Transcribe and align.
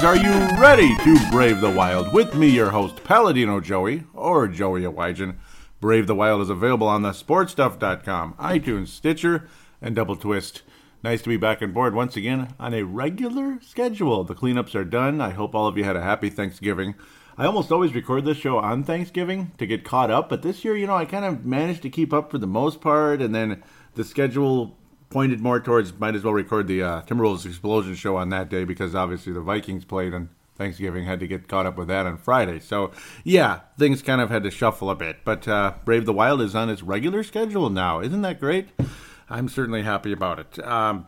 are 0.00 0.16
you 0.16 0.32
ready 0.60 0.96
to 0.96 1.30
brave 1.30 1.60
the 1.60 1.70
wild? 1.70 2.12
With 2.12 2.34
me, 2.34 2.48
your 2.48 2.70
host, 2.70 3.04
Paladino 3.04 3.60
Joey, 3.60 4.04
or 4.14 4.48
Joey 4.48 4.82
Awajan. 4.82 5.36
Brave 5.80 6.06
the 6.06 6.14
Wild 6.14 6.40
is 6.40 6.50
available 6.50 6.88
on 6.88 7.02
the 7.02 7.10
sportstuff.com, 7.10 8.34
iTunes, 8.34 8.88
Stitcher, 8.88 9.48
and 9.80 9.94
Double 9.94 10.16
Twist. 10.16 10.62
Nice 11.04 11.22
to 11.22 11.28
be 11.28 11.36
back 11.36 11.62
on 11.62 11.72
board 11.72 11.94
once 11.94 12.16
again 12.16 12.54
on 12.58 12.74
a 12.74 12.84
regular 12.84 13.60
schedule. 13.60 14.24
The 14.24 14.34
cleanups 14.34 14.74
are 14.74 14.84
done. 14.84 15.20
I 15.20 15.30
hope 15.30 15.54
all 15.54 15.68
of 15.68 15.76
you 15.76 15.84
had 15.84 15.96
a 15.96 16.02
happy 16.02 16.30
Thanksgiving. 16.30 16.94
I 17.36 17.46
almost 17.46 17.70
always 17.70 17.94
record 17.94 18.24
this 18.24 18.38
show 18.38 18.58
on 18.58 18.82
Thanksgiving 18.82 19.52
to 19.58 19.66
get 19.66 19.84
caught 19.84 20.10
up, 20.10 20.28
but 20.28 20.42
this 20.42 20.64
year, 20.64 20.76
you 20.76 20.86
know, 20.86 20.96
I 20.96 21.04
kind 21.04 21.24
of 21.24 21.44
managed 21.44 21.82
to 21.82 21.90
keep 21.90 22.12
up 22.12 22.30
for 22.30 22.38
the 22.38 22.46
most 22.46 22.80
part, 22.80 23.22
and 23.22 23.34
then 23.34 23.62
the 23.94 24.04
schedule 24.04 24.76
pointed 25.12 25.40
more 25.40 25.60
towards 25.60 25.92
might 25.98 26.14
as 26.14 26.24
well 26.24 26.32
record 26.32 26.66
the 26.66 26.82
uh, 26.82 27.02
Timberwolves 27.02 27.46
Explosion 27.46 27.94
show 27.94 28.16
on 28.16 28.30
that 28.30 28.48
day 28.48 28.64
because 28.64 28.94
obviously 28.94 29.32
the 29.32 29.40
Vikings 29.40 29.84
played 29.84 30.14
on 30.14 30.30
Thanksgiving, 30.56 31.04
had 31.04 31.20
to 31.20 31.26
get 31.26 31.48
caught 31.48 31.66
up 31.66 31.76
with 31.76 31.88
that 31.88 32.06
on 32.06 32.16
Friday. 32.16 32.60
So, 32.60 32.92
yeah, 33.24 33.60
things 33.78 34.02
kind 34.02 34.20
of 34.20 34.30
had 34.30 34.42
to 34.44 34.50
shuffle 34.50 34.90
a 34.90 34.94
bit. 34.94 35.18
But 35.24 35.48
uh, 35.48 35.74
Brave 35.84 36.06
the 36.06 36.12
Wild 36.12 36.40
is 36.40 36.54
on 36.54 36.70
its 36.70 36.82
regular 36.82 37.22
schedule 37.22 37.70
now. 37.70 38.00
Isn't 38.00 38.22
that 38.22 38.38
great? 38.40 38.68
I'm 39.30 39.48
certainly 39.48 39.82
happy 39.82 40.12
about 40.12 40.38
it. 40.38 40.64
Um, 40.66 41.06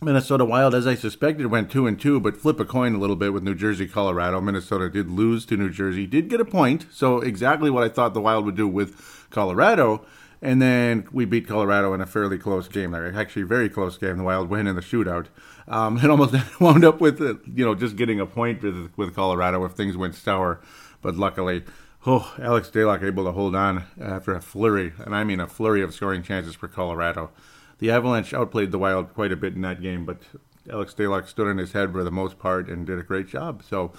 Minnesota 0.00 0.44
Wild, 0.44 0.74
as 0.74 0.86
I 0.86 0.94
suspected, 0.94 1.46
went 1.46 1.70
two 1.70 1.86
and 1.86 2.00
two, 2.00 2.20
but 2.20 2.36
flip 2.36 2.60
a 2.60 2.64
coin 2.64 2.94
a 2.94 2.98
little 2.98 3.16
bit 3.16 3.32
with 3.32 3.42
New 3.42 3.54
Jersey, 3.54 3.88
Colorado. 3.88 4.40
Minnesota 4.40 4.88
did 4.88 5.10
lose 5.10 5.44
to 5.46 5.56
New 5.56 5.70
Jersey, 5.70 6.06
did 6.06 6.28
get 6.28 6.40
a 6.40 6.44
point, 6.44 6.86
so 6.92 7.20
exactly 7.20 7.68
what 7.68 7.82
I 7.82 7.88
thought 7.88 8.14
the 8.14 8.20
Wild 8.20 8.44
would 8.44 8.56
do 8.56 8.68
with 8.68 9.26
Colorado. 9.30 10.06
And 10.40 10.62
then 10.62 11.08
we 11.10 11.24
beat 11.24 11.48
Colorado 11.48 11.92
in 11.94 12.00
a 12.00 12.06
fairly 12.06 12.38
close 12.38 12.68
game 12.68 12.92
there. 12.92 13.12
Actually, 13.14 13.42
very 13.42 13.68
close 13.68 13.98
game. 13.98 14.18
The 14.18 14.24
Wild 14.24 14.48
win 14.48 14.66
in 14.66 14.76
the 14.76 14.82
shootout. 14.82 15.26
Um, 15.66 15.98
it 16.02 16.10
almost 16.10 16.34
wound 16.60 16.84
up 16.84 17.00
with, 17.00 17.20
uh, 17.20 17.34
you 17.52 17.64
know, 17.64 17.74
just 17.74 17.96
getting 17.96 18.20
a 18.20 18.26
point 18.26 18.62
with, 18.62 18.92
with 18.96 19.14
Colorado 19.14 19.64
if 19.64 19.72
things 19.72 19.96
went 19.96 20.14
sour. 20.14 20.60
But 21.02 21.16
luckily, 21.16 21.64
oh, 22.06 22.34
Alex 22.40 22.70
Stalock 22.70 23.02
able 23.02 23.24
to 23.24 23.32
hold 23.32 23.54
on 23.54 23.84
after 24.00 24.34
a 24.34 24.40
flurry, 24.40 24.92
and 24.98 25.14
I 25.14 25.24
mean 25.24 25.40
a 25.40 25.46
flurry 25.46 25.82
of 25.82 25.94
scoring 25.94 26.22
chances 26.22 26.54
for 26.54 26.68
Colorado. 26.68 27.30
The 27.78 27.90
Avalanche 27.90 28.34
outplayed 28.34 28.72
the 28.72 28.78
Wild 28.78 29.14
quite 29.14 29.32
a 29.32 29.36
bit 29.36 29.54
in 29.54 29.62
that 29.62 29.80
game, 29.80 30.04
but 30.04 30.22
Alex 30.70 30.94
Stalock 30.94 31.28
stood 31.28 31.46
on 31.46 31.58
his 31.58 31.72
head 31.72 31.92
for 31.92 32.02
the 32.02 32.10
most 32.10 32.38
part 32.38 32.68
and 32.68 32.86
did 32.86 32.98
a 32.98 33.04
great 33.04 33.28
job. 33.28 33.62
So, 33.62 33.92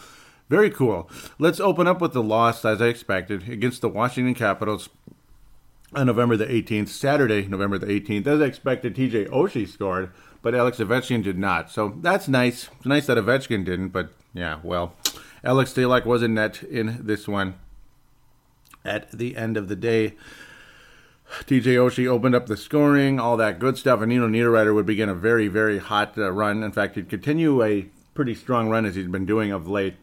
very 0.49 0.69
cool. 0.69 1.09
Let's 1.37 1.59
open 1.59 1.87
up 1.87 2.01
with 2.01 2.13
the 2.13 2.23
loss, 2.23 2.65
as 2.65 2.81
I 2.81 2.87
expected, 2.87 3.47
against 3.47 3.81
the 3.81 3.89
Washington 3.89 4.33
Capitals 4.33 4.89
on 5.93 6.07
November 6.07 6.37
the 6.37 6.45
18th, 6.45 6.89
Saturday, 6.89 7.47
November 7.47 7.77
the 7.77 7.87
18th. 7.87 8.27
As 8.27 8.41
I 8.41 8.45
expected, 8.45 8.95
TJ 8.95 9.29
Oshie 9.29 9.67
scored, 9.67 10.11
but 10.41 10.53
Alex 10.53 10.77
Ovechkin 10.77 11.23
did 11.23 11.37
not. 11.37 11.71
So 11.71 11.95
that's 12.01 12.27
nice. 12.27 12.69
It's 12.77 12.85
nice 12.85 13.07
that 13.07 13.17
Ovechkin 13.17 13.65
didn't, 13.65 13.89
but 13.89 14.11
yeah, 14.33 14.59
well, 14.63 14.95
Alex 15.43 15.73
Stalock 15.73 16.05
was 16.05 16.21
in 16.21 16.33
net 16.35 16.63
in 16.63 17.05
this 17.05 17.27
one. 17.27 17.55
At 18.85 19.11
the 19.11 19.35
end 19.35 19.57
of 19.57 19.67
the 19.67 19.75
day, 19.75 20.15
TJ 21.45 21.75
Oshie 21.75 22.07
opened 22.07 22.35
up 22.35 22.47
the 22.47 22.57
scoring, 22.57 23.19
all 23.19 23.37
that 23.37 23.59
good 23.59 23.77
stuff, 23.77 24.01
and 24.01 24.09
Nino 24.09 24.27
Niederreiter 24.27 24.73
would 24.73 24.85
begin 24.85 25.09
a 25.09 25.15
very, 25.15 25.47
very 25.47 25.77
hot 25.79 26.17
uh, 26.17 26.31
run. 26.31 26.63
In 26.63 26.71
fact, 26.71 26.95
he'd 26.95 27.09
continue 27.09 27.63
a 27.63 27.87
pretty 28.13 28.35
strong 28.35 28.69
run 28.69 28.85
as 28.85 28.95
he's 28.95 29.07
been 29.07 29.25
doing 29.25 29.51
of 29.51 29.67
late 29.67 29.95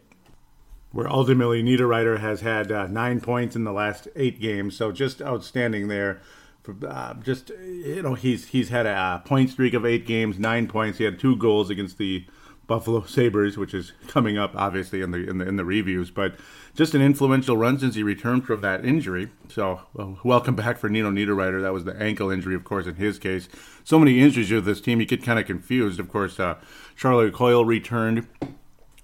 where 0.96 1.12
ultimately 1.12 1.62
Niederreiter 1.62 2.20
has 2.20 2.40
had 2.40 2.72
uh, 2.72 2.86
nine 2.86 3.20
points 3.20 3.54
in 3.54 3.64
the 3.64 3.72
last 3.72 4.08
eight 4.16 4.40
games. 4.40 4.78
So 4.78 4.92
just 4.92 5.20
outstanding 5.20 5.88
there. 5.88 6.22
For, 6.62 6.74
uh, 6.88 7.14
just 7.22 7.50
you 7.50 8.00
know, 8.02 8.14
he's 8.14 8.48
he's 8.48 8.70
had 8.70 8.86
a 8.86 9.22
point 9.26 9.50
streak 9.50 9.74
of 9.74 9.84
eight 9.84 10.06
games, 10.06 10.38
nine 10.38 10.66
points. 10.66 10.96
He 10.96 11.04
had 11.04 11.18
two 11.18 11.36
goals 11.36 11.68
against 11.68 11.98
the 11.98 12.24
Buffalo 12.66 13.02
Sabres, 13.06 13.58
which 13.58 13.74
is 13.74 13.92
coming 14.08 14.38
up 14.38 14.56
obviously 14.56 15.02
in 15.02 15.10
the 15.10 15.28
in 15.28 15.36
the 15.36 15.46
in 15.46 15.56
the 15.56 15.66
reviews. 15.66 16.10
But 16.10 16.36
just 16.74 16.94
an 16.94 17.02
influential 17.02 17.58
run 17.58 17.78
since 17.78 17.94
he 17.94 18.02
returned 18.02 18.46
from 18.46 18.62
that 18.62 18.82
injury. 18.82 19.28
So 19.48 19.82
well, 19.92 20.18
welcome 20.24 20.56
back 20.56 20.78
for 20.78 20.88
Nino 20.88 21.10
Niederreiter. 21.10 21.60
That 21.60 21.74
was 21.74 21.84
the 21.84 21.94
ankle 22.02 22.30
injury, 22.30 22.54
of 22.54 22.64
course, 22.64 22.86
in 22.86 22.94
his 22.94 23.18
case. 23.18 23.50
So 23.84 23.98
many 23.98 24.20
injuries 24.20 24.50
with 24.50 24.64
this 24.64 24.80
team, 24.80 25.00
you 25.00 25.06
get 25.06 25.22
kind 25.22 25.38
of 25.38 25.44
confused. 25.44 26.00
Of 26.00 26.08
course, 26.08 26.40
uh, 26.40 26.56
Charlie 26.96 27.30
Coyle 27.30 27.66
returned 27.66 28.26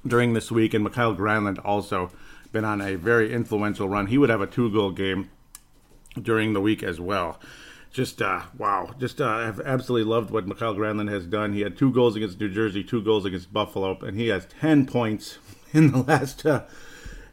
during 0.07 0.33
this 0.33 0.51
week, 0.51 0.75
and 0.75 0.85
Mikael 0.85 1.15
Granlund 1.15 1.61
also 1.65 2.11
been 2.51 2.65
on 2.65 2.81
a 2.81 2.97
very 2.97 3.33
influential 3.33 3.89
run. 3.89 4.07
He 4.07 4.19
would 4.19 4.31
have 4.31 4.41
a 4.41 4.47
two 4.47 4.71
goal 4.71 4.91
game 4.91 5.31
during 6.21 6.53
the 6.53 6.61
week 6.61 6.83
as 6.83 7.01
well. 7.01 7.41
Just 7.93 8.23
uh, 8.23 8.43
wow! 8.57 8.95
Just 8.99 9.21
uh, 9.21 9.29
I've 9.29 9.61
absolutely 9.61 10.11
loved 10.11 10.31
what 10.31 10.47
Mikael 10.47 10.75
Granlund 10.75 11.11
has 11.11 11.27
done. 11.27 11.53
He 11.53 11.61
had 11.61 11.77
two 11.77 11.93
goals 11.93 12.17
against 12.17 12.41
New 12.41 12.49
Jersey, 12.49 12.83
two 12.83 13.03
goals 13.03 13.27
against 13.27 13.53
Buffalo, 13.53 13.99
and 14.01 14.17
he 14.17 14.29
has 14.29 14.47
ten 14.47 14.87
points 14.87 15.39
in 15.73 15.93
the 15.93 15.99
last 15.99 16.47
uh, 16.47 16.65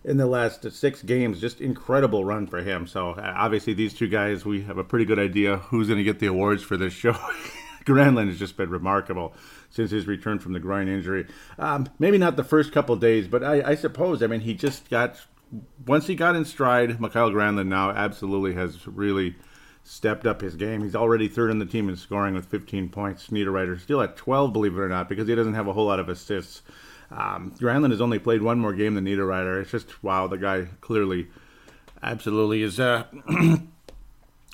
in 0.03 0.17
the 0.17 0.25
last 0.25 0.69
six 0.71 1.01
games. 1.01 1.39
Just 1.39 1.61
incredible 1.61 2.25
run 2.25 2.45
for 2.45 2.61
him. 2.61 2.87
So 2.87 3.11
uh, 3.11 3.33
obviously, 3.37 3.73
these 3.73 3.93
two 3.93 4.09
guys, 4.09 4.43
we 4.43 4.61
have 4.63 4.77
a 4.77 4.83
pretty 4.83 5.05
good 5.05 5.19
idea 5.19 5.57
who's 5.57 5.87
going 5.87 5.97
to 5.97 6.03
get 6.03 6.19
the 6.19 6.27
awards 6.27 6.61
for 6.61 6.75
this 6.75 6.93
show. 6.93 7.13
Granlund 7.85 8.27
has 8.27 8.37
just 8.37 8.57
been 8.57 8.69
remarkable 8.69 9.33
since 9.69 9.91
his 9.91 10.07
return 10.07 10.39
from 10.39 10.53
the 10.53 10.59
groin 10.59 10.87
injury. 10.87 11.27
Um, 11.57 11.87
maybe 11.99 12.17
not 12.17 12.35
the 12.35 12.43
first 12.43 12.71
couple 12.71 12.95
days, 12.95 13.27
but 13.27 13.43
I, 13.43 13.71
I, 13.71 13.75
suppose. 13.75 14.23
I 14.23 14.27
mean, 14.27 14.41
he 14.41 14.53
just 14.53 14.89
got 14.89 15.19
once 15.85 16.07
he 16.07 16.15
got 16.15 16.35
in 16.35 16.45
stride. 16.45 16.99
Mikael 16.99 17.31
Granlund 17.31 17.67
now 17.67 17.91
absolutely 17.91 18.53
has 18.53 18.87
really 18.87 19.35
stepped 19.83 20.27
up 20.27 20.41
his 20.41 20.55
game. 20.55 20.83
He's 20.83 20.95
already 20.95 21.27
third 21.27 21.49
on 21.49 21.59
the 21.59 21.65
team 21.65 21.89
in 21.89 21.95
scoring 21.95 22.35
with 22.35 22.45
15 22.45 22.89
points. 22.89 23.27
Niederreiter 23.29 23.79
still 23.79 24.01
at 24.01 24.15
12, 24.17 24.53
believe 24.53 24.77
it 24.77 24.79
or 24.79 24.89
not, 24.89 25.09
because 25.09 25.27
he 25.27 25.35
doesn't 25.35 25.55
have 25.55 25.67
a 25.67 25.73
whole 25.73 25.87
lot 25.87 25.99
of 25.99 26.09
assists. 26.09 26.61
Um, 27.11 27.55
Granlund 27.59 27.91
has 27.91 28.01
only 28.01 28.19
played 28.19 28.41
one 28.41 28.59
more 28.59 28.73
game 28.73 28.93
than 28.93 29.05
Niederreiter. 29.05 29.61
It's 29.61 29.71
just 29.71 30.03
wow, 30.03 30.27
the 30.27 30.37
guy 30.37 30.67
clearly, 30.81 31.27
absolutely 32.03 32.61
is. 32.61 32.79
Uh, 32.79 33.05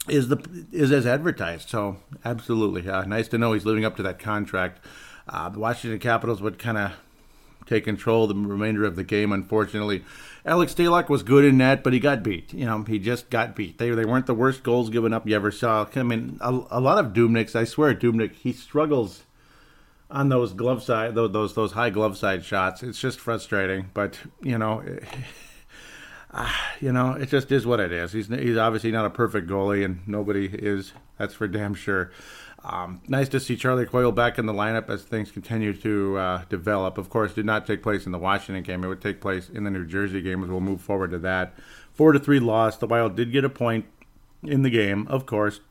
is 0.08 0.28
the 0.30 0.66
is 0.72 0.92
as 0.92 1.06
advertised. 1.06 1.70
So 1.70 1.98
absolutely, 2.24 2.90
uh, 2.90 3.06
nice 3.06 3.28
to 3.30 3.38
know 3.38 3.54
he's 3.54 3.66
living 3.66 3.86
up 3.86 3.96
to 3.98 4.04
that 4.04 4.20
contract. 4.20 4.86
Uh, 5.28 5.50
the 5.50 5.60
Washington 5.60 6.00
Capitals 6.00 6.42
would 6.42 6.60
kind 6.60 6.78
of 6.78 6.92
take 7.66 7.84
control 7.84 8.28
the 8.28 8.36
remainder 8.36 8.86
of 8.86 8.96
the 8.96 9.04
game. 9.04 9.32
Unfortunately, 9.32 10.04
Alex 10.46 10.74
Stalock 10.76 11.10
was 11.10 11.24
good 11.24 11.44
in 11.44 11.58
net, 11.58 11.84
but 11.84 11.94
he 11.94 12.00
got 12.00 12.24
beat. 12.24 12.54
You 12.54 12.66
know, 12.66 12.84
he 12.84 13.00
just 13.00 13.30
got 13.30 13.56
beat. 13.56 13.78
They 13.78 13.90
they 13.90 14.06
weren't 14.06 14.28
the 14.28 14.34
worst 14.34 14.64
goals 14.64 14.90
given 14.90 15.14
up 15.14 15.28
you 15.28 15.36
ever 15.36 15.52
saw. 15.52 15.88
I 15.96 16.04
mean, 16.04 16.38
a, 16.42 16.50
a 16.70 16.80
lot 16.80 17.04
of 17.04 17.14
Dubnyk's. 17.14 17.56
I 17.56 17.64
swear, 17.64 17.96
Dubnyk 17.96 18.36
he 18.36 18.54
struggles 18.54 19.24
on 20.12 20.30
those 20.30 20.54
glove 20.54 20.84
side 20.84 21.16
those, 21.16 21.56
those 21.56 21.72
high 21.72 21.90
glove 21.90 22.18
side 22.18 22.46
shots. 22.46 22.84
It's 22.84 23.00
just 23.00 23.20
frustrating, 23.20 23.90
but 23.94 24.20
you 24.42 24.58
know. 24.58 24.84
uh, 26.36 26.52
you 26.82 26.92
know, 26.92 27.14
it 27.14 27.30
just 27.30 27.50
is 27.50 27.66
what 27.66 27.80
it 27.80 27.94
is. 27.94 28.12
He's 28.12 28.28
he's 28.28 28.58
obviously 28.58 28.92
not 28.92 29.06
a 29.06 29.10
perfect 29.10 29.48
goalie, 29.48 29.86
and 29.86 30.06
nobody 30.06 30.48
is. 30.48 30.92
That's 31.18 31.34
for 31.34 31.48
damn 31.48 31.74
sure. 31.74 32.12
Um, 32.62 33.02
nice 33.08 33.30
to 33.30 33.40
see 33.40 33.56
Charlie 33.56 33.86
Coyle 33.86 34.12
back 34.12 34.38
in 34.38 34.46
the 34.46 34.54
lineup 34.54 34.90
as 34.90 35.04
things 35.04 35.32
continue 35.32 35.72
to 35.74 36.18
uh, 36.18 36.44
develop. 36.50 36.98
Of 36.98 37.10
course, 37.10 37.34
did 37.34 37.46
not 37.46 37.66
take 37.66 37.82
place 37.82 38.06
in 38.06 38.12
the 38.12 38.18
Washington 38.18 38.64
game. 38.64 38.84
It 38.84 38.88
would 38.88 39.02
take 39.02 39.22
place 39.22 39.50
in 39.50 39.64
the 39.64 39.72
New 39.72 39.86
Jersey 39.86 40.22
game, 40.22 40.44
as 40.44 40.50
we'll 40.50 40.60
move 40.60 40.82
forward 40.82 41.12
to 41.12 41.20
that. 41.20 41.54
Four 41.94 42.12
to 42.12 42.20
three 42.20 42.42
loss. 42.42 42.76
The 42.76 42.88
Wild 42.88 43.16
did 43.16 43.32
get 43.32 43.46
a 43.46 43.50
point 43.50 43.86
in 44.44 44.64
the 44.64 44.70
game, 44.70 45.08
of 45.08 45.26
course. 45.26 45.62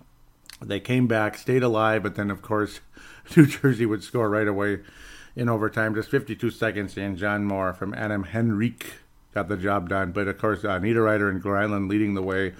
They 0.62 0.80
came 0.80 1.06
back, 1.06 1.36
stayed 1.36 1.62
alive, 1.62 2.02
but 2.02 2.14
then, 2.14 2.30
of 2.30 2.40
course, 2.40 2.80
New 3.36 3.44
Jersey 3.44 3.84
would 3.84 4.02
score 4.02 4.30
right 4.30 4.48
away 4.48 4.80
in 5.36 5.50
overtime. 5.50 5.94
Just 5.94 6.08
52 6.10 6.50
seconds 6.50 6.96
in. 6.96 7.16
John 7.16 7.44
Moore 7.44 7.74
from 7.74 7.92
Adam 7.92 8.24
Henrique 8.34 8.94
got 9.34 9.48
the 9.48 9.56
job 9.56 9.88
done. 9.88 10.12
But 10.12 10.28
of 10.28 10.38
course, 10.38 10.64
uh, 10.64 10.78
Niederreiter 10.78 11.28
and 11.28 11.42
Granlund 11.42 11.88
leading 11.88 12.14
the 12.14 12.22
way 12.22 12.54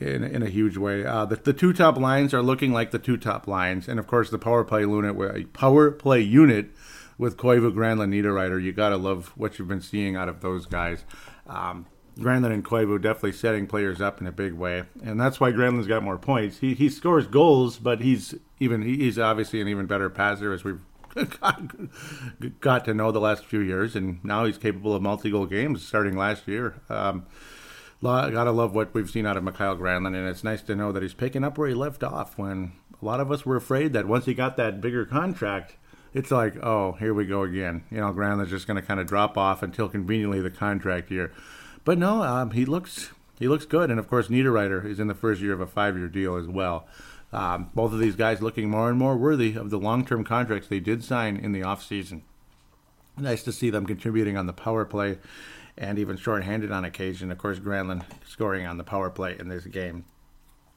in, 0.00 0.24
in 0.24 0.42
a 0.42 0.48
huge 0.48 0.76
way. 0.76 1.04
Uh, 1.04 1.24
the, 1.24 1.36
the 1.36 1.52
two 1.52 1.72
top 1.72 1.98
lines 1.98 2.32
are 2.34 2.42
looking 2.42 2.72
like 2.72 2.90
the 2.90 2.98
two 2.98 3.16
top 3.16 3.46
lines, 3.46 3.88
and 3.88 3.98
of 3.98 4.06
course, 4.06 4.30
the 4.30 4.38
power 4.38 4.64
play 4.64 4.82
unit, 4.82 5.52
power 5.52 5.90
play 5.90 6.20
unit 6.20 6.70
with 7.18 7.36
Koivu, 7.36 7.72
Granlund, 7.72 8.10
Niederreiter. 8.10 8.62
You 8.62 8.72
gotta 8.72 8.96
love 8.96 9.32
what 9.36 9.58
you've 9.58 9.68
been 9.68 9.80
seeing 9.80 10.16
out 10.16 10.28
of 10.28 10.40
those 10.40 10.66
guys. 10.66 11.04
Um, 11.46 11.86
Granlund 12.18 12.52
and 12.52 12.64
Koivu 12.64 13.00
definitely 13.00 13.32
setting 13.32 13.66
players 13.66 14.00
up 14.00 14.20
in 14.20 14.26
a 14.26 14.32
big 14.32 14.52
way, 14.52 14.84
and 15.02 15.20
that's 15.20 15.40
why 15.40 15.50
Granlund's 15.52 15.88
got 15.88 16.02
more 16.02 16.18
points. 16.18 16.58
He 16.58 16.74
he 16.74 16.88
scores 16.88 17.26
goals, 17.26 17.78
but 17.78 18.00
he's 18.00 18.34
even 18.60 18.82
he's 18.82 19.18
obviously 19.18 19.60
an 19.60 19.68
even 19.68 19.86
better 19.86 20.08
passer 20.08 20.52
as 20.52 20.64
we've 20.64 20.80
got, 22.60 22.84
to 22.84 22.94
know 22.94 23.12
the 23.12 23.20
last 23.20 23.44
few 23.44 23.60
years, 23.60 23.94
and 23.94 24.22
now 24.24 24.44
he's 24.44 24.58
capable 24.58 24.94
of 24.94 25.02
multi-goal 25.02 25.46
games 25.46 25.86
starting 25.86 26.16
last 26.16 26.48
year. 26.48 26.80
Um, 26.88 27.26
gotta 28.02 28.50
love 28.50 28.74
what 28.74 28.92
we've 28.94 29.10
seen 29.10 29.26
out 29.26 29.36
of 29.36 29.44
Mikael 29.44 29.76
Granlund, 29.76 30.16
and 30.16 30.28
it's 30.28 30.44
nice 30.44 30.62
to 30.62 30.74
know 30.74 30.92
that 30.92 31.02
he's 31.02 31.14
picking 31.14 31.44
up 31.44 31.56
where 31.56 31.68
he 31.68 31.74
left 31.74 32.02
off. 32.02 32.36
When 32.36 32.72
a 33.00 33.04
lot 33.04 33.20
of 33.20 33.30
us 33.30 33.46
were 33.46 33.56
afraid 33.56 33.92
that 33.92 34.06
once 34.06 34.26
he 34.26 34.34
got 34.34 34.56
that 34.56 34.80
bigger 34.80 35.04
contract, 35.04 35.76
it's 36.12 36.30
like, 36.30 36.56
oh, 36.62 36.92
here 36.92 37.14
we 37.14 37.26
go 37.26 37.42
again. 37.42 37.84
You 37.90 37.98
know, 37.98 38.12
Granlund's 38.12 38.50
just 38.50 38.66
going 38.66 38.80
to 38.80 38.86
kind 38.86 39.00
of 39.00 39.06
drop 39.06 39.36
off 39.36 39.62
until 39.62 39.88
conveniently 39.88 40.40
the 40.40 40.50
contract 40.50 41.10
year. 41.10 41.32
But 41.84 41.98
no, 41.98 42.22
um, 42.22 42.52
he 42.52 42.64
looks 42.64 43.10
he 43.38 43.48
looks 43.48 43.66
good, 43.66 43.90
and 43.90 43.98
of 43.98 44.08
course, 44.08 44.28
Niederreiter 44.28 44.84
is 44.84 45.00
in 45.00 45.08
the 45.08 45.14
first 45.14 45.40
year 45.40 45.52
of 45.52 45.60
a 45.60 45.66
five-year 45.66 46.08
deal 46.08 46.36
as 46.36 46.46
well. 46.46 46.86
Um, 47.34 47.70
both 47.74 47.92
of 47.92 47.98
these 47.98 48.14
guys 48.14 48.40
looking 48.40 48.70
more 48.70 48.88
and 48.88 48.96
more 48.96 49.16
worthy 49.16 49.56
of 49.56 49.70
the 49.70 49.78
long 49.78 50.06
term 50.06 50.22
contracts 50.22 50.68
they 50.68 50.78
did 50.78 51.02
sign 51.02 51.36
in 51.36 51.50
the 51.50 51.62
offseason. 51.62 52.22
Nice 53.16 53.42
to 53.42 53.52
see 53.52 53.70
them 53.70 53.86
contributing 53.86 54.36
on 54.36 54.46
the 54.46 54.52
power 54.52 54.84
play 54.84 55.18
and 55.76 55.98
even 55.98 56.16
shorthanded 56.16 56.70
on 56.70 56.84
occasion. 56.84 57.32
Of 57.32 57.38
course, 57.38 57.58
Granlund 57.58 58.04
scoring 58.24 58.66
on 58.66 58.78
the 58.78 58.84
power 58.84 59.10
play 59.10 59.36
in 59.38 59.48
this 59.48 59.66
game. 59.66 60.04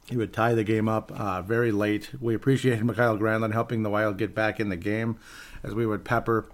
He 0.09 0.17
would 0.17 0.33
tie 0.33 0.55
the 0.55 0.63
game 0.63 0.89
up 0.89 1.11
uh, 1.11 1.43
very 1.43 1.71
late. 1.71 2.09
We 2.19 2.33
appreciated 2.33 2.83
Mikael 2.85 3.19
Granlund 3.19 3.53
helping 3.53 3.83
the 3.83 3.89
Wild 3.91 4.17
get 4.17 4.33
back 4.33 4.59
in 4.59 4.69
the 4.69 4.77
game 4.77 5.19
as 5.63 5.75
we 5.75 5.85
would 5.85 6.03
pepper 6.03 6.49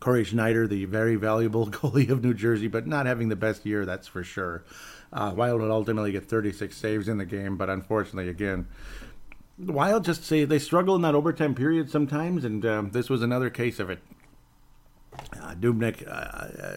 Cory 0.00 0.24
Schneider, 0.24 0.66
the 0.66 0.84
very 0.86 1.16
valuable 1.16 1.66
goalie 1.70 2.10
of 2.10 2.22
New 2.22 2.34
Jersey, 2.34 2.66
but 2.66 2.86
not 2.86 3.06
having 3.06 3.28
the 3.28 3.36
best 3.36 3.64
year, 3.64 3.84
that's 3.86 4.08
for 4.08 4.24
sure. 4.24 4.64
Uh, 5.12 5.32
Wild 5.34 5.60
would 5.60 5.70
ultimately 5.70 6.12
get 6.12 6.28
36 6.28 6.76
saves 6.76 7.08
in 7.08 7.18
the 7.18 7.24
game, 7.24 7.56
but 7.56 7.70
unfortunately, 7.70 8.28
again, 8.28 8.66
Wild 9.58 10.04
just 10.04 10.24
say 10.24 10.44
they 10.44 10.58
struggle 10.58 10.94
in 10.94 11.02
that 11.02 11.14
overtime 11.14 11.54
period 11.54 11.90
sometimes, 11.90 12.44
and 12.44 12.64
um, 12.64 12.90
this 12.90 13.08
was 13.10 13.22
another 13.22 13.50
case 13.50 13.78
of 13.80 13.90
it. 13.90 14.00
Uh, 15.32 15.54
Dubnyk, 15.54 16.06
uh, 16.06 16.10
uh 16.10 16.76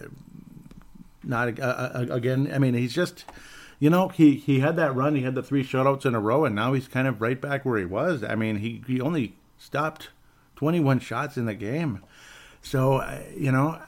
not 1.24 1.60
uh, 1.60 1.62
uh, 1.62 2.06
again. 2.10 2.50
I 2.52 2.58
mean, 2.58 2.74
he's 2.74 2.92
just, 2.92 3.24
you 3.78 3.90
know, 3.90 4.08
he 4.08 4.34
he 4.34 4.60
had 4.60 4.76
that 4.76 4.94
run. 4.94 5.14
He 5.14 5.22
had 5.22 5.34
the 5.34 5.42
three 5.42 5.64
shutouts 5.64 6.04
in 6.04 6.14
a 6.14 6.20
row, 6.20 6.44
and 6.44 6.54
now 6.54 6.72
he's 6.72 6.88
kind 6.88 7.06
of 7.06 7.20
right 7.20 7.40
back 7.40 7.64
where 7.64 7.78
he 7.78 7.84
was. 7.84 8.24
I 8.24 8.34
mean, 8.34 8.56
he 8.56 8.82
he 8.86 9.00
only 9.00 9.36
stopped 9.58 10.08
21 10.56 10.98
shots 10.98 11.36
in 11.36 11.46
the 11.46 11.54
game. 11.54 12.02
So, 12.62 12.94
uh, 12.94 13.20
you 13.36 13.52
know, 13.52 13.80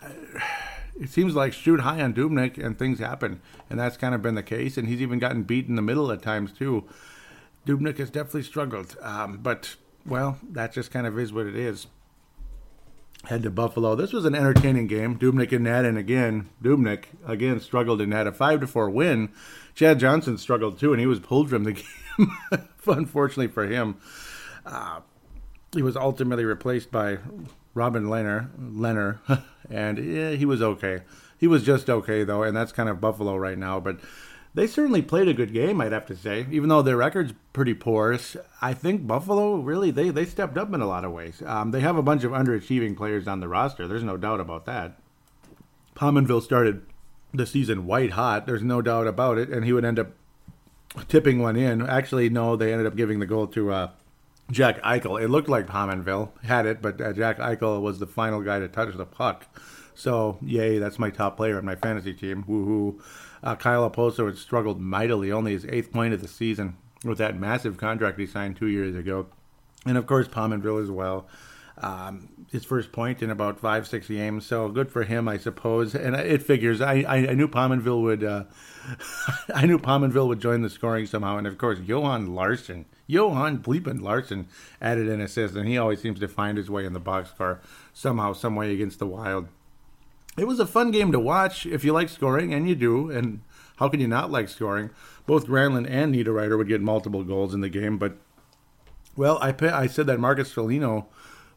it 1.00 1.10
seems 1.10 1.34
like 1.34 1.52
shoot 1.52 1.80
high 1.80 2.00
on 2.00 2.14
Dubnyk 2.14 2.58
and 2.58 2.78
things 2.78 2.98
happen. 2.98 3.40
And 3.68 3.78
that's 3.78 3.96
kind 3.96 4.14
of 4.14 4.22
been 4.22 4.34
the 4.34 4.42
case. 4.42 4.76
And 4.76 4.88
he's 4.88 5.00
even 5.00 5.18
gotten 5.18 5.42
beat 5.42 5.68
in 5.68 5.76
the 5.76 5.82
middle 5.82 6.10
at 6.12 6.22
times, 6.22 6.52
too. 6.52 6.84
Dubnyk 7.66 7.98
has 7.98 8.10
definitely 8.10 8.42
struggled. 8.42 8.96
Um, 9.00 9.38
but, 9.42 9.76
well, 10.06 10.38
that 10.50 10.72
just 10.72 10.90
kind 10.90 11.06
of 11.06 11.18
is 11.18 11.32
what 11.32 11.46
it 11.46 11.56
is. 11.56 11.86
Head 13.24 13.42
to 13.44 13.50
Buffalo. 13.50 13.94
This 13.94 14.12
was 14.12 14.26
an 14.26 14.34
entertaining 14.34 14.86
game. 14.86 15.18
Dubnyk 15.18 15.50
and 15.52 15.64
net, 15.64 15.86
and 15.86 15.96
again, 15.96 16.50
Dubnyk 16.62 17.04
again 17.26 17.58
struggled 17.58 18.02
and 18.02 18.12
had 18.12 18.26
A 18.26 18.32
five 18.32 18.60
to 18.60 18.66
four 18.66 18.90
win. 18.90 19.30
Chad 19.74 19.98
Johnson 19.98 20.36
struggled 20.36 20.78
too, 20.78 20.92
and 20.92 21.00
he 21.00 21.06
was 21.06 21.20
pulled 21.20 21.48
from 21.48 21.64
the 21.64 21.72
game. 22.18 22.38
Unfortunately 22.86 23.48
for 23.48 23.64
him, 23.64 23.96
uh, 24.66 25.00
he 25.72 25.80
was 25.80 25.96
ultimately 25.96 26.44
replaced 26.44 26.90
by 26.90 27.16
Robin 27.74 28.04
Lehner, 28.04 28.50
Lehner, 28.58 29.18
and 29.70 29.98
yeah, 29.98 30.30
he 30.30 30.44
was 30.44 30.62
okay. 30.62 31.02
He 31.38 31.46
was 31.46 31.64
just 31.64 31.90
okay 31.90 32.24
though, 32.24 32.42
and 32.42 32.56
that's 32.56 32.72
kind 32.72 32.88
of 32.88 33.00
Buffalo 33.00 33.36
right 33.36 33.58
now. 33.58 33.80
But 33.80 33.98
they 34.54 34.68
certainly 34.68 35.02
played 35.02 35.28
a 35.28 35.34
good 35.34 35.52
game, 35.52 35.80
I'd 35.80 35.92
have 35.92 36.06
to 36.06 36.16
say. 36.16 36.46
Even 36.50 36.68
though 36.68 36.82
their 36.82 36.96
record's 36.96 37.34
pretty 37.52 37.74
porous, 37.74 38.36
I 38.62 38.72
think 38.72 39.06
Buffalo 39.06 39.56
really 39.56 39.90
they 39.90 40.10
they 40.10 40.24
stepped 40.24 40.56
up 40.56 40.72
in 40.72 40.80
a 40.80 40.86
lot 40.86 41.04
of 41.04 41.12
ways. 41.12 41.42
Um, 41.44 41.72
they 41.72 41.80
have 41.80 41.96
a 41.96 42.02
bunch 42.02 42.22
of 42.24 42.32
underachieving 42.32 42.96
players 42.96 43.26
on 43.26 43.40
the 43.40 43.48
roster. 43.48 43.88
There's 43.88 44.04
no 44.04 44.16
doubt 44.16 44.40
about 44.40 44.64
that. 44.66 44.98
Pominville 45.96 46.42
started 46.42 46.86
the 47.32 47.46
season 47.46 47.86
white 47.86 48.12
hot. 48.12 48.46
There's 48.46 48.62
no 48.62 48.80
doubt 48.80 49.08
about 49.08 49.38
it, 49.38 49.48
and 49.48 49.64
he 49.64 49.72
would 49.72 49.84
end 49.84 49.98
up 49.98 50.12
tipping 51.08 51.42
one 51.42 51.56
in. 51.56 51.82
Actually, 51.82 52.28
no, 52.28 52.54
they 52.54 52.72
ended 52.72 52.86
up 52.86 52.96
giving 52.96 53.18
the 53.18 53.26
goal 53.26 53.48
to. 53.48 53.72
Uh, 53.72 53.90
Jack 54.50 54.82
Eichel. 54.82 55.22
It 55.22 55.28
looked 55.28 55.48
like 55.48 55.66
Pominville 55.66 56.30
had 56.42 56.66
it, 56.66 56.82
but 56.82 57.00
uh, 57.00 57.12
Jack 57.12 57.38
Eichel 57.38 57.80
was 57.80 57.98
the 57.98 58.06
final 58.06 58.40
guy 58.42 58.58
to 58.58 58.68
touch 58.68 58.94
the 58.94 59.06
puck. 59.06 59.46
So, 59.94 60.38
yay, 60.42 60.78
that's 60.78 60.98
my 60.98 61.10
top 61.10 61.36
player 61.36 61.56
on 61.56 61.64
my 61.64 61.76
fantasy 61.76 62.12
team. 62.12 62.44
Woohoo. 62.48 63.00
Uh, 63.42 63.54
Kyle 63.56 63.88
Okposo 63.88 64.26
had 64.26 64.36
struggled 64.36 64.80
mightily, 64.80 65.30
only 65.30 65.52
his 65.52 65.66
eighth 65.66 65.92
point 65.92 66.14
of 66.14 66.20
the 66.20 66.28
season 66.28 66.76
with 67.04 67.18
that 67.18 67.38
massive 67.38 67.76
contract 67.76 68.18
he 68.18 68.26
signed 68.26 68.56
two 68.56 68.66
years 68.66 68.96
ago. 68.96 69.26
And 69.86 69.96
of 69.96 70.06
course, 70.06 70.26
Pominville 70.26 70.82
as 70.82 70.90
well. 70.90 71.26
Um, 71.76 72.28
his 72.52 72.64
first 72.64 72.92
point 72.92 73.22
in 73.22 73.30
about 73.30 73.58
five, 73.58 73.86
six 73.86 74.08
games. 74.08 74.46
So 74.46 74.68
good 74.68 74.90
for 74.90 75.02
him, 75.02 75.28
I 75.28 75.38
suppose. 75.38 75.94
And 75.94 76.14
it 76.14 76.42
figures. 76.42 76.80
I, 76.80 77.00
I, 77.00 77.16
I 77.16 77.34
knew 77.34 77.48
Pominville 77.48 78.02
would. 78.02 78.24
Uh, 78.24 78.44
I 79.54 79.66
knew 79.66 79.78
Pominville 79.78 80.28
would 80.28 80.40
join 80.40 80.62
the 80.62 80.70
scoring 80.70 81.06
somehow. 81.06 81.36
And 81.36 81.46
of 81.46 81.58
course, 81.58 81.80
Johan 81.80 82.34
Larsson 82.34 82.86
Johan 83.06 83.58
Bleepin 83.58 84.00
Larsson 84.00 84.48
added 84.80 85.08
an 85.08 85.20
assist, 85.20 85.54
and 85.54 85.68
he 85.68 85.76
always 85.76 86.00
seems 86.00 86.20
to 86.20 86.28
find 86.28 86.56
his 86.56 86.70
way 86.70 86.84
in 86.84 86.92
the 86.92 87.00
boxcar 87.00 87.58
somehow, 87.92 88.32
some 88.32 88.56
way 88.56 88.72
against 88.72 88.98
the 88.98 89.06
Wild. 89.06 89.48
It 90.36 90.46
was 90.46 90.58
a 90.58 90.66
fun 90.66 90.90
game 90.90 91.12
to 91.12 91.20
watch 91.20 91.66
if 91.66 91.84
you 91.84 91.92
like 91.92 92.08
scoring, 92.08 92.52
and 92.52 92.68
you 92.68 92.74
do. 92.74 93.10
And 93.10 93.40
how 93.76 93.88
can 93.88 94.00
you 94.00 94.08
not 94.08 94.30
like 94.30 94.48
scoring? 94.48 94.90
Both 95.26 95.46
Granlund 95.46 95.88
and 95.88 96.14
Niederreiter 96.14 96.56
would 96.56 96.68
get 96.68 96.80
multiple 96.80 97.24
goals 97.24 97.54
in 97.54 97.60
the 97.60 97.68
game, 97.68 97.98
but 97.98 98.16
well, 99.16 99.38
I 99.40 99.54
I 99.60 99.86
said 99.86 100.06
that 100.06 100.18
Marcus 100.18 100.52
Foligno 100.52 101.06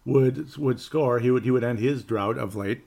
would 0.05 0.55
would 0.57 0.79
score. 0.79 1.19
He 1.19 1.31
would 1.31 1.43
he 1.43 1.51
would 1.51 1.63
end 1.63 1.79
his 1.79 2.03
drought 2.03 2.37
of 2.37 2.55
late 2.55 2.83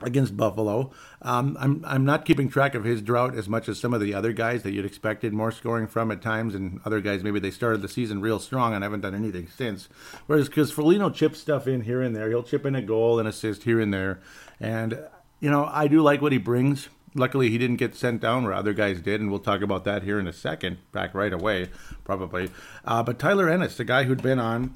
against 0.00 0.36
Buffalo. 0.36 0.90
Um, 1.22 1.56
I'm 1.60 1.84
I'm 1.86 2.04
not 2.04 2.24
keeping 2.24 2.48
track 2.48 2.74
of 2.74 2.84
his 2.84 3.00
drought 3.00 3.36
as 3.36 3.48
much 3.48 3.68
as 3.68 3.78
some 3.78 3.94
of 3.94 4.00
the 4.00 4.12
other 4.14 4.32
guys 4.32 4.62
that 4.62 4.72
you'd 4.72 4.84
expected 4.84 5.32
more 5.32 5.52
scoring 5.52 5.86
from 5.86 6.10
at 6.10 6.22
times, 6.22 6.54
and 6.54 6.80
other 6.84 7.00
guys 7.00 7.22
maybe 7.22 7.40
they 7.40 7.50
started 7.50 7.82
the 7.82 7.88
season 7.88 8.20
real 8.20 8.38
strong 8.38 8.74
and 8.74 8.82
haven't 8.82 9.02
done 9.02 9.14
anything 9.14 9.48
since. 9.48 9.88
Whereas 10.26 10.48
because 10.48 10.72
Foligno 10.72 11.10
chips 11.10 11.40
stuff 11.40 11.66
in 11.66 11.82
here 11.82 12.02
and 12.02 12.14
there, 12.14 12.28
he'll 12.28 12.42
chip 12.42 12.66
in 12.66 12.74
a 12.74 12.82
goal 12.82 13.18
and 13.18 13.28
assist 13.28 13.64
here 13.64 13.80
and 13.80 13.94
there, 13.94 14.20
and 14.60 14.98
you 15.40 15.50
know 15.50 15.68
I 15.72 15.86
do 15.86 16.02
like 16.02 16.20
what 16.20 16.32
he 16.32 16.38
brings. 16.38 16.88
Luckily, 17.16 17.48
he 17.48 17.58
didn't 17.58 17.76
get 17.76 17.94
sent 17.94 18.20
down 18.20 18.42
where 18.42 18.52
other 18.52 18.72
guys 18.72 19.00
did, 19.00 19.20
and 19.20 19.30
we'll 19.30 19.38
talk 19.38 19.62
about 19.62 19.84
that 19.84 20.02
here 20.02 20.18
in 20.18 20.26
a 20.26 20.32
second, 20.32 20.78
back 20.90 21.14
right 21.14 21.32
away, 21.32 21.70
probably. 22.02 22.50
Uh, 22.84 23.04
but 23.04 23.20
Tyler 23.20 23.48
Ennis, 23.48 23.76
the 23.76 23.84
guy 23.84 24.02
who'd 24.02 24.20
been 24.20 24.40
on 24.40 24.74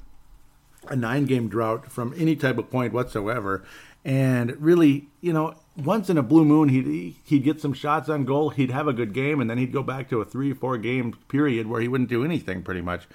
a 0.87 0.95
nine 0.95 1.25
game 1.25 1.49
drought 1.49 1.91
from 1.91 2.13
any 2.17 2.37
type 2.37 2.57
of 2.57 2.71
point 2.71 2.93
whatsoever, 2.93 3.65
and 4.05 4.59
really, 4.61 5.07
you 5.21 5.33
know, 5.33 5.55
once 5.75 6.09
in 6.09 6.17
a 6.17 6.23
blue 6.23 6.45
moon, 6.45 6.69
he'd 6.69 7.15
he'd 7.25 7.43
get 7.43 7.61
some 7.61 7.73
shots 7.73 8.09
on 8.09 8.25
goal, 8.25 8.49
he'd 8.49 8.71
have 8.71 8.87
a 8.87 8.93
good 8.93 9.13
game, 9.13 9.39
and 9.41 9.49
then 9.49 9.57
he'd 9.57 9.73
go 9.73 9.83
back 9.83 10.09
to 10.09 10.21
a 10.21 10.25
three 10.25 10.53
four 10.53 10.77
game 10.77 11.13
period 11.27 11.67
where 11.67 11.81
he 11.81 11.87
wouldn't 11.87 12.09
do 12.09 12.23
anything 12.25 12.63
pretty 12.63 12.81
much. 12.81 13.07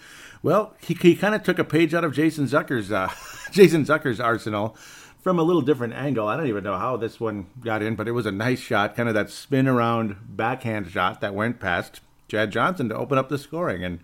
Well, 0.43 0.75
he, 0.81 0.95
he 0.95 1.17
kind 1.17 1.35
of 1.35 1.43
took 1.43 1.59
a 1.59 1.65
page 1.65 1.95
out 1.95 2.05
of 2.05 2.13
Jason 2.13 2.47
Zucker's 2.47 2.93
uh, 2.93 3.11
Jason 3.51 3.85
Zucker's 3.85 4.21
arsenal 4.21 4.77
from 5.25 5.39
a 5.39 5.43
little 5.43 5.63
different 5.63 5.95
angle. 5.95 6.29
I 6.29 6.37
don't 6.37 6.49
even 6.49 6.65
know 6.65 6.77
how 6.77 6.99
this 6.99 7.19
one 7.19 7.47
got 7.63 7.83
in, 7.83 7.95
but 7.95 8.07
it 8.07 8.13
was 8.13 8.27
a 8.27 8.31
nice 8.31 8.61
shot, 8.61 8.95
kind 8.95 9.09
of 9.09 9.15
that 9.15 9.31
spin 9.31 9.67
around 9.67 10.17
backhand 10.29 10.91
shot 10.91 11.23
that 11.23 11.35
went 11.35 11.61
past 11.61 12.03
Chad 12.29 12.51
Johnson 12.51 12.91
to 12.91 12.97
open 12.97 13.17
up 13.17 13.31
the 13.31 13.39
scoring. 13.39 13.83
And 13.83 14.01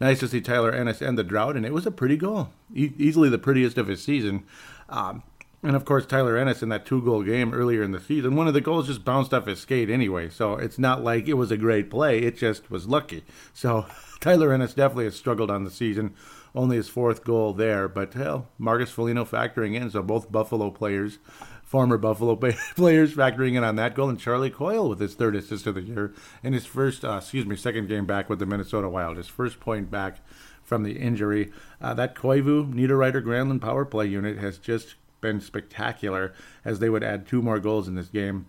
nice 0.00 0.20
to 0.20 0.28
see 0.28 0.40
Tyler 0.40 0.72
Ennis 0.72 1.02
end 1.02 1.18
the 1.18 1.24
drought, 1.24 1.56
and 1.56 1.66
it 1.66 1.74
was 1.74 1.84
a 1.84 1.90
pretty 1.90 2.16
goal, 2.16 2.48
e- 2.74 2.92
easily 2.96 3.28
the 3.28 3.36
prettiest 3.36 3.76
of 3.76 3.86
his 3.86 4.02
season. 4.02 4.44
Um, 4.88 5.22
and 5.62 5.76
of 5.76 5.84
course, 5.84 6.06
Tyler 6.06 6.36
Ennis 6.36 6.62
in 6.62 6.70
that 6.70 6.84
two 6.84 7.00
goal 7.02 7.22
game 7.22 7.54
earlier 7.54 7.82
in 7.82 7.92
the 7.92 8.00
season, 8.00 8.34
one 8.34 8.48
of 8.48 8.54
the 8.54 8.60
goals 8.60 8.88
just 8.88 9.04
bounced 9.04 9.32
off 9.32 9.46
his 9.46 9.60
skate 9.60 9.90
anyway. 9.90 10.28
So 10.28 10.54
it's 10.54 10.78
not 10.78 11.04
like 11.04 11.28
it 11.28 11.34
was 11.34 11.52
a 11.52 11.56
great 11.56 11.88
play, 11.88 12.18
it 12.20 12.36
just 12.36 12.70
was 12.70 12.88
lucky. 12.88 13.24
So 13.54 13.86
Tyler 14.20 14.52
Ennis 14.52 14.74
definitely 14.74 15.04
has 15.04 15.16
struggled 15.16 15.50
on 15.50 15.64
the 15.64 15.70
season. 15.70 16.14
Only 16.54 16.76
his 16.76 16.88
fourth 16.88 17.24
goal 17.24 17.54
there, 17.54 17.88
but 17.88 18.12
hell, 18.12 18.48
Marcus 18.58 18.90
Foligno 18.90 19.24
factoring 19.24 19.74
in. 19.74 19.90
So 19.90 20.02
both 20.02 20.30
Buffalo 20.30 20.70
players, 20.70 21.18
former 21.62 21.96
Buffalo 21.96 22.36
players, 22.76 23.14
factoring 23.14 23.54
in 23.54 23.64
on 23.64 23.76
that 23.76 23.94
goal, 23.94 24.10
and 24.10 24.20
Charlie 24.20 24.50
Coyle 24.50 24.88
with 24.88 25.00
his 25.00 25.14
third 25.14 25.34
assist 25.34 25.66
of 25.66 25.76
the 25.76 25.82
year 25.82 26.12
and 26.42 26.54
his 26.54 26.66
first, 26.66 27.04
uh, 27.04 27.18
excuse 27.18 27.46
me, 27.46 27.56
second 27.56 27.88
game 27.88 28.04
back 28.04 28.28
with 28.28 28.38
the 28.38 28.46
Minnesota 28.46 28.88
Wild, 28.88 29.16
his 29.16 29.28
first 29.28 29.60
point 29.60 29.90
back 29.90 30.18
from 30.62 30.82
the 30.82 30.98
injury. 30.98 31.50
Uh, 31.80 31.94
that 31.94 32.14
Koivu 32.14 32.72
Niederreiter 32.72 33.22
Granlund 33.22 33.62
power 33.62 33.84
play 33.84 34.06
unit 34.06 34.38
has 34.38 34.58
just 34.58 34.96
been 35.22 35.40
spectacular 35.40 36.34
as 36.64 36.78
they 36.78 36.90
would 36.90 37.02
add 37.02 37.26
two 37.26 37.40
more 37.40 37.58
goals 37.58 37.88
in 37.88 37.94
this 37.94 38.08
game. 38.08 38.46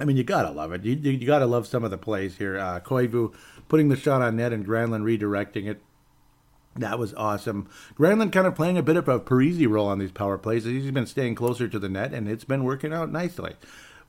I 0.00 0.04
mean, 0.04 0.16
you 0.16 0.24
gotta 0.24 0.50
love 0.50 0.72
it. 0.72 0.84
You, 0.84 0.94
you, 0.94 1.12
you 1.12 1.26
gotta 1.26 1.46
love 1.46 1.68
some 1.68 1.84
of 1.84 1.92
the 1.92 1.98
plays 1.98 2.38
here. 2.38 2.58
Uh, 2.58 2.80
Koivu 2.80 3.32
putting 3.68 3.88
the 3.88 3.96
shot 3.96 4.22
on 4.22 4.36
net 4.36 4.52
and 4.52 4.66
Granlund 4.66 5.04
redirecting 5.04 5.68
it. 5.68 5.80
That 6.74 6.98
was 6.98 7.12
awesome. 7.14 7.68
Granlund 7.96 8.32
kind 8.32 8.46
of 8.46 8.54
playing 8.54 8.78
a 8.78 8.82
bit 8.82 8.96
of 8.96 9.06
a 9.06 9.20
Parise 9.20 9.68
role 9.68 9.88
on 9.88 9.98
these 9.98 10.10
power 10.10 10.38
plays. 10.38 10.64
He's 10.64 10.90
been 10.90 11.06
staying 11.06 11.34
closer 11.34 11.68
to 11.68 11.78
the 11.78 11.88
net, 11.88 12.14
and 12.14 12.26
it's 12.26 12.44
been 12.44 12.64
working 12.64 12.94
out 12.94 13.12
nicely. 13.12 13.54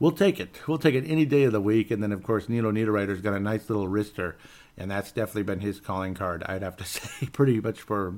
We'll 0.00 0.12
take 0.12 0.40
it. 0.40 0.60
We'll 0.66 0.78
take 0.78 0.94
it 0.94 1.04
any 1.06 1.26
day 1.26 1.44
of 1.44 1.52
the 1.52 1.60
week. 1.60 1.90
And 1.90 2.02
then, 2.02 2.10
of 2.10 2.22
course, 2.22 2.48
Nino 2.48 2.72
Niederreiter's 2.72 3.20
got 3.20 3.34
a 3.34 3.40
nice 3.40 3.68
little 3.68 3.86
wrister, 3.86 4.34
and 4.78 4.90
that's 4.90 5.12
definitely 5.12 5.42
been 5.42 5.60
his 5.60 5.78
calling 5.78 6.14
card, 6.14 6.42
I'd 6.46 6.62
have 6.62 6.76
to 6.78 6.84
say, 6.86 7.26
pretty 7.26 7.60
much 7.60 7.82
for 7.82 8.14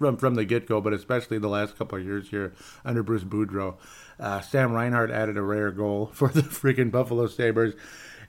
from 0.00 0.16
from 0.16 0.34
the 0.34 0.46
get 0.46 0.66
go, 0.66 0.80
but 0.80 0.94
especially 0.94 1.38
the 1.38 1.46
last 1.46 1.76
couple 1.76 1.98
of 1.98 2.04
years 2.04 2.30
here 2.30 2.54
under 2.84 3.02
Bruce 3.02 3.22
Boudreau. 3.22 3.76
Uh, 4.18 4.40
Sam 4.40 4.72
Reinhart 4.72 5.10
added 5.10 5.36
a 5.36 5.42
rare 5.42 5.70
goal 5.70 6.06
for 6.12 6.28
the 6.28 6.40
freaking 6.40 6.90
Buffalo 6.90 7.28
Sabres. 7.28 7.74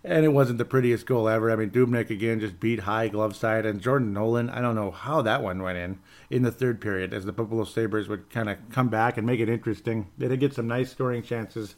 And 0.03 0.25
it 0.25 0.29
wasn't 0.29 0.57
the 0.57 0.65
prettiest 0.65 1.05
goal 1.05 1.29
ever. 1.29 1.51
I 1.51 1.55
mean, 1.55 1.69
Dubnyk 1.69 2.09
again 2.09 2.39
just 2.39 2.59
beat 2.59 2.79
high 2.79 3.07
glove 3.07 3.35
side, 3.35 3.67
and 3.67 3.79
Jordan 3.79 4.13
Nolan. 4.13 4.49
I 4.49 4.59
don't 4.59 4.73
know 4.73 4.89
how 4.89 5.21
that 5.21 5.43
one 5.43 5.61
went 5.61 5.77
in 5.77 5.99
in 6.31 6.41
the 6.41 6.51
third 6.51 6.81
period, 6.81 7.13
as 7.13 7.25
the 7.25 7.31
Buffalo 7.31 7.65
Sabres 7.65 8.09
would 8.09 8.31
kind 8.31 8.49
of 8.49 8.57
come 8.71 8.89
back 8.89 9.15
and 9.15 9.27
make 9.27 9.39
it 9.39 9.47
interesting. 9.47 10.09
They 10.17 10.27
did 10.27 10.39
get 10.39 10.55
some 10.55 10.67
nice 10.67 10.89
scoring 10.89 11.21
chances. 11.21 11.75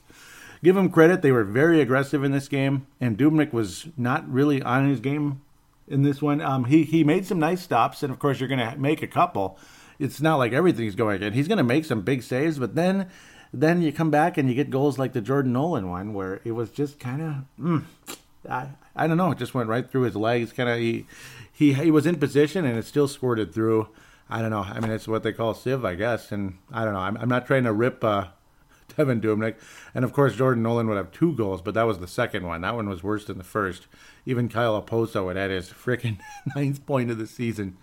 Give 0.63 0.75
them 0.75 0.89
credit; 0.89 1.21
they 1.21 1.33
were 1.33 1.43
very 1.43 1.81
aggressive 1.81 2.23
in 2.23 2.31
this 2.31 2.47
game, 2.47 2.88
and 3.01 3.17
Dubnyk 3.17 3.51
was 3.51 3.88
not 3.97 4.25
really 4.31 4.62
on 4.62 4.88
his 4.88 5.01
game 5.01 5.41
in 5.89 6.03
this 6.03 6.21
one. 6.21 6.39
Um, 6.39 6.63
he 6.63 6.83
he 6.83 7.03
made 7.03 7.25
some 7.25 7.39
nice 7.39 7.62
stops, 7.62 8.03
and 8.03 8.13
of 8.13 8.19
course, 8.19 8.39
you're 8.39 8.47
going 8.47 8.59
to 8.59 8.77
make 8.77 9.01
a 9.01 9.07
couple 9.07 9.59
it's 10.00 10.21
not 10.21 10.38
like 10.38 10.53
everything's 10.53 10.95
going 10.95 11.21
in. 11.21 11.33
He's 11.33 11.47
going 11.47 11.57
to 11.57 11.63
make 11.63 11.85
some 11.85 12.01
big 12.01 12.23
saves, 12.23 12.59
but 12.59 12.75
then 12.75 13.09
then 13.53 13.83
you 13.83 13.93
come 13.93 14.09
back 14.09 14.38
and 14.38 14.50
you 14.50 14.55
get 14.55 14.71
goals 14.71 14.97
like 14.97 15.13
the 15.13 15.21
Jordan 15.21 15.53
Nolan 15.53 15.88
one, 15.88 16.13
where 16.13 16.41
it 16.43 16.53
was 16.53 16.71
just 16.71 17.00
kind 17.00 17.21
of, 17.21 17.35
mm, 17.63 17.83
I, 18.50 18.69
I 18.95 19.05
don't 19.05 19.17
know, 19.17 19.31
it 19.31 19.38
just 19.38 19.53
went 19.53 19.69
right 19.69 19.89
through 19.89 20.01
his 20.01 20.15
legs. 20.15 20.51
Kind 20.51 20.69
of, 20.69 20.79
he, 20.79 21.05
he, 21.51 21.73
he 21.73 21.91
was 21.91 22.07
in 22.07 22.15
position 22.15 22.65
and 22.65 22.77
it 22.77 22.85
still 22.85 23.07
squirted 23.07 23.53
through. 23.53 23.89
I 24.27 24.41
don't 24.41 24.50
know. 24.50 24.63
I 24.63 24.79
mean, 24.79 24.89
it's 24.89 25.07
what 25.07 25.21
they 25.21 25.31
call 25.31 25.53
sieve, 25.53 25.85
I 25.85 25.93
guess. 25.93 26.31
And 26.31 26.57
I 26.71 26.83
don't 26.83 26.93
know. 26.93 27.00
I'm, 27.00 27.15
I'm 27.17 27.29
not 27.29 27.45
trying 27.45 27.65
to 27.65 27.73
rip 27.73 28.03
uh, 28.03 28.27
Devan 28.89 29.21
Dubnyk. 29.21 29.55
And 29.93 30.03
of 30.03 30.13
course, 30.13 30.35
Jordan 30.35 30.63
Nolan 30.63 30.88
would 30.88 30.97
have 30.97 31.12
two 31.12 31.33
goals, 31.33 31.62
but 31.62 31.75
that 31.75 31.83
was 31.83 32.00
the 32.00 32.07
second 32.07 32.47
one. 32.47 32.62
That 32.62 32.75
one 32.75 32.89
was 32.89 33.03
worse 33.03 33.25
than 33.25 33.38
the 33.38 33.43
first. 33.43 33.85
Even 34.25 34.50
Kyle 34.50 34.81
Okposo 34.81 35.25
would 35.25 35.38
add 35.38 35.51
his 35.51 35.69
freaking 35.69 36.17
ninth 36.55 36.83
point 36.88 37.12
of 37.12 37.19
the 37.19 37.27
season. 37.27 37.77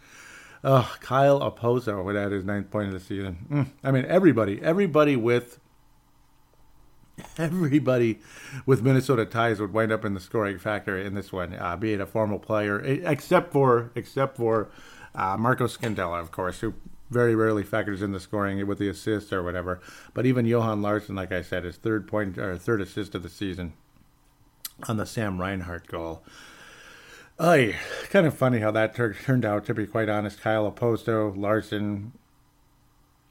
Oh, 0.62 0.95
Kyle 1.00 1.40
Okposo 1.40 2.05
would 2.05 2.17
add 2.17 2.33
his 2.33 2.45
ninth 2.45 2.71
point 2.71 2.88
of 2.88 2.95
the 2.95 3.00
season. 3.00 3.47
Mm. 3.50 3.67
I 3.83 3.90
mean, 3.90 4.05
everybody, 4.07 4.61
everybody 4.62 5.17
with 5.17 5.59
everybody 7.38 8.19
with 8.67 8.83
Minnesota 8.83 9.25
ties 9.25 9.61
would 9.61 9.73
wind 9.73 9.93
up 9.93 10.05
in 10.05 10.14
the 10.14 10.21
scoring 10.21 10.59
factor 10.59 10.99
in 10.99 11.14
this 11.14 11.33
one, 11.33 11.55
uh, 11.55 11.76
be 11.76 11.93
it 11.93 12.00
a 12.00 12.07
former 12.07 12.38
player, 12.38 12.81
except 12.81 13.52
for 13.52 13.90
except 13.95 14.37
for 14.37 14.71
uh, 15.14 15.37
Marco 15.38 15.67
Scandella, 15.67 16.21
of 16.21 16.31
course, 16.31 16.61
who 16.61 16.75
very 17.11 17.35
rarely 17.35 17.64
factors 17.64 18.02
in 18.02 18.12
the 18.12 18.21
scoring 18.21 18.64
with 18.67 18.79
the 18.79 18.88
assists 18.88 19.33
or 19.33 19.43
whatever. 19.43 19.81
But 20.14 20.26
even 20.26 20.47
Johan 20.47 20.83
Larsson, 20.83 21.17
like 21.17 21.33
I 21.33 21.43
said, 21.43 21.64
his 21.64 21.76
third 21.76 22.07
point 22.07 22.38
or 22.38 22.57
third 22.57 22.81
assist 22.81 23.14
of 23.14 23.23
the 23.23 23.29
season 23.29 23.73
on 24.88 24.97
the 24.97 25.07
Sam 25.07 25.40
Reinhart 25.40 25.87
goal. 25.88 26.23
Oh, 27.42 27.73
kind 28.11 28.26
of 28.26 28.37
funny 28.37 28.59
how 28.59 28.70
that 28.73 28.94
tur- 28.94 29.14
turned 29.14 29.47
out. 29.47 29.64
To 29.64 29.73
be 29.73 29.87
quite 29.87 30.11
honest, 30.11 30.42
Kyle 30.42 30.70
Okposo, 30.70 31.35
Larsson. 31.35 32.12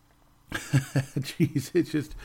Jeez, 0.51 1.69
it's 1.75 1.91
just 1.91 2.15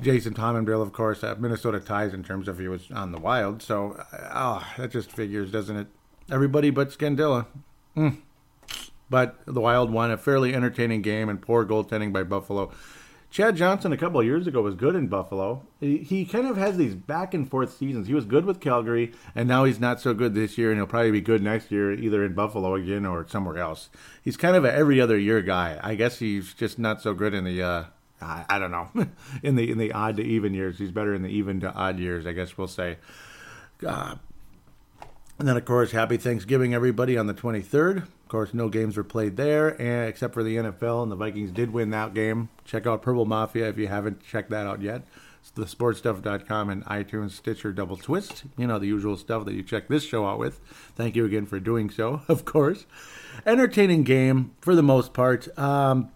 Jason 0.00 0.32
Bill, 0.64 0.82
of 0.82 0.92
course, 0.92 1.22
uh, 1.22 1.36
Minnesota 1.38 1.78
ties 1.78 2.12
in 2.12 2.24
terms 2.24 2.48
of 2.48 2.58
he 2.58 2.66
was 2.66 2.90
on 2.90 3.12
the 3.12 3.20
Wild. 3.20 3.62
So, 3.62 4.04
oh, 4.34 4.66
that 4.76 4.90
just 4.90 5.12
figures, 5.12 5.52
doesn't 5.52 5.76
it? 5.76 5.86
Everybody 6.28 6.70
but 6.70 6.88
Scandella. 6.90 7.46
Mm. 7.96 8.18
But 9.08 9.38
the 9.46 9.60
Wild 9.60 9.92
won 9.92 10.10
a 10.10 10.16
fairly 10.16 10.52
entertaining 10.52 11.02
game 11.02 11.28
and 11.28 11.40
poor 11.40 11.64
goaltending 11.64 12.12
by 12.12 12.24
Buffalo. 12.24 12.72
Chad 13.32 13.56
Johnson 13.56 13.94
a 13.94 13.96
couple 13.96 14.20
of 14.20 14.26
years 14.26 14.46
ago 14.46 14.60
was 14.60 14.74
good 14.74 14.94
in 14.94 15.06
Buffalo. 15.06 15.62
He, 15.80 15.96
he, 15.96 16.26
kind 16.26 16.46
of 16.46 16.58
has 16.58 16.76
these 16.76 16.94
back 16.94 17.32
and 17.32 17.48
forth 17.48 17.74
seasons. 17.74 18.06
He 18.06 18.12
was 18.12 18.26
good 18.26 18.44
with 18.44 18.60
Calgary, 18.60 19.12
and 19.34 19.48
now 19.48 19.64
he's 19.64 19.80
not 19.80 20.02
so 20.02 20.12
good 20.12 20.34
this 20.34 20.58
year, 20.58 20.70
and 20.70 20.78
he'll 20.78 20.86
probably 20.86 21.12
be 21.12 21.22
good 21.22 21.42
next 21.42 21.72
year, 21.72 21.92
either 21.92 22.22
in 22.26 22.34
Buffalo 22.34 22.74
again 22.74 23.06
or 23.06 23.26
somewhere 23.26 23.56
else. 23.56 23.88
He's 24.22 24.36
kind 24.36 24.54
of 24.54 24.66
a 24.66 24.72
every 24.72 25.00
other 25.00 25.18
year 25.18 25.40
guy. 25.40 25.80
I 25.82 25.94
guess 25.94 26.18
he's 26.18 26.52
just 26.52 26.78
not 26.78 27.00
so 27.00 27.14
good 27.14 27.32
in 27.32 27.44
the. 27.44 27.62
Uh, 27.62 27.84
I, 28.20 28.44
I 28.50 28.58
don't 28.58 28.70
know, 28.70 28.90
in 29.42 29.56
the 29.56 29.70
in 29.70 29.78
the 29.78 29.92
odd 29.92 30.18
to 30.18 30.22
even 30.22 30.52
years. 30.52 30.76
He's 30.76 30.92
better 30.92 31.14
in 31.14 31.22
the 31.22 31.30
even 31.30 31.60
to 31.60 31.72
odd 31.72 31.98
years, 31.98 32.26
I 32.26 32.32
guess 32.32 32.58
we'll 32.58 32.68
say. 32.68 32.98
Uh, 33.84 34.16
and 35.38 35.48
then, 35.48 35.56
of 35.56 35.64
course, 35.64 35.92
happy 35.92 36.18
Thanksgiving, 36.18 36.74
everybody, 36.74 37.16
on 37.16 37.26
the 37.26 37.34
23rd 37.34 38.06
course, 38.32 38.54
no 38.54 38.68
games 38.68 38.96
were 38.96 39.04
played 39.04 39.36
there, 39.36 39.80
and, 39.80 40.08
except 40.08 40.34
for 40.34 40.42
the 40.42 40.56
NFL, 40.56 41.02
and 41.02 41.12
the 41.12 41.16
Vikings 41.16 41.52
did 41.52 41.72
win 41.72 41.90
that 41.90 42.14
game. 42.14 42.48
Check 42.64 42.86
out 42.86 43.02
Purple 43.02 43.26
Mafia 43.26 43.68
if 43.68 43.76
you 43.76 43.88
haven't 43.88 44.24
checked 44.24 44.50
that 44.50 44.66
out 44.66 44.80
yet. 44.80 45.02
It's 45.40 45.50
the 45.50 45.64
thesportstuff.com 45.64 46.70
and 46.70 46.84
iTunes, 46.86 47.32
Stitcher, 47.32 47.72
Double 47.72 47.96
Twist. 47.96 48.44
You 48.56 48.66
know, 48.66 48.78
the 48.78 48.86
usual 48.86 49.16
stuff 49.16 49.44
that 49.44 49.54
you 49.54 49.62
check 49.62 49.88
this 49.88 50.04
show 50.04 50.26
out 50.26 50.38
with. 50.38 50.60
Thank 50.96 51.14
you 51.14 51.24
again 51.24 51.46
for 51.46 51.60
doing 51.60 51.90
so, 51.90 52.22
of 52.28 52.44
course. 52.44 52.86
Entertaining 53.44 54.02
game 54.04 54.52
for 54.60 54.74
the 54.74 54.82
most 54.82 55.12
part. 55.12 55.46
Um, 55.58 56.10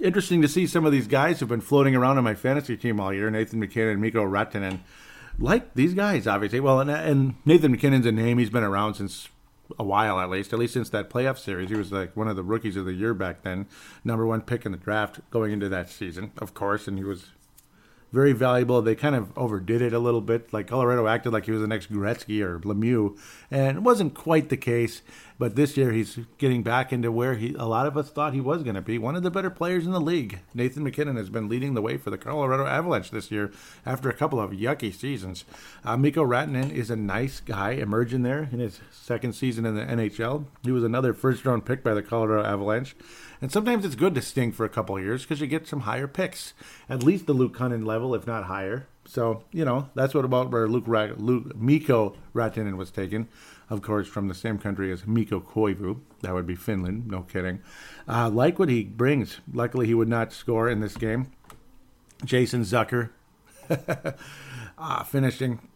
interesting 0.00 0.40
to 0.42 0.48
see 0.48 0.66
some 0.66 0.86
of 0.86 0.92
these 0.92 1.06
guys 1.06 1.40
who've 1.40 1.48
been 1.48 1.60
floating 1.60 1.94
around 1.94 2.18
on 2.18 2.24
my 2.24 2.34
fantasy 2.34 2.76
team 2.76 2.98
all 2.98 3.12
year 3.12 3.30
Nathan 3.30 3.60
MacKinnon, 3.60 4.00
Mikko 4.00 4.24
Rantanen. 4.24 4.80
Like 5.38 5.74
these 5.74 5.92
guys, 5.92 6.26
obviously. 6.26 6.60
Well, 6.60 6.80
and, 6.80 6.90
and 6.90 7.34
Nathan 7.44 7.72
MacKinnon's 7.72 8.06
a 8.06 8.12
name. 8.12 8.38
He's 8.38 8.50
been 8.50 8.62
around 8.62 8.94
since 8.94 9.28
a 9.78 9.84
while 9.84 10.20
at 10.20 10.30
least, 10.30 10.52
at 10.52 10.58
least 10.58 10.74
since 10.74 10.90
that 10.90 11.10
playoff 11.10 11.38
series. 11.38 11.70
He 11.70 11.76
was 11.76 11.92
like 11.92 12.16
one 12.16 12.28
of 12.28 12.36
the 12.36 12.42
rookies 12.42 12.76
of 12.76 12.84
the 12.84 12.92
year 12.92 13.14
back 13.14 13.42
then, 13.42 13.66
number 14.04 14.26
one 14.26 14.40
pick 14.40 14.66
in 14.66 14.72
the 14.72 14.78
draft 14.78 15.20
going 15.30 15.52
into 15.52 15.68
that 15.68 15.90
season, 15.90 16.32
of 16.38 16.54
course, 16.54 16.88
and 16.88 16.98
he 16.98 17.04
was 17.04 17.26
very 18.12 18.32
valuable. 18.32 18.82
They 18.82 18.94
kind 18.94 19.16
of 19.16 19.36
overdid 19.36 19.80
it 19.80 19.92
a 19.92 19.98
little 19.98 20.20
bit. 20.20 20.52
Like 20.52 20.66
Colorado 20.66 21.06
acted 21.06 21.32
like 21.32 21.46
he 21.46 21.50
was 21.50 21.62
the 21.62 21.66
next 21.66 21.90
Gretzky 21.90 22.42
or 22.42 22.58
Lemieux, 22.60 23.18
and 23.50 23.78
it 23.78 23.82
wasn't 23.82 24.14
quite 24.14 24.50
the 24.50 24.56
case. 24.56 25.02
But 25.38 25.56
this 25.56 25.76
year 25.76 25.92
he's 25.92 26.18
getting 26.38 26.62
back 26.62 26.92
into 26.92 27.10
where 27.10 27.34
he 27.34 27.54
a 27.58 27.64
lot 27.64 27.86
of 27.86 27.96
us 27.96 28.10
thought 28.10 28.34
he 28.34 28.40
was 28.40 28.62
going 28.62 28.74
to 28.74 28.80
be, 28.80 28.98
one 28.98 29.16
of 29.16 29.22
the 29.22 29.30
better 29.30 29.50
players 29.50 29.86
in 29.86 29.92
the 29.92 30.00
league. 30.00 30.40
Nathan 30.54 30.84
MacKinnon 30.84 31.16
has 31.16 31.30
been 31.30 31.48
leading 31.48 31.74
the 31.74 31.82
way 31.82 31.96
for 31.96 32.10
the 32.10 32.18
Colorado 32.18 32.66
Avalanche 32.66 33.10
this 33.10 33.30
year 33.30 33.50
after 33.84 34.08
a 34.08 34.14
couple 34.14 34.40
of 34.40 34.52
yucky 34.52 34.94
seasons. 34.94 35.44
Uh, 35.84 35.96
Mikko 35.96 36.24
Rantanen 36.24 36.70
is 36.70 36.90
a 36.90 36.96
nice 36.96 37.40
guy 37.40 37.72
emerging 37.72 38.22
there 38.22 38.48
in 38.52 38.58
his 38.58 38.80
second 38.90 39.32
season 39.32 39.66
in 39.66 39.74
the 39.74 39.84
NHL. 39.84 40.44
He 40.62 40.72
was 40.72 40.84
another 40.84 41.12
first 41.14 41.44
round 41.44 41.64
pick 41.64 41.82
by 41.82 41.94
the 41.94 42.02
Colorado 42.02 42.46
Avalanche. 42.46 42.94
And 43.40 43.50
sometimes 43.50 43.84
it's 43.84 43.96
good 43.96 44.14
to 44.14 44.22
sting 44.22 44.52
for 44.52 44.64
a 44.64 44.68
couple 44.68 44.98
years 45.00 45.22
because 45.22 45.40
you 45.40 45.48
get 45.48 45.66
some 45.66 45.80
higher 45.80 46.06
picks, 46.06 46.54
at 46.88 47.02
least 47.02 47.26
the 47.26 47.32
Luke 47.32 47.56
Kunin 47.56 47.84
level, 47.84 48.14
if 48.14 48.24
not 48.24 48.44
higher. 48.44 48.86
So 49.04 49.42
you 49.50 49.64
know 49.64 49.88
that's 49.96 50.14
what 50.14 50.24
about 50.24 50.52
where 50.52 50.68
Luke, 50.68 50.84
Ra- 50.86 51.08
Luke 51.16 51.56
Mikko 51.56 52.14
Rantanen 52.34 52.76
was 52.76 52.92
taken, 52.92 53.28
of 53.72 53.80
course, 53.80 54.06
from 54.06 54.28
the 54.28 54.34
same 54.34 54.58
country 54.58 54.92
as 54.92 55.06
Mikko 55.06 55.40
Koivu. 55.40 55.98
That 56.20 56.34
would 56.34 56.46
be 56.46 56.54
Finland. 56.54 57.06
No 57.06 57.22
kidding. 57.22 57.62
Uh, 58.06 58.28
like 58.28 58.58
what 58.58 58.68
he 58.68 58.84
brings. 58.84 59.40
Luckily, 59.50 59.86
he 59.86 59.94
would 59.94 60.08
not 60.08 60.30
score 60.30 60.68
in 60.68 60.80
this 60.80 60.94
game. 60.94 61.32
Jason 62.22 62.64
Zucker 62.64 63.08
uh, 64.76 65.04
finishing 65.04 65.66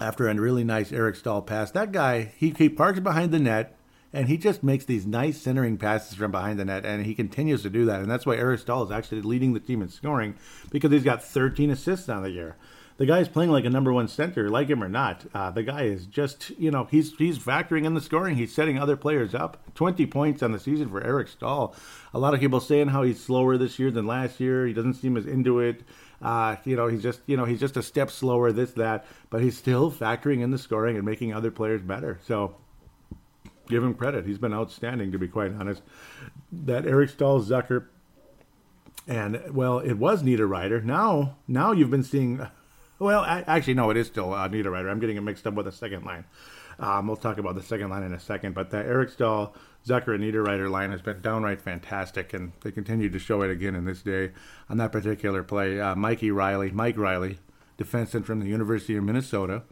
after 0.00 0.28
a 0.28 0.34
really 0.36 0.62
nice 0.62 0.92
Eric 0.92 1.16
Staal 1.16 1.42
pass. 1.42 1.72
That 1.72 1.90
guy, 1.90 2.32
he, 2.36 2.50
he 2.50 2.68
parks 2.68 3.00
behind 3.00 3.32
the 3.32 3.40
net 3.40 3.76
and 4.12 4.28
he 4.28 4.36
just 4.36 4.62
makes 4.62 4.84
these 4.84 5.04
nice 5.04 5.40
centering 5.40 5.78
passes 5.78 6.16
from 6.16 6.30
behind 6.30 6.58
the 6.58 6.64
net, 6.66 6.84
and 6.84 7.04
he 7.04 7.14
continues 7.14 7.62
to 7.62 7.70
do 7.70 7.86
that. 7.86 8.00
And 8.00 8.10
that's 8.10 8.26
why 8.26 8.36
Eric 8.36 8.60
Staal 8.60 8.84
is 8.84 8.90
actually 8.90 9.22
leading 9.22 9.54
the 9.54 9.60
team 9.60 9.82
in 9.82 9.88
scoring 9.88 10.36
because 10.70 10.92
he's 10.92 11.02
got 11.02 11.24
13 11.24 11.70
assists 11.70 12.08
on 12.08 12.22
the 12.22 12.30
year. 12.30 12.56
The 12.98 13.06
guy's 13.06 13.28
playing 13.28 13.50
like 13.50 13.64
a 13.64 13.70
number 13.70 13.92
one 13.92 14.08
center, 14.08 14.48
like 14.48 14.68
him 14.68 14.82
or 14.82 14.88
not. 14.88 15.24
Uh, 15.34 15.50
the 15.50 15.62
guy 15.62 15.82
is 15.82 16.06
just, 16.06 16.50
you 16.58 16.70
know, 16.70 16.84
he's 16.84 17.14
he's 17.16 17.38
factoring 17.38 17.84
in 17.84 17.94
the 17.94 18.00
scoring. 18.00 18.36
He's 18.36 18.54
setting 18.54 18.78
other 18.78 18.96
players 18.96 19.34
up. 19.34 19.58
20 19.74 20.06
points 20.06 20.42
on 20.42 20.52
the 20.52 20.58
season 20.58 20.88
for 20.88 21.02
Eric 21.02 21.28
Staal. 21.28 21.74
A 22.14 22.18
lot 22.18 22.34
of 22.34 22.40
people 22.40 22.60
saying 22.60 22.88
how 22.88 23.02
he's 23.02 23.22
slower 23.22 23.56
this 23.56 23.78
year 23.78 23.90
than 23.90 24.06
last 24.06 24.40
year. 24.40 24.66
He 24.66 24.72
doesn't 24.72 24.94
seem 24.94 25.16
as 25.16 25.26
into 25.26 25.60
it. 25.60 25.82
Uh, 26.20 26.56
you 26.64 26.76
know, 26.76 26.86
he's 26.86 27.02
just, 27.02 27.20
you 27.26 27.36
know, 27.36 27.44
he's 27.44 27.58
just 27.58 27.76
a 27.76 27.82
step 27.82 28.10
slower, 28.10 28.52
this, 28.52 28.72
that, 28.72 29.04
but 29.28 29.42
he's 29.42 29.58
still 29.58 29.90
factoring 29.90 30.40
in 30.40 30.52
the 30.52 30.58
scoring 30.58 30.96
and 30.96 31.04
making 31.04 31.34
other 31.34 31.50
players 31.50 31.82
better. 31.82 32.20
So 32.24 32.54
give 33.68 33.82
him 33.82 33.94
credit. 33.94 34.24
He's 34.24 34.38
been 34.38 34.54
outstanding, 34.54 35.10
to 35.12 35.18
be 35.18 35.26
quite 35.26 35.52
honest. 35.52 35.82
That 36.52 36.86
Eric 36.86 37.10
Staal, 37.10 37.40
Zucker, 37.40 37.86
and 39.08 39.42
well, 39.52 39.80
it 39.80 39.94
was 39.94 40.22
Niederreiter. 40.22 40.84
Now, 40.84 41.36
now 41.48 41.72
you've 41.72 41.90
been 41.90 42.04
seeing. 42.04 42.46
Well, 43.02 43.22
I, 43.22 43.42
actually, 43.48 43.74
no, 43.74 43.90
it 43.90 43.96
is 43.96 44.06
still 44.06 44.32
uh, 44.32 44.48
Niederreiter. 44.48 44.88
I'm 44.88 45.00
getting 45.00 45.16
it 45.16 45.22
mixed 45.22 45.44
up 45.46 45.54
with 45.54 45.66
the 45.66 45.72
second 45.72 46.04
line. 46.04 46.24
Um, 46.78 47.08
we'll 47.08 47.16
talk 47.16 47.38
about 47.38 47.56
the 47.56 47.62
second 47.62 47.90
line 47.90 48.04
in 48.04 48.12
a 48.12 48.20
second, 48.20 48.54
but 48.54 48.70
that 48.70 48.86
Eric 48.86 49.10
Staal, 49.10 49.54
Zucker, 49.84 50.14
and 50.14 50.22
Niederreiter 50.22 50.70
line 50.70 50.92
has 50.92 51.02
been 51.02 51.20
downright 51.20 51.60
fantastic, 51.60 52.32
and 52.32 52.52
they 52.62 52.70
continue 52.70 53.10
to 53.10 53.18
show 53.18 53.42
it 53.42 53.50
again 53.50 53.74
in 53.74 53.84
this 53.84 54.02
day 54.02 54.30
on 54.70 54.76
that 54.76 54.92
particular 54.92 55.42
play. 55.42 55.80
Uh, 55.80 55.96
Mikey 55.96 56.30
Reilly, 56.30 56.70
Mike 56.70 56.96
Reilly, 56.96 57.38
defenseman 57.76 58.24
from 58.24 58.38
the 58.38 58.46
University 58.46 58.96
of 58.96 59.02
Minnesota, 59.02 59.62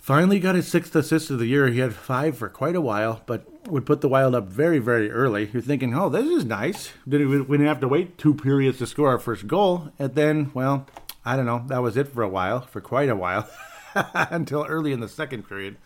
Finally 0.00 0.40
got 0.40 0.54
his 0.54 0.66
sixth 0.66 0.96
assist 0.96 1.30
of 1.30 1.38
the 1.38 1.46
year. 1.46 1.68
He 1.68 1.80
had 1.80 1.94
five 1.94 2.36
for 2.38 2.48
quite 2.48 2.74
a 2.74 2.80
while, 2.80 3.20
but 3.26 3.46
would 3.68 3.84
put 3.84 4.00
the 4.00 4.08
Wild 4.08 4.34
up 4.34 4.48
very, 4.48 4.78
very 4.78 5.10
early. 5.10 5.50
You're 5.52 5.60
thinking, 5.60 5.94
oh, 5.94 6.08
this 6.08 6.26
is 6.26 6.46
nice. 6.46 6.94
We 7.06 7.18
didn't 7.18 7.66
have 7.66 7.80
to 7.80 7.88
wait 7.88 8.16
two 8.16 8.32
periods 8.34 8.78
to 8.78 8.86
score 8.86 9.10
our 9.10 9.18
first 9.18 9.46
goal. 9.46 9.92
And 9.98 10.14
then, 10.14 10.52
well, 10.54 10.86
I 11.24 11.36
don't 11.36 11.46
know. 11.46 11.64
That 11.66 11.82
was 11.82 11.96
it 11.96 12.08
for 12.08 12.22
a 12.22 12.28
while, 12.28 12.62
for 12.62 12.80
quite 12.80 13.08
a 13.08 13.16
while, 13.16 13.48
until 14.14 14.64
early 14.64 14.92
in 14.92 15.00
the 15.00 15.08
second 15.08 15.48
period. 15.48 15.76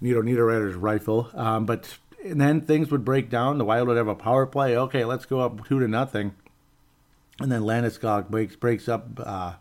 Nino 0.00 0.22
Niederreiter's 0.22 0.74
rifle. 0.74 1.30
Um, 1.34 1.66
but 1.66 1.98
then 2.24 2.60
things 2.62 2.90
would 2.90 3.04
break 3.04 3.30
down. 3.30 3.58
The 3.58 3.64
Wild 3.64 3.88
would 3.88 3.96
have 3.96 4.08
a 4.08 4.14
power 4.14 4.46
play. 4.46 4.76
Okay, 4.76 5.04
let's 5.04 5.26
go 5.26 5.40
up 5.40 5.66
two 5.66 5.80
to 5.80 5.88
nothing. 5.88 6.34
And 7.40 7.50
then 7.50 7.62
Landeskog 7.62 8.28
breaks 8.28 8.56
breaks 8.56 8.88
up 8.88 9.18
uh, 9.18 9.54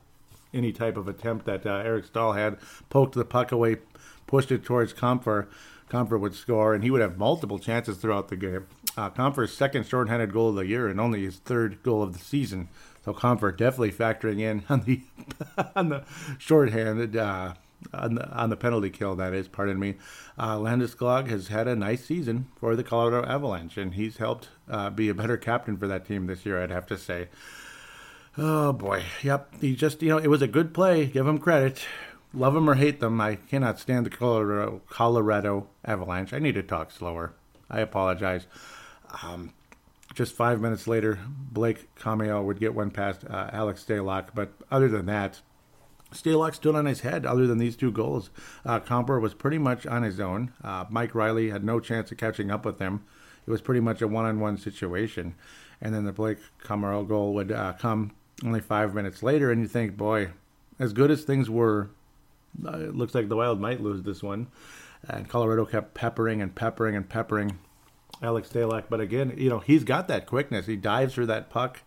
any 0.54 0.72
type 0.72 0.98
of 0.98 1.08
attempt 1.08 1.46
that 1.46 1.66
uh, 1.66 1.76
Eric 1.76 2.06
Staal 2.06 2.34
had, 2.34 2.58
poked 2.90 3.16
the 3.16 3.24
puck 3.24 3.52
away, 3.52 3.78
pushed 4.28 4.52
it 4.52 4.64
towards 4.64 4.94
Compher. 4.94 5.48
Compher 5.90 6.20
would 6.20 6.36
score, 6.36 6.74
and 6.74 6.84
he 6.84 6.92
would 6.92 7.02
have 7.02 7.18
multiple 7.18 7.58
chances 7.58 7.98
throughout 7.98 8.28
the 8.28 8.36
game. 8.36 8.68
Uh, 8.96 9.46
second 9.48 9.88
shorthanded 9.88 10.32
goal 10.32 10.50
of 10.50 10.56
the 10.56 10.68
year, 10.68 10.88
and 10.88 11.00
only 11.00 11.24
his 11.24 11.38
third 11.38 11.82
goal 11.84 12.04
of 12.04 12.14
the 12.14 12.20
season. 12.20 12.68
So 13.04 13.14
Compher 13.14 13.56
definitely 13.56 13.92
factoring 13.92 14.40
in 14.40 14.64
on 14.70 14.82
the 14.82 15.02
on 15.76 15.90
the 15.90 16.04
shorthanded 16.38 17.16
uh, 17.16 17.54
on 17.94 18.16
the 18.16 18.30
on 18.30 18.50
the 18.50 18.58
penalty 18.58 18.90
kill. 18.90 19.16
That 19.16 19.34
is, 19.34 19.48
pardon 19.48 19.80
me. 19.80 19.96
Uh, 20.38 20.58
Landeskog 20.58 21.28
has 21.28 21.48
had 21.48 21.68
a 21.68 21.76
nice 21.76 22.06
season 22.06 22.48
for 22.60 22.76
the 22.76 22.84
Colorado 22.84 23.28
Avalanche, 23.28 23.78
and 23.78 23.94
he's 23.94 24.18
helped 24.18 24.50
uh, 24.70 24.90
be 24.90 25.10
a 25.10 25.14
better 25.14 25.38
captain 25.38 25.78
for 25.78 25.88
that 25.88 26.06
team 26.06 26.28
this 26.28 26.46
year. 26.46 26.62
I'd 26.62 26.72
have 26.72 26.88
to 26.88 26.98
say. 26.98 27.30
Oh 28.38 28.72
boy, 28.72 29.04
yep. 29.22 29.54
He 29.60 29.76
just, 29.76 30.02
you 30.02 30.10
know, 30.10 30.18
it 30.18 30.28
was 30.28 30.42
a 30.42 30.48
good 30.48 30.74
play. 30.74 31.08
Give 31.08 31.28
him 31.28 31.40
credit. 31.40 31.84
Love 32.34 32.54
them 32.54 32.70
or 32.70 32.76
hate 32.76 33.00
them, 33.00 33.20
I 33.20 33.36
cannot 33.36 33.80
stand 33.80 34.06
the 34.06 34.12
Colorado, 34.12 34.82
Colorado 34.88 35.68
Avalanche. 35.84 36.32
I 36.32 36.40
need 36.40 36.56
to 36.56 36.64
talk 36.64 36.92
slower. 36.92 37.34
I 37.72 37.80
apologize. 37.80 38.46
Um, 39.24 39.54
just 40.20 40.36
five 40.36 40.60
minutes 40.60 40.86
later, 40.86 41.18
Blake 41.50 41.96
Comeau 41.96 42.44
would 42.44 42.60
get 42.60 42.76
one 42.76 42.92
past 42.92 43.24
uh, 43.24 43.50
Alex 43.54 43.86
Stalock. 43.88 44.32
But 44.36 44.52
other 44.70 44.90
than 44.90 45.06
that, 45.06 45.40
Stalock 46.12 46.56
stood 46.56 46.76
on 46.76 46.88
his 46.88 47.00
head 47.00 47.26
other 47.26 47.48
than 47.48 47.58
these 47.58 47.78
two 47.78 47.90
goals. 47.90 48.30
Uh, 48.66 48.82
Compher 48.82 49.22
was 49.22 49.34
pretty 49.34 49.58
much 49.58 49.88
on 49.88 50.04
his 50.04 50.20
own. 50.20 50.52
Uh, 50.62 50.84
Mike 50.90 51.16
Reilly 51.16 51.52
had 51.52 51.64
no 51.64 51.80
chance 51.80 52.12
of 52.12 52.18
catching 52.18 52.52
up 52.52 52.66
with 52.66 52.80
him. 52.80 53.06
It 53.48 53.50
was 53.50 53.62
pretty 53.62 53.80
much 53.80 54.02
a 54.02 54.10
one 54.10 54.26
on 54.26 54.42
one 54.42 54.58
situation. 54.58 55.36
And 55.80 55.96
then 55.96 56.04
the 56.04 56.12
Blake 56.12 56.40
Comeau 56.66 57.08
goal 57.08 57.34
would 57.36 57.54
uh, 57.54 57.76
come 57.80 58.12
only 58.44 58.60
five 58.60 58.94
minutes 58.94 59.24
later, 59.24 59.54
and 59.54 59.62
you 59.62 59.70
think, 59.70 59.96
boy, 59.96 60.32
as 60.80 60.92
good 60.92 61.12
as 61.12 61.24
things 61.24 61.50
were 61.50 61.92
uh, 62.68 62.78
it 62.78 62.96
looks 62.96 63.16
like 63.16 63.30
the 63.30 63.38
Wild 63.38 63.62
might 63.62 63.80
lose 63.80 64.04
this 64.04 64.22
one. 64.22 64.48
And 65.08 65.30
Colorado 65.30 65.64
kept 65.66 65.94
peppering 65.94 66.42
and 66.42 66.54
peppering 66.54 66.98
and 66.98 67.08
peppering 67.08 67.58
Alex 68.22 68.50
Stalock. 68.50 68.86
But 68.90 69.02
again, 69.02 69.34
you 69.38 69.50
know, 69.50 69.60
he's 69.60 69.84
got 69.84 70.08
that 70.08 70.26
quickness. 70.26 70.66
He 70.66 70.76
dives 70.76 71.14
for 71.14 71.26
that 71.26 71.50
puck 71.50 71.82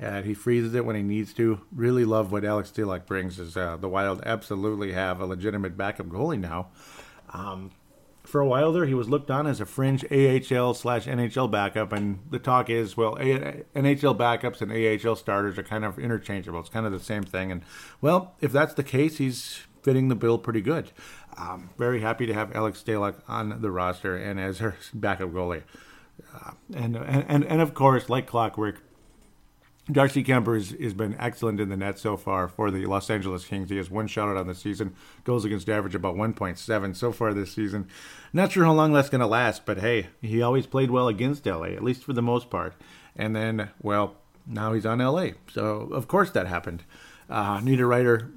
and 0.00 0.24
he 0.24 0.34
freezes 0.34 0.74
it 0.74 0.84
when 0.84 0.96
he 0.96 1.02
needs 1.02 1.32
to. 1.34 1.60
Really 1.74 2.04
love 2.04 2.30
what 2.30 2.44
Alex 2.44 2.70
Stalock 2.70 3.06
brings. 3.06 3.38
Is 3.38 3.56
uh, 3.56 3.76
the 3.76 3.88
Wild 3.88 4.22
absolutely 4.24 4.92
have 4.92 5.20
a 5.20 5.26
legitimate 5.26 5.76
backup 5.76 6.06
goalie 6.06 6.38
now. 6.38 6.68
Um, 7.32 7.72
for 8.22 8.40
a 8.42 8.46
while 8.46 8.72
there, 8.72 8.84
he 8.84 8.94
was 8.94 9.08
looked 9.08 9.30
on 9.30 9.46
as 9.46 9.60
a 9.60 9.66
fringe 9.66 10.04
AHL 10.12 10.74
slash 10.74 11.06
NHL 11.06 11.50
backup, 11.50 11.92
and 11.92 12.18
the 12.30 12.38
talk 12.38 12.68
is, 12.68 12.94
well, 12.94 13.16
a- 13.18 13.64
NHL 13.74 14.16
backups 14.18 14.60
and 14.60 14.70
AHL 14.70 15.16
starters 15.16 15.58
are 15.58 15.62
kind 15.62 15.84
of 15.84 15.98
interchangeable. 15.98 16.60
It's 16.60 16.68
kind 16.68 16.84
of 16.84 16.92
the 16.92 17.00
same 17.00 17.22
thing, 17.22 17.50
and 17.50 17.62
well, 18.02 18.34
if 18.40 18.52
that's 18.52 18.74
the 18.74 18.82
case, 18.84 19.16
he's 19.16 19.62
fitting 19.88 20.08
the 20.08 20.14
bill 20.14 20.36
pretty 20.36 20.60
good. 20.60 20.90
Um, 21.38 21.70
very 21.78 22.02
happy 22.02 22.26
to 22.26 22.34
have 22.34 22.54
Alex 22.54 22.84
Stalock 22.86 23.22
on 23.26 23.62
the 23.62 23.70
roster 23.70 24.18
and 24.18 24.38
as 24.38 24.58
her 24.58 24.76
backup 24.92 25.30
goalie. 25.30 25.62
Uh, 26.34 26.50
and, 26.74 26.94
and 26.94 27.42
and 27.46 27.62
of 27.62 27.72
course, 27.72 28.10
like 28.10 28.26
clockwork, 28.26 28.82
Darcy 29.90 30.22
Kuemper 30.22 30.56
has, 30.56 30.78
has 30.78 30.92
been 30.92 31.16
excellent 31.18 31.58
in 31.58 31.70
the 31.70 31.76
net 31.78 31.98
so 31.98 32.18
far 32.18 32.48
for 32.48 32.70
the 32.70 32.84
Los 32.84 33.08
Angeles 33.08 33.46
Kings. 33.46 33.70
He 33.70 33.78
has 33.78 33.90
one 33.90 34.08
shutout 34.08 34.32
out 34.32 34.36
on 34.36 34.46
the 34.46 34.54
season, 34.54 34.94
goals 35.24 35.46
against 35.46 35.70
average 35.70 35.94
about 35.94 36.16
1.7 36.16 36.94
so 36.94 37.10
far 37.10 37.32
this 37.32 37.52
season. 37.52 37.88
Not 38.34 38.52
sure 38.52 38.66
how 38.66 38.74
long 38.74 38.92
that's 38.92 39.08
going 39.08 39.22
to 39.22 39.26
last, 39.26 39.64
but 39.64 39.78
hey, 39.78 40.08
he 40.20 40.42
always 40.42 40.66
played 40.66 40.90
well 40.90 41.08
against 41.08 41.46
LA, 41.46 41.68
at 41.68 41.82
least 41.82 42.04
for 42.04 42.12
the 42.12 42.20
most 42.20 42.50
part. 42.50 42.74
And 43.16 43.34
then, 43.34 43.70
well, 43.80 44.16
now 44.46 44.74
he's 44.74 44.84
on 44.84 44.98
LA, 44.98 45.28
so 45.50 45.88
of 45.92 46.08
course 46.08 46.30
that 46.32 46.46
happened. 46.46 46.82
Uh, 47.30 47.60
Niederreiter 47.60 48.32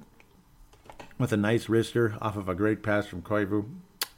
with 1.21 1.31
a 1.31 1.37
nice 1.37 1.67
wrister 1.67 2.17
off 2.21 2.35
of 2.35 2.49
a 2.49 2.55
great 2.55 2.81
pass 2.81 3.05
from 3.05 3.21
Koivu. 3.21 3.65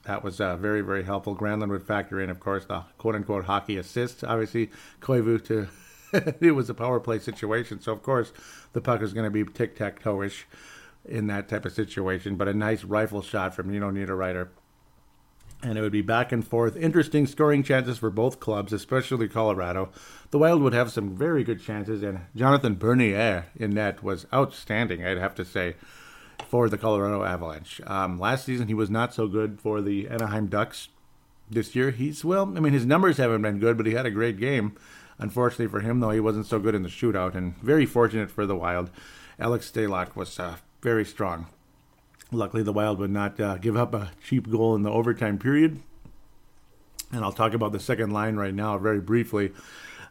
That 0.04 0.24
was 0.24 0.40
uh, 0.40 0.56
very, 0.56 0.82
very 0.82 1.04
helpful. 1.04 1.36
Granlund 1.36 1.70
would 1.70 1.84
factor 1.84 2.20
in, 2.20 2.30
of 2.30 2.40
course, 2.40 2.66
the 2.66 2.84
quote 2.98 3.16
unquote 3.16 3.46
hockey 3.46 3.78
assists. 3.78 4.24
Obviously, 4.24 4.72
Koivu 5.02 5.44
to. 5.46 5.68
it 6.42 6.56
was 6.56 6.70
a 6.70 6.74
power 6.74 7.00
play 7.00 7.20
situation. 7.20 7.82
So, 7.82 7.92
of 7.92 8.04
course, 8.04 8.32
the 8.74 8.82
puck 8.82 9.02
is 9.02 9.14
going 9.14 9.26
to 9.26 9.32
be 9.32 9.44
tic 9.52 9.76
tac 9.76 10.02
toe 10.02 10.22
ish 10.22 10.48
in 11.06 11.28
that 11.28 11.50
type 11.50 11.66
of 11.66 11.74
situation. 11.74 12.36
But 12.36 12.48
a 12.48 12.54
nice 12.54 12.84
rifle 12.84 13.22
shot 13.22 13.54
from 13.54 13.70
Nino 13.70 13.92
Niederreiter. 13.92 14.50
And 15.62 15.78
it 15.78 15.82
would 15.82 15.94
be 15.94 16.02
back 16.02 16.32
and 16.32 16.46
forth. 16.46 16.76
Interesting 16.76 17.26
scoring 17.26 17.64
chances 17.64 17.98
for 17.98 18.10
both 18.10 18.42
clubs, 18.42 18.74
especially 18.74 19.30
Colorado. 19.30 19.90
The 20.32 20.38
Wild 20.38 20.62
would 20.62 20.74
have 20.74 20.92
some 20.92 21.16
very 21.16 21.46
good 21.46 21.62
chances, 21.62 22.04
and 22.04 22.22
Jonathan 22.36 22.76
Bernier 22.76 23.46
in 23.56 23.72
net 23.72 24.04
was 24.04 24.28
outstanding, 24.34 25.06
I'd 25.06 25.18
have 25.18 25.36
to 25.36 25.46
say 25.46 25.76
for 26.50 26.70
the 26.70 26.78
Colorado 26.78 27.24
Avalanche. 27.24 27.82
Um, 27.86 28.20
last 28.20 28.46
season, 28.46 28.68
he 28.68 28.74
was 28.74 28.90
not 28.90 29.14
so 29.14 29.28
good 29.28 29.60
for 29.60 29.82
the 29.82 30.08
Anaheim 30.08 30.48
Ducks. 30.48 30.90
This 31.50 31.76
year, 31.76 31.92
he's, 31.92 32.24
well, 32.24 32.54
I 32.56 32.60
mean, 32.60 32.74
his 32.74 32.86
numbers 32.86 33.18
haven't 33.18 33.42
been 33.42 33.60
good, 33.60 33.78
but 33.78 33.86
he 33.86 33.94
had 33.94 34.06
a 34.06 34.12
great 34.12 34.40
game. 34.40 34.76
Unfortunately 35.20 35.68
for 35.68 35.82
him, 35.82 36.00
though, 36.00 36.10
he 36.10 36.20
wasn't 36.20 36.46
so 36.46 36.60
good 36.60 36.76
in 36.76 36.84
the 36.84 36.90
shootout, 36.90 37.36
and 37.36 37.58
very 37.58 37.86
fortunate 37.86 38.32
for 38.32 38.46
the 38.46 38.56
Wild. 38.56 38.90
Alex 39.40 39.72
Stalock 39.72 40.16
was 40.16 40.40
uh, 40.40 40.56
very 40.82 41.06
strong. 41.06 41.48
Luckily, 42.32 42.64
the 42.64 42.74
Wild 42.74 43.00
would 43.00 43.12
not 43.12 43.40
uh, 43.40 43.58
give 43.58 43.78
up 43.78 43.94
a 43.94 44.12
cheap 44.26 44.50
goal 44.50 44.76
in 44.76 44.84
the 44.84 44.92
overtime 44.92 45.38
period. 45.38 45.82
And 47.12 47.24
I'll 47.24 47.32
talk 47.32 47.54
about 47.54 47.72
the 47.72 47.80
second 47.80 48.12
line 48.12 48.38
right 48.38 48.54
now 48.54 48.78
very 48.80 49.00
briefly. 49.00 49.52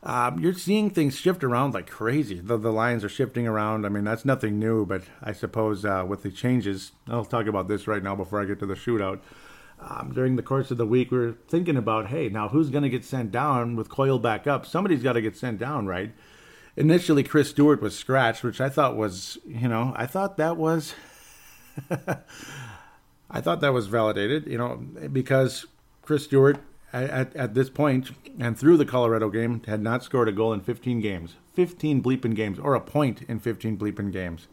Um, 0.04 0.40
you're 0.40 0.54
seeing 0.54 0.90
things 0.90 1.16
shift 1.16 1.44
around 1.44 1.74
like 1.74 1.88
crazy. 1.88 2.40
The, 2.40 2.56
the 2.56 2.72
lines 2.72 3.04
are 3.04 3.08
shifting 3.08 3.46
around. 3.46 3.86
I 3.86 3.88
mean, 3.88 4.02
that's 4.02 4.24
nothing 4.24 4.58
new, 4.58 4.84
but 4.84 5.02
I 5.22 5.32
suppose 5.32 5.84
uh, 5.84 6.04
with 6.06 6.24
the 6.24 6.30
changes, 6.30 6.92
I'll 7.08 7.24
talk 7.24 7.46
about 7.46 7.68
this 7.68 7.86
right 7.86 8.02
now 8.02 8.16
before 8.16 8.40
I 8.42 8.44
get 8.44 8.58
to 8.60 8.66
the 8.66 8.74
shootout. 8.74 9.20
Um, 9.80 10.12
during 10.12 10.36
the 10.36 10.42
course 10.42 10.70
of 10.70 10.78
the 10.78 10.86
week, 10.86 11.10
we 11.10 11.18
are 11.18 11.32
thinking 11.48 11.76
about, 11.76 12.08
hey, 12.08 12.28
now 12.28 12.48
who's 12.48 12.70
going 12.70 12.82
to 12.82 12.88
get 12.88 13.04
sent 13.04 13.30
down 13.30 13.76
with 13.76 13.88
Coyle 13.88 14.18
back 14.18 14.46
up? 14.46 14.66
Somebody's 14.66 15.02
got 15.02 15.14
to 15.14 15.20
get 15.20 15.36
sent 15.36 15.58
down, 15.58 15.86
right? 15.86 16.12
Initially, 16.76 17.22
Chris 17.22 17.50
Stewart 17.50 17.82
was 17.82 17.96
scratched, 17.96 18.42
which 18.42 18.60
I 18.60 18.68
thought 18.68 18.96
was, 18.96 19.38
you 19.46 19.68
know, 19.68 19.92
I 19.96 20.06
thought 20.06 20.36
that 20.38 20.56
was, 20.56 20.94
I 23.30 23.40
thought 23.40 23.60
that 23.60 23.72
was 23.72 23.88
validated, 23.88 24.46
you 24.46 24.58
know, 24.58 24.76
because 25.12 25.66
Chris 26.02 26.24
Stewart 26.24 26.58
at, 26.92 27.34
at 27.34 27.54
this 27.54 27.70
point 27.70 28.10
and 28.38 28.58
through 28.58 28.76
the 28.76 28.84
Colorado 28.84 29.30
game 29.30 29.62
had 29.66 29.80
not 29.80 30.04
scored 30.04 30.28
a 30.28 30.32
goal 30.32 30.52
in 30.52 30.60
15 30.60 31.00
games. 31.00 31.36
15 31.54 32.02
bleeping 32.02 32.34
games, 32.34 32.58
or 32.58 32.74
a 32.74 32.80
point 32.80 33.22
in 33.28 33.38
15 33.38 33.76
bleeping 33.76 34.12
games. 34.12 34.48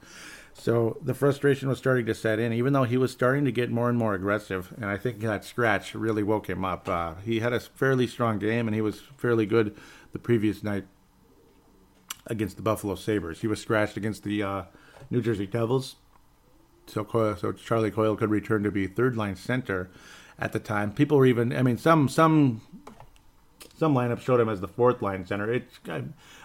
So 0.54 0.98
the 1.02 1.14
frustration 1.14 1.70
was 1.70 1.78
starting 1.78 2.06
to 2.08 2.14
set 2.14 2.40
in, 2.40 2.52
even 2.52 2.74
though 2.74 2.84
he 2.84 2.98
was 2.98 3.12
starting 3.12 3.46
to 3.46 3.52
get 3.52 3.72
more 3.72 3.88
and 3.88 3.98
more 3.98 4.14
aggressive. 4.14 4.74
And 4.76 4.86
I 4.86 4.98
think 4.98 5.20
that 5.22 5.46
scratch 5.46 5.96
really 5.96 6.24
woke 6.24 6.50
him 6.50 6.66
up. 6.66 6.90
Uh, 6.90 7.16
he 7.24 7.40
had 7.40 7.54
a 7.54 7.62
fairly 7.62 8.08
strong 8.08 8.40
game, 8.40 8.68
and 8.68 8.76
he 8.76 8.82
was 8.82 9.02
fairly 9.16 9.46
good 9.46 9.78
the 10.12 10.20
previous 10.20 10.62
night 10.62 10.86
against 12.28 12.58
the 12.58 12.62
Buffalo 12.62 12.96
Sabres. 12.96 13.40
He 13.40 13.48
was 13.48 13.62
scratched 13.62 13.96
against 13.96 14.24
the 14.24 14.44
uh, 14.44 14.64
New 15.10 15.22
Jersey 15.22 15.48
Devils. 15.48 15.96
So, 16.88 17.06
so 17.40 17.52
Charlie 17.54 17.92
Coyle 17.92 18.18
could 18.18 18.32
return 18.32 18.64
to 18.64 18.72
be 18.72 18.88
third 18.88 19.16
line 19.16 19.36
center 19.38 19.90
at 20.40 20.54
the 20.54 20.60
time. 20.60 20.92
People 20.92 21.18
were 21.18 21.26
even, 21.26 21.56
I 21.56 21.62
mean, 21.62 21.78
some 21.78 22.08
some 22.08 22.62
some 23.78 23.94
lineups 23.94 24.22
showed 24.22 24.40
him 24.40 24.50
as 24.50 24.62
the 24.62 24.68
fourth 24.68 25.02
line 25.02 25.26
center. 25.26 25.52
It, 25.52 25.70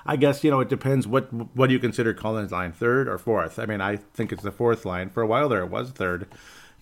I 0.05 0.17
guess 0.17 0.45
you 0.45 0.51
know, 0.51 0.61
it 0.61 0.69
depends 0.69 1.07
what 1.07 1.33
what 1.57 1.69
do 1.69 1.73
you 1.73 1.79
consider 1.79 2.13
Cullen's 2.13 2.53
line, 2.53 2.73
third 2.73 3.09
or 3.09 3.19
fourth. 3.19 3.59
I 3.59 3.67
mean, 3.67 3.81
I 3.81 3.97
think 3.97 4.33
it's 4.33 4.43
the 4.43 4.53
fourth 4.53 4.85
line. 4.85 5.09
For 5.11 5.23
a 5.23 5.27
while 5.27 5.49
there, 5.49 5.63
it 5.63 5.71
was 5.71 5.91
third. 5.91 6.29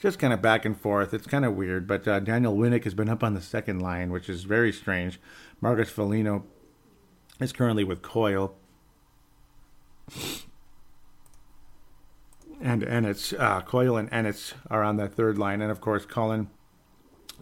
Just 0.00 0.18
kind 0.18 0.32
of 0.32 0.42
back 0.42 0.64
and 0.64 0.78
forth. 0.78 1.14
It's 1.14 1.28
kind 1.28 1.44
of 1.44 1.54
weird. 1.54 1.86
But 1.86 2.08
uh, 2.08 2.18
Daniel 2.18 2.56
Winnik 2.56 2.84
has 2.84 2.94
been 2.94 3.08
up 3.08 3.22
on 3.22 3.34
the 3.34 3.40
second 3.40 3.80
line, 3.80 4.10
which 4.10 4.28
is 4.28 4.42
very 4.42 4.72
strange. 4.72 5.20
Marcus 5.60 5.90
Foligno 5.90 6.44
is 7.38 7.52
currently 7.52 7.84
with 7.84 8.02
Coyle. 8.02 8.54
And 12.60 12.82
Ennis, 12.84 13.32
uh, 13.32 13.60
Coyle 13.62 13.96
and 13.96 14.12
Ennis 14.12 14.54
are 14.70 14.82
on 14.82 14.96
that 14.96 15.14
third 15.14 15.38
line, 15.38 15.60
and 15.62 15.70
of 15.70 15.80
course 15.80 16.04
Cullen 16.04 16.48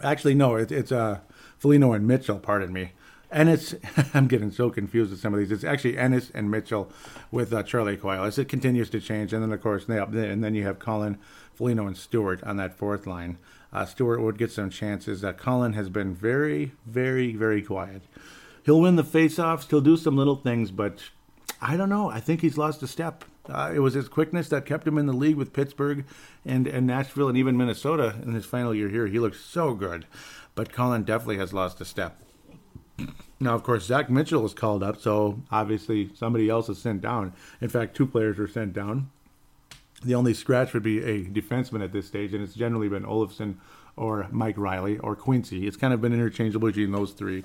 Actually, 0.03 0.35
no, 0.35 0.57
it, 0.57 0.73
it's 0.73 0.93
uh, 0.93 1.21
Foligno 1.59 1.93
and 1.93 2.07
Mitchell. 2.07 2.39
Pardon 2.39 2.73
me. 2.73 2.93
Ennis, 3.33 3.75
I'm 4.15 4.27
getting 4.27 4.51
so 4.51 4.71
confused 4.71 5.11
with 5.11 5.21
some 5.21 5.33
of 5.35 5.41
these. 5.41 5.53
It's 5.53 5.65
actually 5.65 5.97
Ennis 5.97 6.31
and 6.35 6.51
Mitchell 6.51 6.91
with 7.31 7.53
uh, 7.53 7.63
Charlie 7.63 7.97
Coyle 7.97 8.25
as 8.25 8.39
it 8.39 8.49
continues 8.49 8.91
to 8.91 9.01
change. 9.01 9.33
And 9.33 9.43
then, 9.43 9.53
of 9.53 9.63
course, 9.63 9.87
and 9.89 10.45
then 10.45 10.55
you 10.55 10.65
have 10.65 10.79
Cullen, 10.79 11.19
Foligno, 11.55 11.87
and 11.87 11.97
Stewart 11.97 12.43
on 12.43 12.57
that 12.57 12.77
fourth 12.77 13.07
line. 13.07 13.39
Uh, 13.73 13.85
Stewart 13.85 14.21
would 14.21 14.37
get 14.37 14.51
some 14.51 14.71
chances. 14.71 15.25
Uh, 15.25 15.33
Cullen 15.33 15.75
has 15.75 15.89
been 15.89 16.15
very, 16.15 16.73
very, 16.87 17.35
very 17.35 17.63
quiet. 17.63 18.03
He'll 18.65 18.81
win 18.81 18.97
the 18.97 19.05
faceoffs. 19.05 19.71
He'll 19.71 19.81
do 19.81 19.97
some 19.97 20.17
little 20.17 20.37
things, 20.37 20.71
but 20.71 21.11
I 21.63 21.77
don't 21.77 21.89
know. 21.89 22.11
I 22.11 22.21
think 22.21 22.41
he's 22.41 22.59
lost 22.59 22.83
a 22.83 22.89
step. 22.89 23.25
Uh, 23.49 23.73
it 23.75 23.81
was 23.81 23.95
his 23.95 24.09
quickness 24.09 24.49
that 24.51 24.67
kept 24.67 24.87
him 24.87 24.99
in 24.99 25.07
the 25.07 25.13
league 25.13 25.37
with 25.37 25.53
Pittsburgh 25.53 26.05
and, 26.45 26.67
and 26.67 26.87
Nashville 26.87 27.29
and 27.29 27.39
even 27.39 27.57
Minnesota 27.57 28.17
in 28.23 28.33
his 28.35 28.45
final 28.45 28.75
year 28.75 28.89
here. 28.89 29.07
He 29.07 29.19
looked 29.19 29.41
so 29.41 29.75
good. 29.75 30.07
But 30.55 30.73
Cullen 30.73 31.05
definitely 31.05 31.39
has 31.39 31.53
lost 31.53 31.81
a 31.81 31.85
step. 31.85 32.21
Now, 33.43 33.55
of 33.55 33.63
course, 33.63 33.87
Zach 33.87 34.11
Mitchell 34.11 34.45
is 34.45 34.53
called 34.53 34.83
up, 34.83 35.01
so 35.01 35.41
obviously 35.51 36.11
somebody 36.15 36.51
else 36.51 36.69
is 36.69 36.77
sent 36.77 37.01
down. 37.01 37.33
In 37.63 37.71
fact, 37.71 37.97
two 37.97 38.07
players 38.07 38.37
were 38.37 38.47
sent 38.47 38.75
down. 38.75 39.11
The 40.05 40.15
only 40.15 40.35
scratch 40.35 40.75
would 40.75 40.83
be 40.83 41.03
a 41.03 41.25
defenseman 41.25 41.83
at 41.83 41.91
this 41.91 42.07
stage, 42.07 42.35
and 42.35 42.45
it's 42.45 42.53
generally 42.53 42.91
been 42.91 43.05
Olofsson 43.05 43.55
or 43.97 44.27
Mike 44.31 44.59
Reilly 44.59 44.99
or 44.99 45.17
Quincey. 45.17 45.67
It's 45.67 45.79
kind 45.79 45.95
of 45.95 46.03
been 46.03 46.13
interchangeable 46.13 46.69
between 46.69 46.93
those 46.93 47.13
three. 47.13 47.45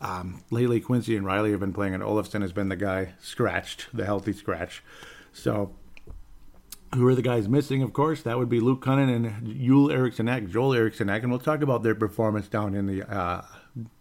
Um, 0.00 0.44
lately, 0.52 0.80
Quincey 0.80 1.16
and 1.16 1.26
Reilly 1.26 1.50
have 1.50 1.58
been 1.58 1.72
playing, 1.72 1.94
and 1.94 2.02
Olofsson 2.04 2.42
has 2.42 2.52
been 2.52 2.68
the 2.68 2.76
guy 2.76 3.14
scratched, 3.20 3.88
the 3.92 4.04
healthy 4.04 4.32
scratch. 4.32 4.84
So 5.34 5.74
who 6.94 7.06
are 7.06 7.14
the 7.14 7.22
guys 7.22 7.48
missing, 7.48 7.82
of 7.82 7.92
course? 7.92 8.22
That 8.22 8.38
would 8.38 8.48
be 8.48 8.60
Luke 8.60 8.82
Kunin 8.82 9.14
and 9.14 9.60
Joel 9.60 9.90
Eriksson 9.90 10.28
Ek, 10.28 10.48
Joel 10.48 10.74
Eriksson 10.74 11.10
Ek, 11.10 11.22
and 11.22 11.30
we'll 11.30 11.40
talk 11.40 11.60
about 11.60 11.82
their 11.82 11.94
performance 11.94 12.48
down 12.48 12.74
in 12.74 12.86
the 12.86 13.02
uh, 13.02 13.42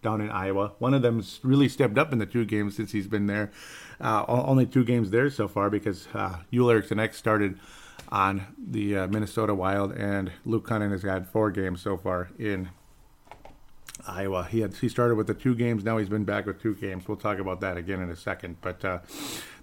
down 0.02 0.22
in 0.22 0.30
Iowa. 0.30 0.74
One 0.80 0.94
of 0.94 1.02
them's 1.02 1.40
really 1.44 1.68
stepped 1.68 1.98
up 1.98 2.14
in 2.14 2.20
the 2.20 2.26
two 2.26 2.46
games 2.46 2.76
since 2.76 2.92
he's 2.92 3.08
been 3.08 3.28
there. 3.28 3.52
Uh, 4.00 4.24
only 4.28 4.66
two 4.66 4.84
games 4.84 5.10
there 5.10 5.30
so 5.30 5.48
far 5.48 5.70
because 5.70 6.08
uh, 6.14 6.38
Joel 6.54 6.72
Eriksson 6.72 7.00
Ek 7.00 7.14
started 7.14 7.60
on 8.10 8.46
the 8.58 8.98
uh, 8.98 9.08
Minnesota 9.08 9.56
Wild, 9.56 9.92
and 9.94 10.32
Luke 10.46 10.68
Kunin 10.68 10.92
has 10.92 11.02
had 11.02 11.28
four 11.28 11.50
games 11.50 11.82
so 11.82 11.98
far 11.98 12.30
in 12.38 12.70
Iowa. 14.08 14.48
He 14.50 14.60
had 14.60 14.76
he 14.76 14.90
started 14.90 15.16
with 15.16 15.28
the 15.28 15.34
two 15.34 15.56
games. 15.56 15.84
Now 15.84 15.98
he's 15.98 16.10
been 16.10 16.26
back 16.26 16.46
with 16.46 16.62
two 16.62 16.76
games. 16.76 17.08
We'll 17.08 17.18
talk 17.18 17.40
about 17.40 17.62
that 17.62 17.78
again 17.78 18.02
in 18.02 18.10
a 18.10 18.16
second. 18.16 18.58
But 18.62 18.86
uh, 18.86 19.00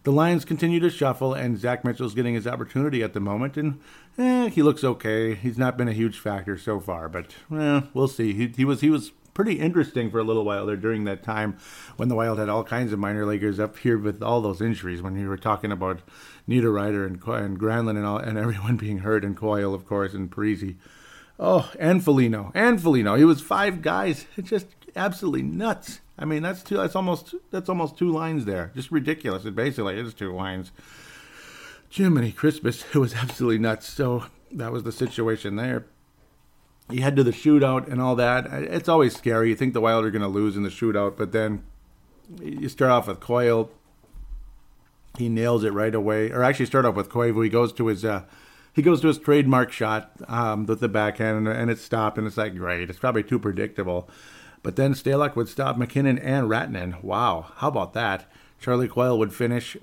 the 0.02 0.12
Lions 0.12 0.44
continue 0.44 0.80
to 0.80 0.90
shuffle, 0.90 1.34
and 1.34 1.58
Zach 1.58 1.84
Mitchell's 1.84 2.14
getting 2.14 2.34
his 2.34 2.46
opportunity 2.46 3.02
at 3.02 3.12
the 3.12 3.20
moment, 3.20 3.56
and 3.56 3.80
eh, 4.16 4.48
he 4.48 4.62
looks 4.62 4.82
okay. 4.82 5.34
He's 5.34 5.58
not 5.58 5.76
been 5.76 5.88
a 5.88 5.92
huge 5.92 6.18
factor 6.18 6.56
so 6.56 6.80
far, 6.80 7.08
but 7.08 7.34
eh, 7.54 7.82
we'll 7.92 8.08
see. 8.08 8.32
He, 8.32 8.48
he 8.48 8.64
was 8.64 8.80
he 8.80 8.90
was 8.90 9.12
pretty 9.34 9.60
interesting 9.60 10.10
for 10.10 10.18
a 10.18 10.24
little 10.24 10.44
while 10.44 10.66
there 10.66 10.76
during 10.76 11.04
that 11.04 11.22
time 11.22 11.56
when 11.96 12.08
the 12.08 12.14
Wild 12.14 12.38
had 12.38 12.48
all 12.48 12.64
kinds 12.64 12.92
of 12.92 12.98
minor 12.98 13.24
leaguers 13.26 13.60
up 13.60 13.78
here 13.78 13.98
with 13.98 14.22
all 14.22 14.40
those 14.40 14.60
injuries. 14.60 15.02
When 15.02 15.16
you 15.16 15.28
were 15.28 15.36
talking 15.36 15.72
about 15.72 16.00
Niederreiter 16.48 17.06
and 17.06 17.22
and 17.22 17.58
Granlund 17.60 17.96
and 17.96 18.06
all, 18.06 18.18
and 18.18 18.38
everyone 18.38 18.76
being 18.78 18.98
hurt, 18.98 19.24
and 19.24 19.36
Coyle, 19.36 19.74
of 19.74 19.86
course, 19.86 20.14
and 20.14 20.30
Parise. 20.30 20.76
Oh, 21.38 21.70
and 21.78 22.04
Foligno, 22.04 22.52
and 22.54 22.82
Foligno. 22.82 23.14
He 23.14 23.24
was 23.24 23.40
five 23.40 23.80
guys. 23.80 24.26
It's 24.36 24.50
just 24.50 24.66
absolutely 24.94 25.42
nuts. 25.42 26.00
I 26.20 26.26
mean, 26.26 26.42
that's 26.42 26.62
two. 26.62 26.76
That's 26.76 26.94
almost 26.94 27.34
that's 27.50 27.70
almost 27.70 27.96
two 27.96 28.12
lines 28.12 28.44
there. 28.44 28.70
Just 28.74 28.92
ridiculous. 28.92 29.46
It 29.46 29.56
basically 29.56 29.98
is 29.98 30.12
two 30.12 30.34
lines. 30.34 30.70
Jiminy 31.88 32.30
Christmas, 32.30 32.84
it 32.94 32.98
was 32.98 33.14
absolutely 33.14 33.58
nuts. 33.58 33.88
So 33.88 34.26
that 34.52 34.70
was 34.70 34.84
the 34.84 34.92
situation 34.92 35.56
there. 35.56 35.86
You 36.90 37.02
head 37.02 37.16
to 37.16 37.24
the 37.24 37.30
shootout 37.30 37.90
and 37.90 38.00
all 38.00 38.16
that. 38.16 38.46
It's 38.52 38.88
always 38.88 39.16
scary. 39.16 39.48
You 39.48 39.56
think 39.56 39.74
the 39.74 39.80
Wild 39.80 40.04
are 40.04 40.10
going 40.10 40.22
to 40.22 40.28
lose 40.28 40.56
in 40.56 40.62
the 40.62 40.70
shootout, 40.70 41.16
but 41.16 41.32
then 41.32 41.64
you 42.40 42.68
start 42.68 42.90
off 42.90 43.06
with 43.06 43.20
Coyle. 43.20 43.70
He 45.16 45.28
nails 45.28 45.64
it 45.64 45.72
right 45.72 45.94
away. 45.94 46.30
Or 46.30 46.42
actually, 46.42 46.66
start 46.66 46.84
off 46.84 46.96
with 46.96 47.08
Koivu. 47.08 47.42
He 47.42 47.50
goes 47.50 47.72
to 47.74 47.86
his 47.86 48.04
uh, 48.04 48.24
he 48.72 48.82
goes 48.82 49.00
to 49.00 49.08
his 49.08 49.18
trademark 49.18 49.72
shot 49.72 50.12
um, 50.28 50.66
with 50.66 50.80
the 50.80 50.88
backhand, 50.88 51.38
and, 51.38 51.48
and 51.48 51.70
it's 51.70 51.82
stopped. 51.82 52.18
And 52.18 52.26
it's 52.26 52.36
like 52.36 52.56
great. 52.56 52.90
It's 52.90 52.98
probably 52.98 53.22
too 53.22 53.38
predictable. 53.38 54.08
But 54.62 54.76
then 54.76 54.94
Stalock 54.94 55.36
would 55.36 55.48
stop 55.48 55.76
MacKinnon 55.76 56.18
and 56.18 56.48
Rantanen. 56.48 57.02
Wow, 57.02 57.52
how 57.56 57.68
about 57.68 57.94
that? 57.94 58.30
Charlie 58.60 58.88
Coyle 58.88 59.18
would 59.18 59.32
finish 59.32 59.76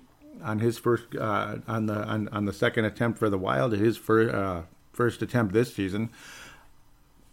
on 0.44 0.60
his 0.60 0.78
first 0.78 1.16
uh, 1.16 1.58
on 1.68 1.88
the 1.88 2.04
on, 2.06 2.28
on 2.30 2.46
the 2.46 2.54
second 2.54 2.86
attempt 2.86 3.18
for 3.18 3.30
the 3.30 3.38
Wild, 3.38 3.74
his 3.74 3.98
first 3.98 4.34
uh, 4.34 4.62
first 4.94 5.22
attempt 5.22 5.54
this 5.54 5.74
season. 5.74 6.10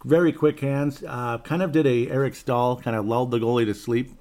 Very 0.03 0.31
quick 0.31 0.59
hands. 0.59 1.03
Uh, 1.07 1.39
kind 1.39 1.61
of 1.61 1.71
did 1.71 1.87
a 1.87 2.09
Eric 2.09 2.35
Staal, 2.35 2.77
kind 2.77 2.95
of 2.95 3.05
lulled 3.05 3.31
the 3.31 3.39
goalie 3.39 3.65
to 3.65 3.73
sleep. 3.73 4.11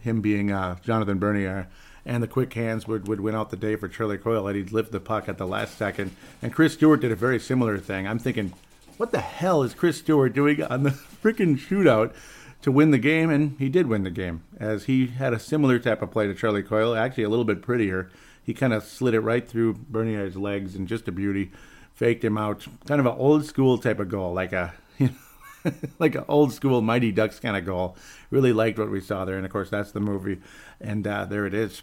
Him 0.00 0.20
being 0.20 0.50
uh, 0.50 0.76
Jonathan 0.82 1.18
Bernier. 1.18 1.68
And 2.06 2.22
the 2.22 2.28
quick 2.28 2.52
hands 2.54 2.88
would, 2.88 3.08
would 3.08 3.20
win 3.20 3.34
out 3.34 3.50
the 3.50 3.56
day 3.56 3.76
for 3.76 3.86
Charlie 3.86 4.16
Coyle. 4.16 4.48
And 4.48 4.56
he'd 4.56 4.72
lift 4.72 4.90
the 4.90 5.00
puck 5.00 5.28
at 5.28 5.36
the 5.36 5.46
last 5.46 5.76
second. 5.76 6.14
And 6.40 6.52
Chris 6.52 6.72
Stewart 6.72 7.00
did 7.00 7.12
a 7.12 7.16
very 7.16 7.38
similar 7.38 7.78
thing. 7.78 8.06
I'm 8.06 8.18
thinking, 8.18 8.54
what 8.96 9.12
the 9.12 9.20
hell 9.20 9.62
is 9.62 9.74
Chris 9.74 9.98
Stewart 9.98 10.32
doing 10.32 10.62
on 10.62 10.82
the 10.82 10.90
freaking 11.22 11.58
shootout? 11.58 12.14
To 12.62 12.72
win 12.72 12.90
the 12.90 12.98
game, 12.98 13.30
and 13.30 13.58
he 13.58 13.68
did 13.68 13.86
win 13.86 14.02
the 14.02 14.10
game, 14.10 14.42
as 14.58 14.84
he 14.84 15.06
had 15.06 15.32
a 15.32 15.38
similar 15.38 15.78
type 15.78 16.02
of 16.02 16.10
play 16.10 16.26
to 16.26 16.34
Charlie 16.34 16.62
Coyle, 16.62 16.94
actually 16.94 17.24
a 17.24 17.28
little 17.28 17.44
bit 17.44 17.62
prettier. 17.62 18.10
He 18.42 18.54
kind 18.54 18.72
of 18.72 18.84
slid 18.84 19.14
it 19.14 19.20
right 19.20 19.48
through 19.48 19.74
Bernier's 19.88 20.36
legs, 20.36 20.74
and 20.74 20.88
just 20.88 21.08
a 21.08 21.12
beauty. 21.12 21.50
Faked 21.94 22.24
him 22.24 22.38
out, 22.38 22.66
kind 22.86 23.00
of 23.00 23.06
an 23.06 23.16
old 23.18 23.44
school 23.44 23.76
type 23.76 24.00
of 24.00 24.08
goal, 24.08 24.32
like 24.32 24.52
a 24.52 24.72
you 24.98 25.08
know, 25.08 25.72
like 25.98 26.14
an 26.14 26.24
old 26.28 26.52
school 26.52 26.80
Mighty 26.80 27.12
Ducks 27.12 27.38
kind 27.40 27.56
of 27.56 27.66
goal. 27.66 27.96
Really 28.30 28.52
liked 28.52 28.78
what 28.78 28.90
we 28.90 29.00
saw 29.00 29.24
there, 29.24 29.36
and 29.36 29.44
of 29.44 29.52
course 29.52 29.70
that's 29.70 29.92
the 29.92 30.00
movie, 30.00 30.38
and 30.80 31.06
uh, 31.06 31.26
there 31.26 31.46
it 31.46 31.54
is. 31.54 31.82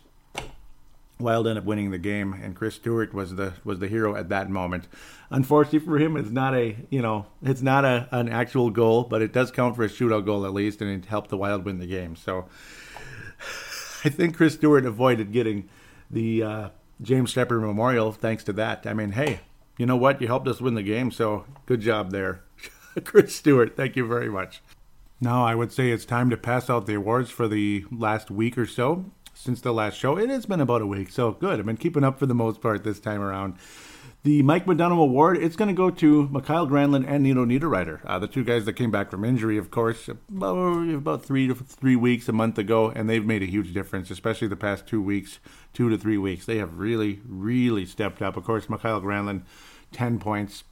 Wild 1.20 1.48
ended 1.48 1.64
up 1.64 1.66
winning 1.66 1.90
the 1.90 1.98
game, 1.98 2.34
and 2.34 2.56
Chris 2.56 2.76
Stewart 2.76 3.12
was 3.14 3.36
the 3.36 3.54
was 3.64 3.80
the 3.80 3.88
hero 3.88 4.16
at 4.16 4.30
that 4.30 4.50
moment. 4.50 4.88
Unfortunately 5.32 5.80
for 5.80 5.98
him, 5.98 6.16
it's 6.16 6.30
not 6.30 6.54
a 6.54 6.76
you 6.90 7.02
know 7.02 7.26
it's 7.42 7.62
not 7.62 7.86
a 7.86 8.08
an 8.12 8.30
actual 8.30 8.70
goal, 8.70 9.04
but 9.04 9.22
it 9.22 9.34
does 9.34 9.50
count 9.50 9.76
for 9.76 9.84
a 9.84 9.90
shootout 9.90 10.26
goal 10.26 10.46
at 10.46 10.54
least, 10.54 10.82
and 10.82 10.92
it 10.92 11.08
helped 11.08 11.30
the 11.30 11.38
Wild 11.38 11.66
win 11.66 11.80
the 11.80 11.88
game. 11.88 12.16
So 12.16 12.46
I 14.04 14.10
think 14.10 14.38
Chris 14.38 14.54
Stewart 14.54 14.86
avoided 14.86 15.32
getting 15.32 15.70
the 16.12 16.44
uh, 16.44 16.70
James 17.02 17.32
Sheppard 17.32 17.62
Memorial 17.62 18.12
thanks 18.12 18.44
to 18.44 18.54
that. 18.54 18.86
I 18.86 18.94
mean, 18.94 19.14
hey, 19.14 19.40
you 19.78 19.88
know 19.88 19.98
what? 19.98 20.22
You 20.22 20.28
helped 20.28 20.48
us 20.48 20.62
win 20.62 20.76
the 20.76 20.84
game, 20.84 21.10
so 21.10 21.46
good 21.66 21.82
job 21.82 22.12
there, 22.12 22.44
Chris 23.04 23.36
Stewart. 23.36 23.76
Thank 23.76 23.96
you 23.96 24.06
very 24.06 24.30
much. 24.30 24.62
Now 25.20 25.44
I 25.44 25.56
would 25.56 25.72
say 25.72 25.90
it's 25.90 26.06
time 26.06 26.30
to 26.30 26.38
pass 26.38 26.70
out 26.70 26.86
the 26.86 26.94
awards 26.94 27.32
for 27.32 27.48
the 27.48 27.86
last 27.92 28.30
week 28.30 28.56
or 28.56 28.68
so 28.68 29.06
since 29.38 29.62
the 29.62 29.73
last 29.73 29.97
show. 29.97 30.17
It 30.17 30.30
has 30.30 30.45
been 30.45 30.60
about 30.60 30.82
a 30.82 30.88
week, 30.88 31.12
so 31.12 31.32
good. 31.32 31.60
I've 31.60 31.65
been 31.65 31.78
keeping 31.78 32.04
up 32.04 32.19
for 32.19 32.26
the 32.26 32.36
most 32.36 32.62
part 32.62 32.84
this 32.84 33.00
time 33.00 33.21
around. 33.21 33.58
The 34.23 34.41
Mike 34.41 34.65
McDonough 34.65 35.00
Award, 35.00 35.38
it's 35.38 35.56
going 35.56 35.69
to 35.69 35.73
go 35.73 35.89
to 35.89 36.28
Mikael 36.30 36.67
Granlund 36.67 37.06
and 37.08 37.23
Nino 37.23 37.45
Niederreiter, 37.45 38.02
uh, 38.04 38.19
the 38.19 38.28
two 38.28 38.43
guys 38.43 38.65
that 38.65 38.73
came 38.73 38.91
back 38.91 39.10
from 39.10 39.23
injury, 39.23 39.58
of 39.58 39.71
course, 39.71 40.10
about, 40.10 40.89
about 40.89 41.23
three 41.23 41.47
to 41.47 41.56
three 41.56 41.95
weeks, 41.95 42.28
a 42.28 42.34
month 42.34 42.58
ago, 42.58 42.91
and 42.93 43.10
they've 43.10 43.26
made 43.26 43.43
a 43.43 43.45
huge 43.45 43.73
difference, 43.73 44.10
especially 44.10 44.47
the 44.47 44.58
past 44.58 44.88
two 44.88 45.02
weeks, 45.02 45.39
two 45.71 45.89
to 45.89 45.97
three 45.97 46.17
weeks. 46.17 46.45
They 46.45 46.58
have 46.58 46.78
really, 46.78 47.21
really 47.26 47.86
stepped 47.86 48.21
up. 48.21 48.36
Of 48.36 48.43
course, 48.43 48.67
Mikael 48.67 49.02
Granlund, 49.02 49.43
10 49.93 50.19
points 50.19 50.63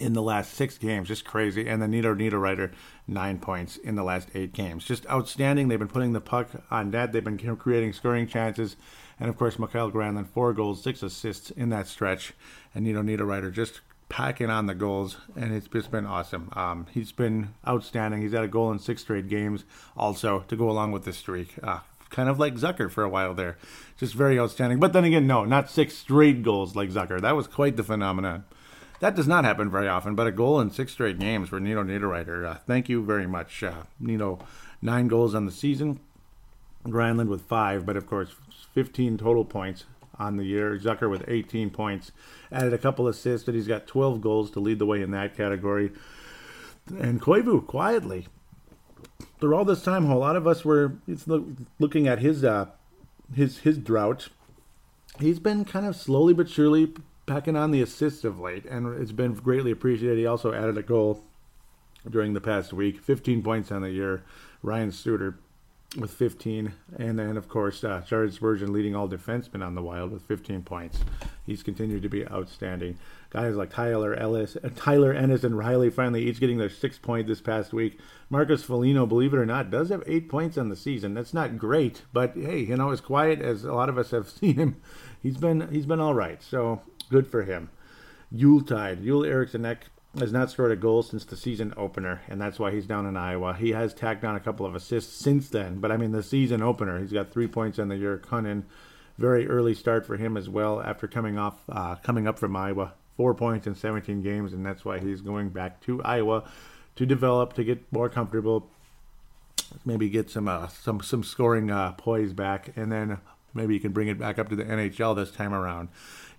in 0.00 0.12
the 0.14 0.22
last 0.22 0.54
six 0.54 0.78
games, 0.78 1.08
just 1.08 1.24
crazy. 1.24 1.68
And 1.68 1.82
then 1.82 1.90
Nino 1.90 2.14
Niederreiter, 2.14 2.72
nine 3.06 3.38
points 3.38 3.76
in 3.76 3.94
the 3.94 4.02
last 4.02 4.28
eight 4.34 4.52
games. 4.52 4.84
Just 4.84 5.06
outstanding. 5.08 5.68
They've 5.68 5.78
been 5.78 5.88
putting 5.88 6.12
the 6.12 6.20
puck 6.20 6.48
on 6.70 6.90
net. 6.90 7.12
They've 7.12 7.22
been 7.22 7.56
creating 7.56 7.92
scoring 7.92 8.26
chances. 8.26 8.76
And 9.20 9.28
of 9.28 9.36
course, 9.36 9.58
Mikael 9.58 9.90
Granlund, 9.90 10.28
four 10.28 10.52
goals, 10.52 10.82
six 10.82 11.02
assists 11.02 11.50
in 11.50 11.68
that 11.68 11.86
stretch. 11.86 12.32
And 12.74 12.84
Nino 12.84 13.02
Niederreiter 13.02 13.52
just 13.52 13.80
packing 14.08 14.50
on 14.50 14.66
the 14.66 14.74
goals, 14.74 15.16
and 15.36 15.54
it's 15.54 15.66
just 15.68 15.90
been 15.90 16.04
awesome. 16.04 16.50
Um, 16.52 16.86
he's 16.90 17.12
been 17.12 17.54
outstanding. 17.66 18.20
He's 18.20 18.32
had 18.32 18.44
a 18.44 18.48
goal 18.48 18.70
in 18.70 18.78
six 18.78 19.00
straight 19.00 19.26
games 19.26 19.64
also 19.96 20.40
to 20.48 20.56
go 20.56 20.68
along 20.68 20.92
with 20.92 21.04
the 21.04 21.14
streak. 21.14 21.54
Uh, 21.62 21.80
kind 22.10 22.28
of 22.28 22.38
like 22.38 22.54
Zucker 22.54 22.90
for 22.90 23.02
a 23.02 23.08
while 23.08 23.32
there. 23.32 23.56
Just 23.96 24.14
very 24.14 24.38
outstanding. 24.38 24.78
But 24.78 24.92
then 24.92 25.04
again, 25.04 25.26
no, 25.26 25.44
not 25.44 25.70
six 25.70 25.96
straight 25.96 26.42
goals 26.42 26.76
like 26.76 26.90
Zucker. 26.90 27.20
That 27.20 27.36
was 27.36 27.46
quite 27.46 27.76
the 27.76 27.82
phenomenon. 27.82 28.44
That 29.02 29.16
does 29.16 29.26
not 29.26 29.44
happen 29.44 29.68
very 29.68 29.88
often, 29.88 30.14
but 30.14 30.28
a 30.28 30.30
goal 30.30 30.60
in 30.60 30.70
six 30.70 30.92
straight 30.92 31.18
games 31.18 31.48
for 31.48 31.58
Nino 31.58 31.82
Niederreiter. 31.82 32.48
Uh, 32.48 32.58
thank 32.68 32.88
you 32.88 33.02
very 33.04 33.26
much. 33.26 33.64
Uh, 33.64 33.82
Nino, 33.98 34.38
nine 34.80 35.08
goals 35.08 35.34
on 35.34 35.44
the 35.44 35.50
season. 35.50 35.98
Granlund 36.86 37.26
with 37.26 37.42
five, 37.42 37.84
but 37.84 37.96
of 37.96 38.06
course, 38.06 38.36
15 38.74 39.18
total 39.18 39.44
points 39.44 39.86
on 40.20 40.36
the 40.36 40.44
year. 40.44 40.78
Zucker 40.78 41.10
with 41.10 41.24
18 41.26 41.70
points. 41.70 42.12
Added 42.52 42.72
a 42.72 42.78
couple 42.78 43.08
assists, 43.08 43.44
but 43.44 43.56
he's 43.56 43.66
got 43.66 43.88
12 43.88 44.20
goals 44.20 44.52
to 44.52 44.60
lead 44.60 44.78
the 44.78 44.86
way 44.86 45.02
in 45.02 45.10
that 45.10 45.36
category. 45.36 45.90
And 46.86 47.20
Koivu, 47.20 47.66
quietly, 47.66 48.28
through 49.40 49.56
all 49.56 49.64
this 49.64 49.82
time, 49.82 50.08
a 50.08 50.16
lot 50.16 50.36
of 50.36 50.46
us 50.46 50.64
were 50.64 50.98
looking 51.80 52.06
at 52.06 52.20
his 52.20 52.44
uh, 52.44 52.66
his 53.34 53.58
his 53.58 53.78
drought. 53.78 54.28
He's 55.18 55.40
been 55.40 55.64
kind 55.64 55.86
of 55.86 55.96
slowly 55.96 56.34
but 56.34 56.48
surely 56.48 56.94
packing 57.32 57.56
on 57.56 57.70
the 57.70 57.80
assists 57.80 58.24
of 58.24 58.38
late, 58.38 58.66
and 58.66 58.86
it's 59.00 59.10
been 59.10 59.32
greatly 59.32 59.70
appreciated. 59.70 60.18
He 60.18 60.26
also 60.26 60.52
added 60.52 60.76
a 60.76 60.82
goal 60.82 61.24
during 62.08 62.34
the 62.34 62.42
past 62.42 62.74
week, 62.74 63.00
15 63.00 63.42
points 63.42 63.72
on 63.72 63.80
the 63.80 63.90
year. 63.90 64.22
Ryan 64.62 64.92
Suter 64.92 65.38
with 65.98 66.10
15, 66.10 66.72
and 66.98 67.18
then 67.18 67.36
of 67.36 67.48
course 67.48 67.84
uh, 67.84 68.02
Jared 68.06 68.32
Spurgeon 68.32 68.72
leading 68.72 68.96
all 68.96 69.08
defensemen 69.08 69.64
on 69.64 69.74
the 69.74 69.82
Wild 69.82 70.10
with 70.10 70.22
15 70.22 70.62
points. 70.62 71.00
He's 71.44 71.62
continued 71.62 72.02
to 72.02 72.08
be 72.08 72.26
outstanding. 72.26 72.98
Guys 73.30 73.56
like 73.56 73.70
Tyler 73.70 74.14
Ellis, 74.14 74.56
uh, 74.56 74.70
Tyler 74.74 75.12
Ennis, 75.12 75.44
and 75.44 75.56
Reilly 75.58 75.90
finally 75.90 76.24
each 76.24 76.40
getting 76.40 76.58
their 76.58 76.70
sixth 76.70 77.02
point 77.02 77.26
this 77.26 77.40
past 77.40 77.72
week. 77.72 77.98
Marcus 78.30 78.62
Foligno, 78.62 79.06
believe 79.06 79.34
it 79.34 79.38
or 79.38 79.46
not, 79.46 79.70
does 79.70 79.90
have 79.90 80.02
eight 80.06 80.28
points 80.28 80.56
on 80.56 80.68
the 80.68 80.76
season. 80.76 81.14
That's 81.14 81.34
not 81.34 81.58
great, 81.58 82.02
but 82.12 82.34
hey, 82.34 82.60
you 82.60 82.76
know, 82.76 82.90
as 82.90 83.00
quiet 83.00 83.40
as 83.40 83.64
a 83.64 83.74
lot 83.74 83.88
of 83.88 83.98
us 83.98 84.12
have 84.12 84.28
seen 84.30 84.56
him, 84.56 84.80
he's 85.22 85.36
been 85.36 85.68
he's 85.70 85.86
been 85.86 86.00
all 86.00 86.14
right. 86.14 86.42
So 86.42 86.80
Good 87.12 87.26
for 87.26 87.42
him. 87.42 87.68
Yuletide. 88.30 89.02
Yule 89.02 89.26
Eriksson 89.26 89.66
Ek 89.66 89.84
has 90.18 90.32
not 90.32 90.50
scored 90.50 90.72
a 90.72 90.76
goal 90.76 91.02
since 91.02 91.24
the 91.24 91.36
season 91.36 91.72
opener, 91.76 92.20
and 92.28 92.40
that's 92.40 92.58
why 92.58 92.70
he's 92.70 92.86
down 92.86 93.06
in 93.06 93.16
Iowa. 93.16 93.54
He 93.54 93.70
has 93.70 93.94
tacked 93.94 94.24
on 94.24 94.36
a 94.36 94.40
couple 94.40 94.66
of 94.66 94.74
assists 94.74 95.16
since 95.16 95.48
then, 95.48 95.78
but 95.78 95.90
I 95.90 95.96
mean, 95.96 96.12
the 96.12 96.22
season 96.22 96.62
opener, 96.62 96.98
he's 97.00 97.12
got 97.12 97.32
three 97.32 97.48
points 97.48 97.78
on 97.78 97.88
the 97.88 97.96
year. 97.96 98.18
Kunin, 98.18 98.64
very 99.18 99.48
early 99.48 99.74
start 99.74 100.06
for 100.06 100.16
him 100.16 100.36
as 100.36 100.48
well 100.48 100.82
after 100.82 101.06
coming 101.06 101.38
off, 101.38 101.62
uh, 101.68 101.96
coming 101.96 102.26
up 102.26 102.38
from 102.38 102.56
Iowa. 102.56 102.92
Four 103.16 103.34
points 103.34 103.66
in 103.66 103.74
17 103.74 104.22
games, 104.22 104.52
and 104.52 104.64
that's 104.64 104.84
why 104.84 104.98
he's 104.98 105.20
going 105.20 105.50
back 105.50 105.80
to 105.82 106.02
Iowa 106.02 106.44
to 106.96 107.06
develop, 107.06 107.52
to 107.54 107.64
get 107.64 107.90
more 107.92 108.08
comfortable, 108.08 108.68
maybe 109.84 110.08
get 110.08 110.30
some 110.30 110.48
uh, 110.48 110.68
some 110.68 111.00
some 111.00 111.22
scoring 111.22 111.70
uh, 111.70 111.92
poise 111.92 112.32
back, 112.32 112.72
and 112.76 112.90
then 112.90 113.18
maybe 113.54 113.74
he 113.74 113.80
can 113.80 113.92
bring 113.92 114.08
it 114.08 114.18
back 114.18 114.38
up 114.38 114.48
to 114.48 114.56
the 114.56 114.64
NHL 114.64 115.14
this 115.14 115.30
time 115.30 115.54
around. 115.54 115.88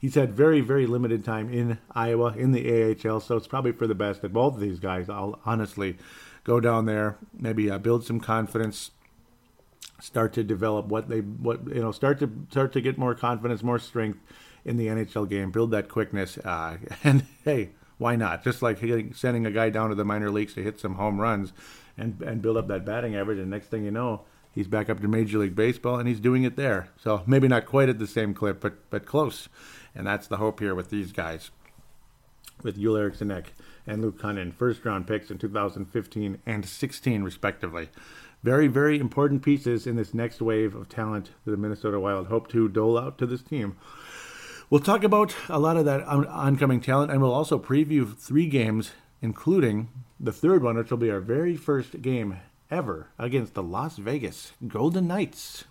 He's 0.03 0.15
had 0.15 0.33
very, 0.33 0.59
very 0.59 0.85
limited 0.85 1.23
time 1.23 1.49
in 1.49 1.77
Iowa 1.95 2.33
in 2.35 2.51
the 2.51 2.91
AHL, 2.91 3.21
so 3.21 3.37
it's 3.37 3.47
probably 3.47 3.71
for 3.71 3.87
the 3.87 3.95
best 3.95 4.21
that 4.21 4.33
both 4.33 4.55
of 4.55 4.59
these 4.59 4.81
guys, 4.81 5.07
I'll 5.07 5.39
honestly 5.45 5.95
go 6.43 6.59
down 6.59 6.87
there, 6.87 7.15
maybe 7.33 7.71
uh, 7.71 7.77
build 7.77 8.03
some 8.03 8.19
confidence, 8.19 8.91
start 10.01 10.33
to 10.33 10.43
develop 10.43 10.87
what 10.87 11.07
they 11.07 11.21
what 11.21 11.65
you 11.69 11.81
know 11.81 11.93
start 11.93 12.19
to 12.19 12.29
start 12.49 12.73
to 12.73 12.81
get 12.81 12.97
more 12.97 13.15
confidence, 13.15 13.63
more 13.63 13.79
strength 13.79 14.19
in 14.65 14.75
the 14.75 14.87
NHL 14.87 15.29
game, 15.29 15.51
build 15.51 15.71
that 15.71 15.87
quickness, 15.87 16.37
uh, 16.39 16.79
and 17.05 17.25
hey, 17.45 17.69
why 17.97 18.17
not? 18.17 18.43
Just 18.43 18.61
like 18.61 18.79
sending 19.13 19.45
a 19.45 19.51
guy 19.51 19.69
down 19.69 19.87
to 19.87 19.95
the 19.95 20.03
minor 20.03 20.29
leagues 20.29 20.53
to 20.55 20.61
hit 20.61 20.81
some 20.81 20.95
home 20.95 21.21
runs 21.21 21.53
and 21.97 22.21
and 22.21 22.41
build 22.41 22.57
up 22.57 22.67
that 22.67 22.83
batting 22.83 23.15
average, 23.15 23.39
and 23.39 23.49
next 23.49 23.67
thing 23.67 23.85
you 23.85 23.91
know, 23.91 24.23
he's 24.53 24.67
back 24.67 24.89
up 24.89 24.99
to 24.99 25.07
Major 25.07 25.37
League 25.37 25.55
Baseball 25.55 25.97
and 25.97 26.09
he's 26.09 26.19
doing 26.19 26.43
it 26.43 26.57
there. 26.57 26.89
So 26.97 27.23
maybe 27.25 27.47
not 27.47 27.65
quite 27.65 27.87
at 27.87 27.99
the 27.99 28.07
same 28.07 28.33
clip, 28.33 28.59
but 28.59 28.89
but 28.89 29.05
close, 29.05 29.47
and 29.95 30.06
that's 30.06 30.27
the 30.27 30.38
hope 30.38 30.60
here 30.60 30.75
with 30.75 30.89
these 30.89 31.12
guys, 31.12 31.51
with 32.63 32.77
Eriksson 32.77 33.32
Ek 33.32 33.53
and 33.86 34.01
Luke 34.01 34.19
Kunin, 34.19 34.53
first 34.53 34.86
round 34.86 35.08
picks 35.08 35.29
in 35.29 35.38
2015 35.38 36.39
and 36.45 36.65
16 36.65 37.23
respectively 37.23 37.89
very, 38.43 38.67
very 38.67 38.99
important 38.99 39.41
pieces 39.41 39.88
in 39.88 39.95
this 39.95 40.13
next 40.13 40.41
wave 40.41 40.75
of 40.75 40.89
talent 40.89 41.32
that 41.45 41.51
the 41.51 41.58
Minnesota 41.58 41.99
Wild 41.99 42.27
hope 42.27 42.49
to 42.49 42.67
dole 42.67 42.99
out 42.99 43.17
to 43.17 43.25
this 43.25 43.41
team. 43.41 43.77
We'll 44.69 44.82
talk 44.82 45.03
about 45.03 45.36
a 45.49 45.60
lot 45.60 45.77
of 45.77 45.86
that 45.86 46.01
on- 46.03 46.27
oncoming 46.27 46.82
talent, 46.82 47.12
and 47.12 47.21
we'll 47.21 47.34
also 47.34 47.58
preview 47.58 48.15
three 48.15 48.47
games, 48.47 48.91
including 49.21 49.89
the 50.19 50.34
third 50.34 50.62
one, 50.62 50.77
which 50.77 50.91
will 50.91 50.97
be 50.97 51.12
our 51.12 51.19
very 51.19 51.56
first 51.56 52.01
game 52.01 52.39
ever 52.69 53.08
against 53.17 53.53
the 53.53 53.63
Las 53.63 53.97
Vegas 53.97 54.51
Golden 54.67 55.08
Knights. 55.08 55.63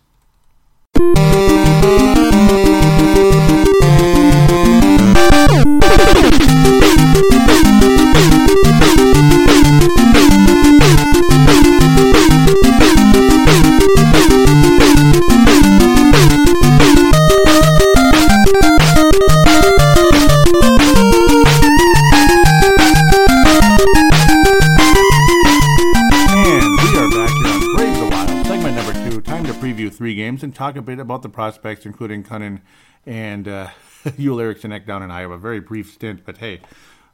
Talk 30.63 30.77
a 30.77 30.83
bit 30.83 31.01
about 31.01 31.23
the 31.23 31.29
prospects, 31.29 31.87
including 31.87 32.23
Kunin 32.23 32.61
and 33.05 33.49
uh, 33.49 33.71
Joel 34.17 34.39
Eriksson 34.43 34.71
Ek 34.71 34.87
down 34.87 35.03
in 35.03 35.11
Iowa. 35.11 35.37
Very 35.37 35.59
brief 35.59 35.93
stint, 35.93 36.25
but 36.25 36.37
hey, 36.37 36.61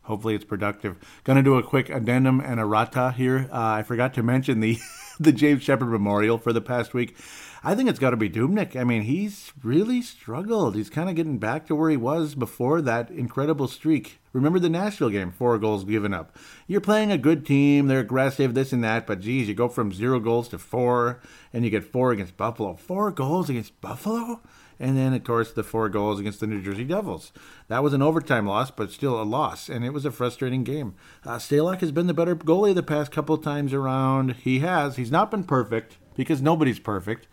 hopefully 0.03 0.35
it's 0.35 0.45
productive. 0.45 0.99
Gonna 1.25 1.43
do 1.43 1.57
a 1.57 1.63
quick 1.63 1.89
addendum 1.89 2.41
and 2.41 2.61
errata 2.61 3.11
here. 3.17 3.49
Uh, 3.51 3.59
I 3.59 3.85
forgot 3.85 4.13
to 4.13 4.23
mention 4.23 4.61
the 4.61 4.77
the 5.19 5.33
James 5.33 5.63
Sheppard 5.63 5.89
Memorial 5.89 6.37
for 6.37 6.53
the 6.53 6.61
past 6.61 6.93
week. 6.93 7.17
I 7.65 7.75
think 7.75 7.89
it's 7.89 7.99
got 7.99 8.11
to 8.11 8.17
be 8.17 8.31
Dubnyk. 8.31 8.77
I 8.77 8.85
mean, 8.85 9.03
he's 9.03 9.53
really 9.63 10.01
struggled. 10.01 10.77
He's 10.77 10.91
kind 10.91 11.11
of 11.11 11.17
getting 11.17 11.39
back 11.39 11.67
to 11.67 11.75
where 11.75 11.91
he 11.91 11.97
was 11.97 12.37
before 12.37 12.81
that 12.83 13.11
incredible 13.11 13.67
streak. 13.67 14.21
Remember 14.33 14.61
the 14.61 14.69
Nashville 14.69 15.11
game, 15.11 15.33
four 15.33 15.59
goals 15.59 15.85
given 15.85 16.15
up. 16.15 16.37
You're 16.69 16.81
playing 16.81 17.11
a 17.11 17.19
good 17.19 17.45
team, 17.45 17.89
they're 17.89 18.01
aggressive, 18.01 18.55
this 18.55 18.73
and 18.73 18.85
that, 18.85 19.07
but 19.07 19.21
geez, 19.21 19.49
you 19.49 19.55
go 19.55 19.69
from 19.69 19.93
zero 19.93 20.21
goals 20.21 20.49
to 20.49 20.59
four, 20.59 21.21
and 21.53 21.65
you 21.65 21.71
get 21.71 21.85
four 21.85 22.13
against 22.13 22.37
Buffalo. 22.37 22.75
Four 22.75 23.11
goals 23.11 23.51
against 23.51 23.81
Buffalo? 23.81 24.41
And 24.79 24.97
then, 24.97 25.13
of 25.13 25.25
course, 25.25 25.51
the 25.51 25.65
four 25.65 25.89
goals 25.89 26.21
against 26.21 26.39
the 26.39 26.47
New 26.47 26.63
Jersey 26.63 26.85
Devils. 26.85 27.33
That 27.67 27.83
was 27.83 27.93
an 27.93 28.03
overtime 28.03 28.47
loss, 28.47 28.71
but 28.71 28.93
still 28.93 29.21
a 29.21 29.25
loss, 29.25 29.69
and 29.69 29.85
it 29.85 29.93
was 29.93 30.05
a 30.05 30.13
frustrating 30.13 30.63
game. 30.63 30.95
Uh, 31.25 31.39
Stalock 31.39 31.81
has 31.81 31.91
been 31.91 32.07
the 32.07 32.15
better 32.15 32.37
goalie 32.37 32.75
the 32.75 32.85
past 32.85 33.11
couple 33.11 33.37
times 33.39 33.73
around. 33.73 34.37
He 34.37 34.61
has. 34.61 34.95
He's 34.95 35.11
not 35.11 35.33
been 35.33 35.43
perfect 35.43 35.97
because 36.19 36.43
nobody's 36.43 36.81
perfect. 36.81 37.29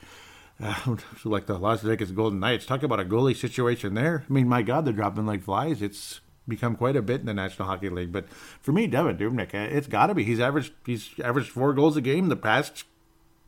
Uh, 0.64 0.96
like 1.26 1.48
the 1.48 1.58
Las 1.58 1.82
Vegas 1.82 2.12
Golden 2.12 2.40
Knights. 2.40 2.66
Talk 2.66 2.84
about 2.84 3.02
a 3.02 3.04
goalie 3.04 3.36
situation 3.36 3.96
there. 3.96 4.24
I 4.30 4.32
mean, 4.32 4.48
my 4.48 4.62
God, 4.62 4.86
they're 4.86 4.94
dropping 4.94 5.26
like 5.26 5.44
flies. 5.44 5.82
It's 5.82 6.22
become 6.48 6.76
quite 6.76 6.96
a 6.96 7.02
bit 7.02 7.20
in 7.20 7.26
the 7.26 7.34
National 7.34 7.68
Hockey 7.68 7.90
League. 7.90 8.14
But 8.14 8.30
for 8.30 8.72
me, 8.72 8.88
Devan 8.88 9.18
Dubnyk, 9.18 9.56
uh, 9.56 9.76
it's 9.76 9.88
got 9.88 10.08
to 10.08 10.14
be. 10.14 10.24
He's 10.24 10.40
averaged 10.40 10.72
he's 10.86 11.10
averaged 11.22 11.50
four 11.50 11.74
goals 11.74 11.98
a 11.98 12.02
game 12.02 12.30
the 12.30 12.36
past 12.38 12.86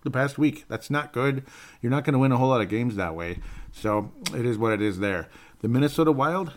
the 0.03 0.11
past 0.11 0.39
week. 0.39 0.65
That's 0.67 0.89
not 0.89 1.13
good. 1.13 1.45
You're 1.81 1.91
not 1.91 2.03
going 2.03 2.13
to 2.13 2.19
win 2.19 2.31
a 2.31 2.37
whole 2.37 2.49
lot 2.49 2.61
of 2.61 2.67
games 2.67 2.95
that 2.95 3.15
way. 3.15 3.39
So 3.71 4.11
it 4.33 4.45
is 4.45 4.57
what 4.57 4.73
it 4.73 4.81
is 4.81 4.99
there. 4.99 5.29
The 5.61 5.67
Minnesota 5.67 6.11
Wild 6.11 6.53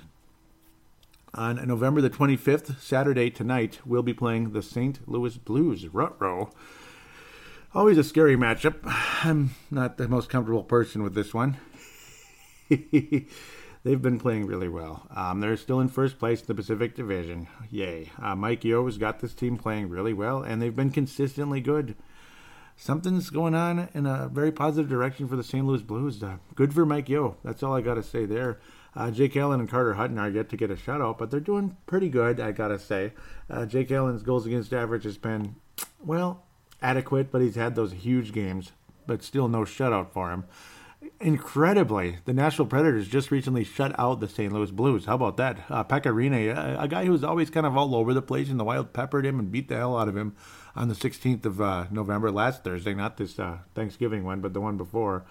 on 1.34 1.64
November 1.68 2.00
the 2.00 2.10
25th, 2.10 2.80
Saturday 2.80 3.30
tonight, 3.30 3.80
will 3.84 4.02
be 4.02 4.14
playing 4.14 4.52
the 4.52 4.62
St. 4.62 5.06
Louis 5.06 5.36
Blues. 5.36 5.86
Rutro. 5.86 6.50
Always 7.72 7.98
a 7.98 8.04
scary 8.04 8.36
matchup. 8.36 8.80
I'm 9.24 9.50
not 9.70 9.96
the 9.96 10.08
most 10.08 10.28
comfortable 10.28 10.64
person 10.64 11.04
with 11.04 11.14
this 11.14 11.32
one. 11.32 11.56
They've 12.68 14.02
been 14.02 14.18
playing 14.18 14.46
really 14.46 14.68
well. 14.68 15.06
Um, 15.14 15.38
they're 15.38 15.56
still 15.56 15.78
in 15.80 15.88
first 15.88 16.18
place 16.18 16.40
in 16.40 16.46
the 16.48 16.54
Pacific 16.54 16.96
Division. 16.96 17.46
Yay. 17.70 18.10
Uh, 18.20 18.34
Mike 18.34 18.64
Yeo 18.64 18.84
has 18.86 18.98
got 18.98 19.20
this 19.20 19.34
team 19.34 19.56
playing 19.56 19.88
really 19.88 20.12
well, 20.12 20.42
and 20.42 20.60
they've 20.60 20.74
been 20.74 20.90
consistently 20.90 21.60
good. 21.60 21.94
Something's 22.76 23.30
going 23.30 23.54
on 23.54 23.88
in 23.94 24.04
a 24.04 24.28
very 24.28 24.50
positive 24.50 24.90
direction 24.90 25.28
for 25.28 25.36
the 25.36 25.44
St. 25.44 25.64
Louis 25.64 25.82
Blues. 25.82 26.22
Uh, 26.22 26.38
good 26.56 26.74
for 26.74 26.84
Mike 26.84 27.08
Yeo. 27.08 27.36
That's 27.44 27.62
all 27.62 27.74
I 27.74 27.82
got 27.82 27.94
to 27.94 28.02
say 28.02 28.26
there. 28.26 28.58
Uh, 28.96 29.12
Jake 29.12 29.36
Allen 29.36 29.60
and 29.60 29.70
Carter 29.70 29.94
Hutton 29.94 30.18
are 30.18 30.28
yet 30.28 30.48
to 30.50 30.56
get 30.56 30.72
a 30.72 30.76
shutout, 30.76 31.18
but 31.18 31.30
they're 31.30 31.38
doing 31.38 31.76
pretty 31.86 32.08
good, 32.08 32.40
I 32.40 32.50
got 32.50 32.68
to 32.68 32.80
say. 32.80 33.12
Uh, 33.48 33.64
Jake 33.64 33.92
Allen's 33.92 34.24
goals 34.24 34.44
against 34.44 34.72
average 34.72 35.04
has 35.04 35.18
been, 35.18 35.54
well, 36.04 36.44
adequate, 36.82 37.30
but 37.30 37.42
he's 37.42 37.56
had 37.56 37.74
those 37.74 37.92
huge 37.92 38.32
games, 38.32 38.72
but 39.06 39.22
still 39.22 39.48
no 39.48 39.60
shutout 39.60 40.10
for 40.12 40.30
him. 40.30 40.44
Incredibly, 41.18 42.18
the 42.26 42.34
Nashville 42.34 42.66
Predators 42.66 43.08
just 43.08 43.30
recently 43.30 43.64
shut 43.64 43.98
out 43.98 44.20
the 44.20 44.28
St. 44.28 44.52
Louis 44.52 44.70
Blues. 44.70 45.06
How 45.06 45.14
about 45.14 45.38
that? 45.38 45.58
Uh, 45.70 45.82
a, 45.88 46.76
a, 46.78 46.88
guy 46.88 47.04
who 47.06 47.12
was 47.12 47.24
always 47.24 47.48
kind 47.48 47.64
of 47.64 47.76
all 47.76 47.94
over 47.94 48.12
the 48.12 48.20
place, 48.20 48.50
and 48.50 48.60
the 48.60 48.64
Wild 48.64 48.92
peppered 48.92 49.24
him 49.24 49.38
and 49.38 49.50
beat 49.50 49.68
the 49.68 49.76
hell 49.76 49.96
out 49.96 50.08
of 50.08 50.16
him 50.16 50.34
on 50.76 50.88
the 50.88 50.94
16th 50.94 51.44
of 51.46 51.60
uh, 51.60 51.86
November, 51.90 52.30
last 52.30 52.64
Thursday, 52.64 52.94
not 52.94 53.16
this 53.16 53.38
uh, 53.38 53.58
Thanksgiving 53.74 54.24
one, 54.24 54.40
but 54.40 54.52
the 54.52 54.60
one 54.60 54.76
before. 54.76 55.24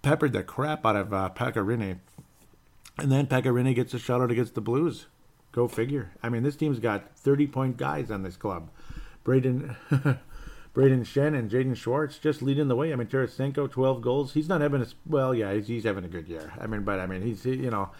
Peppered 0.00 0.32
the 0.32 0.42
crap 0.42 0.86
out 0.86 0.96
of 0.96 1.12
uh, 1.12 1.30
And 1.36 3.12
then 3.12 3.26
Pekka 3.26 3.74
gets 3.74 3.94
a 3.94 3.98
shutout 3.98 4.30
against 4.30 4.54
the 4.54 4.60
Blues. 4.60 5.06
Go 5.52 5.68
figure. 5.68 6.12
I 6.22 6.28
mean, 6.28 6.42
this 6.42 6.56
team's 6.56 6.78
got 6.78 7.16
30 7.16 7.46
point 7.46 7.76
guys 7.76 8.10
on 8.10 8.22
this 8.22 8.36
club. 8.36 8.70
Brayden 9.24 9.74
Brayden 10.74 11.00
Schenn 11.00 11.36
and 11.36 11.50
Jaden 11.50 11.76
Schwartz 11.76 12.18
just 12.18 12.42
leading 12.42 12.68
the 12.68 12.76
way. 12.76 12.92
I 12.92 12.96
mean, 12.96 13.08
Tarasenko, 13.08 13.70
12 13.70 14.00
goals. 14.00 14.34
He's 14.34 14.48
not 14.48 14.60
having 14.60 14.82
a, 14.82 14.86
well, 15.06 15.34
yeah, 15.34 15.52
he's, 15.54 15.66
he's 15.66 15.84
having 15.84 16.04
a 16.04 16.08
good 16.08 16.28
year. 16.28 16.52
I 16.60 16.66
mean, 16.66 16.82
but 16.82 17.00
I 17.00 17.06
mean, 17.06 17.22
he's, 17.22 17.44
you 17.44 17.70
know, 17.70 17.90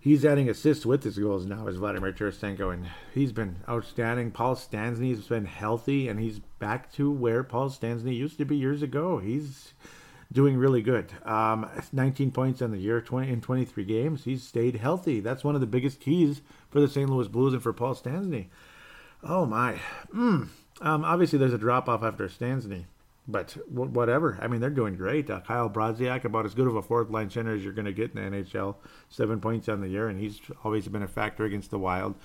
he's 0.00 0.24
adding 0.24 0.48
assists 0.48 0.86
with 0.86 1.02
his 1.02 1.18
goals 1.18 1.46
now 1.46 1.66
as 1.66 1.76
Vladimir 1.76 2.12
Tarasenko, 2.12 2.72
and 2.72 2.86
he's 3.12 3.32
been 3.32 3.56
outstanding. 3.68 4.30
Paul 4.30 4.54
Stastny's 4.54 5.26
been 5.26 5.46
healthy, 5.46 6.08
and 6.08 6.20
he's 6.20 6.38
back 6.38 6.92
to 6.92 7.10
where 7.10 7.42
Paul 7.42 7.70
Stastny 7.70 8.16
used 8.16 8.38
to 8.38 8.44
be 8.44 8.56
years 8.56 8.82
ago. 8.82 9.18
He's 9.18 9.74
doing 10.32 10.56
really 10.56 10.82
good. 10.82 11.12
Um, 11.24 11.68
19 11.92 12.32
points 12.32 12.60
on 12.60 12.70
the 12.70 12.78
year, 12.78 13.00
20 13.00 13.30
in 13.32 13.40
23 13.40 13.84
games. 13.84 14.24
He's 14.24 14.42
stayed 14.42 14.76
healthy. 14.76 15.20
That's 15.20 15.44
one 15.44 15.54
of 15.54 15.60
the 15.60 15.66
biggest 15.66 16.00
keys 16.00 16.42
for 16.70 16.80
the 16.80 16.88
St. 16.88 17.08
Louis 17.08 17.28
Blues 17.28 17.54
and 17.54 17.62
for 17.62 17.72
Paul 17.72 17.94
Stastny. 17.94 18.46
Oh 19.22 19.46
my. 19.46 19.80
Mm. 20.14 20.48
Um, 20.80 21.04
obviously, 21.04 21.38
there's 21.38 21.52
a 21.52 21.58
drop 21.58 21.88
off 21.88 22.02
after 22.02 22.28
Stastny, 22.28 22.84
but 23.28 23.56
w- 23.72 23.90
whatever. 23.90 24.38
I 24.40 24.48
mean, 24.48 24.60
they're 24.60 24.70
doing 24.70 24.96
great. 24.96 25.30
Uh, 25.30 25.40
Kyle 25.40 25.70
Brodziak, 25.70 26.24
about 26.24 26.46
as 26.46 26.54
good 26.54 26.66
of 26.66 26.76
a 26.76 26.82
fourth 26.82 27.10
line 27.10 27.30
center 27.30 27.54
as 27.54 27.62
you're 27.62 27.72
going 27.72 27.84
to 27.84 27.92
get 27.92 28.14
in 28.14 28.32
the 28.32 28.38
NHL. 28.38 28.76
Seven 29.08 29.40
points 29.40 29.68
on 29.68 29.80
the 29.80 29.88
year, 29.88 30.08
and 30.08 30.18
he's 30.18 30.40
always 30.64 30.88
been 30.88 31.02
a 31.02 31.08
factor 31.08 31.44
against 31.44 31.70
the 31.70 31.78
Wild. 31.78 32.16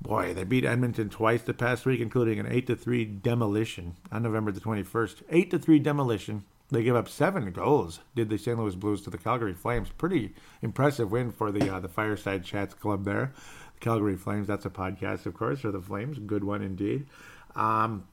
Boy, 0.00 0.34
they 0.34 0.44
beat 0.44 0.64
Edmonton 0.64 1.08
twice 1.08 1.42
the 1.42 1.54
past 1.54 1.86
week, 1.86 2.00
including 2.00 2.38
an 2.38 2.46
eight 2.50 2.66
to 2.66 2.76
three 2.76 3.04
demolition 3.04 3.94
on 4.10 4.22
November 4.22 4.50
the 4.50 4.60
21st. 4.60 5.22
Eight 5.30 5.50
to 5.50 5.58
three 5.58 5.78
demolition. 5.78 6.44
They 6.70 6.82
gave 6.82 6.96
up 6.96 7.08
seven 7.08 7.52
goals. 7.52 8.00
Did 8.14 8.30
the 8.30 8.38
St. 8.38 8.58
Louis 8.58 8.74
Blues 8.74 9.02
to 9.02 9.10
the 9.10 9.18
Calgary 9.18 9.54
Flames? 9.54 9.90
Pretty 9.90 10.34
impressive 10.62 11.12
win 11.12 11.30
for 11.30 11.52
the 11.52 11.72
uh, 11.72 11.80
the 11.80 11.88
Fireside 11.88 12.44
Chats 12.44 12.74
Club 12.74 13.04
there. 13.04 13.32
The 13.74 13.80
Calgary 13.80 14.16
Flames. 14.16 14.48
That's 14.48 14.64
a 14.64 14.70
podcast, 14.70 15.26
of 15.26 15.34
course, 15.34 15.60
for 15.60 15.70
the 15.70 15.80
Flames. 15.80 16.18
Good 16.18 16.42
one 16.42 16.62
indeed. 16.62 17.06
Um, 17.56 18.06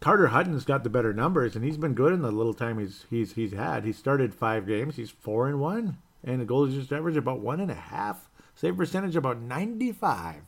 Carter 0.00 0.28
Hutton's 0.28 0.64
got 0.64 0.82
the 0.82 0.90
better 0.90 1.12
numbers, 1.12 1.54
and 1.54 1.64
he's 1.64 1.76
been 1.76 1.94
good 1.94 2.12
in 2.12 2.22
the 2.22 2.32
little 2.32 2.54
time 2.54 2.78
he's 2.78 3.04
he's 3.10 3.34
he's 3.34 3.52
had. 3.52 3.84
He 3.84 3.92
started 3.92 4.34
five 4.34 4.66
games. 4.66 4.96
He's 4.96 5.10
four 5.10 5.46
and 5.46 5.60
one, 5.60 5.98
and 6.24 6.40
the 6.40 6.46
goal 6.46 6.64
is 6.64 6.74
just 6.74 6.92
average 6.92 7.16
about 7.16 7.40
one 7.40 7.60
and 7.60 7.70
a 7.70 7.74
half. 7.74 8.28
Save 8.54 8.76
percentage 8.76 9.16
about 9.16 9.40
ninety 9.40 9.92
five. 9.92 10.42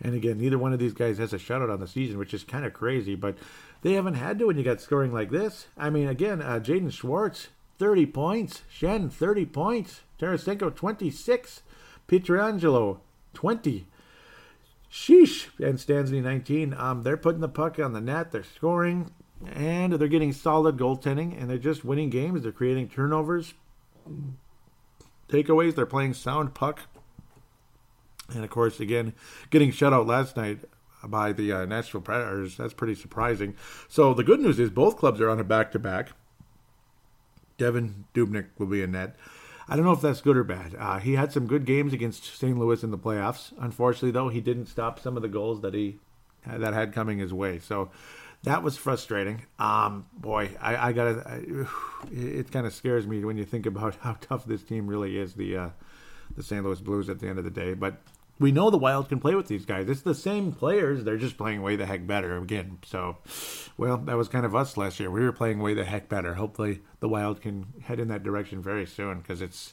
And 0.00 0.14
again, 0.14 0.38
neither 0.38 0.58
one 0.58 0.72
of 0.72 0.78
these 0.78 0.94
guys 0.94 1.18
has 1.18 1.32
a 1.32 1.38
shutout 1.38 1.72
on 1.72 1.80
the 1.80 1.86
season, 1.86 2.18
which 2.18 2.34
is 2.34 2.44
kind 2.44 2.66
of 2.66 2.72
crazy. 2.72 3.14
But 3.14 3.36
they 3.82 3.92
haven't 3.92 4.14
had 4.14 4.38
to 4.40 4.46
when 4.46 4.58
you 4.58 4.64
got 4.64 4.80
scoring 4.80 5.12
like 5.12 5.30
this. 5.30 5.68
I 5.78 5.90
mean, 5.90 6.08
again, 6.08 6.42
uh, 6.42 6.58
Jaden 6.58 6.92
Schwartz, 6.92 7.48
30 7.78 8.06
points. 8.06 8.62
Schenn, 8.72 9.12
30 9.12 9.46
points. 9.46 10.00
Tarasenko, 10.18 10.74
26. 10.74 11.62
Pietrangelo, 12.08 12.98
20. 13.34 13.86
Sheesh. 14.92 15.48
And 15.58 15.78
Stastny, 15.78 16.22
19. 16.22 16.74
Um, 16.74 17.02
they're 17.02 17.16
putting 17.16 17.40
the 17.40 17.48
puck 17.48 17.78
on 17.78 17.94
the 17.94 18.00
net. 18.00 18.30
They're 18.30 18.44
scoring. 18.44 19.10
And 19.54 19.94
they're 19.94 20.08
getting 20.08 20.32
solid 20.32 20.76
goaltending. 20.76 21.40
And 21.40 21.48
they're 21.48 21.58
just 21.58 21.84
winning 21.84 22.10
games. 22.10 22.42
They're 22.42 22.52
creating 22.52 22.90
turnovers. 22.90 23.54
Takeaways. 25.28 25.74
They're 25.74 25.86
playing 25.86 26.14
sound 26.14 26.54
puck. 26.54 26.80
And 28.34 28.44
of 28.44 28.50
course, 28.50 28.80
again, 28.80 29.14
getting 29.50 29.72
shut 29.72 29.92
out 29.92 30.06
last 30.06 30.36
night 30.36 30.60
by 31.04 31.32
the 31.32 31.52
uh, 31.52 31.64
Nashville 31.64 32.00
Predators. 32.00 32.56
That's 32.56 32.74
pretty 32.74 32.94
surprising. 32.94 33.54
So 33.88 34.14
the 34.14 34.24
good 34.24 34.40
news 34.40 34.58
is 34.58 34.70
both 34.70 34.96
clubs 34.96 35.20
are 35.20 35.30
on 35.30 35.40
a 35.40 35.44
back 35.44 35.72
to 35.72 35.78
back. 35.78 36.10
Devan 37.58 38.04
Dubnyk 38.14 38.46
will 38.58 38.66
be 38.66 38.82
in 38.82 38.92
net. 38.92 39.16
I 39.68 39.76
don't 39.76 39.84
know 39.84 39.92
if 39.92 40.00
that's 40.00 40.20
good 40.20 40.36
or 40.36 40.44
bad. 40.44 40.74
Uh, 40.78 40.98
he 40.98 41.14
had 41.14 41.32
some 41.32 41.46
good 41.46 41.64
games 41.64 41.92
against 41.92 42.36
St. 42.38 42.58
Louis 42.58 42.82
in 42.82 42.90
the 42.90 42.98
playoffs. 42.98 43.52
Unfortunately, 43.58 44.10
though, 44.10 44.28
he 44.28 44.40
didn't 44.40 44.66
stop 44.66 44.98
some 44.98 45.16
of 45.16 45.22
the 45.22 45.28
goals 45.28 45.60
that 45.62 45.74
he 45.74 45.98
that 46.46 46.74
had 46.74 46.92
coming 46.92 47.18
his 47.18 47.32
way. 47.32 47.58
So 47.60 47.90
that 48.44 48.62
was 48.62 48.76
frustrating. 48.76 49.42
Um, 49.58 50.06
boy, 50.12 50.50
I, 50.60 50.88
I 50.88 50.92
gotta. 50.92 51.22
I, 51.26 52.08
it 52.12 52.50
kind 52.50 52.66
of 52.66 52.74
scares 52.74 53.06
me 53.06 53.24
when 53.24 53.36
you 53.36 53.44
think 53.44 53.66
about 53.66 53.94
how 54.00 54.16
tough 54.20 54.44
this 54.44 54.62
team 54.62 54.86
really 54.86 55.18
is. 55.18 55.34
The 55.34 55.56
uh, 55.56 55.70
the 56.36 56.42
St. 56.42 56.64
Louis 56.64 56.80
Blues 56.80 57.08
at 57.08 57.20
the 57.20 57.28
end 57.28 57.38
of 57.38 57.44
the 57.44 57.50
day, 57.50 57.74
but 57.74 57.96
we 58.42 58.52
know 58.52 58.70
the 58.70 58.76
Wild 58.76 59.08
can 59.08 59.20
play 59.20 59.34
with 59.34 59.46
these 59.46 59.64
guys. 59.64 59.88
It's 59.88 60.02
the 60.02 60.14
same 60.14 60.52
players. 60.52 61.04
They're 61.04 61.16
just 61.16 61.38
playing 61.38 61.62
way 61.62 61.76
the 61.76 61.86
heck 61.86 62.06
better 62.06 62.36
again. 62.36 62.78
So, 62.84 63.18
well, 63.78 63.96
that 63.96 64.16
was 64.16 64.28
kind 64.28 64.44
of 64.44 64.54
us 64.54 64.76
last 64.76 64.98
year. 64.98 65.10
We 65.10 65.22
were 65.22 65.32
playing 65.32 65.60
way 65.60 65.74
the 65.74 65.84
heck 65.84 66.08
better. 66.08 66.34
Hopefully, 66.34 66.82
the 67.00 67.08
Wild 67.08 67.40
can 67.40 67.66
head 67.84 68.00
in 68.00 68.08
that 68.08 68.24
direction 68.24 68.60
very 68.60 68.84
soon 68.84 69.20
because 69.20 69.40
it's 69.40 69.72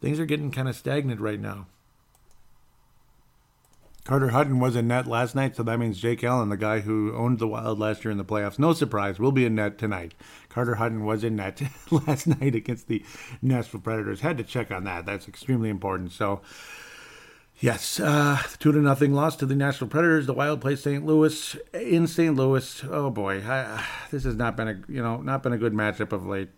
things 0.00 0.18
are 0.18 0.26
getting 0.26 0.50
kind 0.50 0.68
of 0.68 0.74
stagnant 0.74 1.20
right 1.20 1.38
now. 1.38 1.66
Carter 4.04 4.30
Hutton 4.30 4.58
was 4.58 4.74
in 4.74 4.88
net 4.88 5.06
last 5.06 5.34
night, 5.34 5.54
so 5.54 5.62
that 5.62 5.78
means 5.78 6.00
Jake 6.00 6.24
Allen, 6.24 6.48
the 6.48 6.56
guy 6.56 6.80
who 6.80 7.14
owned 7.14 7.38
the 7.38 7.46
Wild 7.46 7.78
last 7.78 8.06
year 8.06 8.10
in 8.10 8.16
the 8.16 8.24
playoffs, 8.24 8.58
no 8.58 8.72
surprise, 8.72 9.18
will 9.18 9.32
be 9.32 9.44
in 9.44 9.54
net 9.54 9.76
tonight. 9.76 10.14
Carter 10.48 10.76
Hutton 10.76 11.04
was 11.04 11.22
in 11.22 11.36
net 11.36 11.60
last 11.90 12.26
night 12.26 12.54
against 12.54 12.88
the 12.88 13.04
Nashville 13.42 13.82
Predators. 13.82 14.22
Had 14.22 14.38
to 14.38 14.44
check 14.44 14.70
on 14.70 14.84
that. 14.84 15.04
That's 15.04 15.28
extremely 15.28 15.68
important. 15.68 16.12
So, 16.12 16.40
Yes, 17.60 17.98
uh, 17.98 18.40
two 18.60 18.70
to 18.70 18.78
nothing 18.78 19.12
loss 19.12 19.34
to 19.36 19.46
the 19.46 19.56
Nashville 19.56 19.88
Predators. 19.88 20.26
The 20.26 20.32
Wild 20.32 20.60
play 20.60 20.76
St. 20.76 21.04
Louis 21.04 21.56
in 21.74 22.06
St. 22.06 22.36
Louis. 22.36 22.84
Oh 22.88 23.10
boy, 23.10 23.42
I, 23.44 23.84
this 24.12 24.22
has 24.24 24.36
not 24.36 24.56
been 24.56 24.68
a 24.68 24.80
you 24.88 25.02
know 25.02 25.16
not 25.18 25.42
been 25.42 25.52
a 25.52 25.58
good 25.58 25.72
matchup 25.72 26.12
of 26.12 26.24
late. 26.24 26.50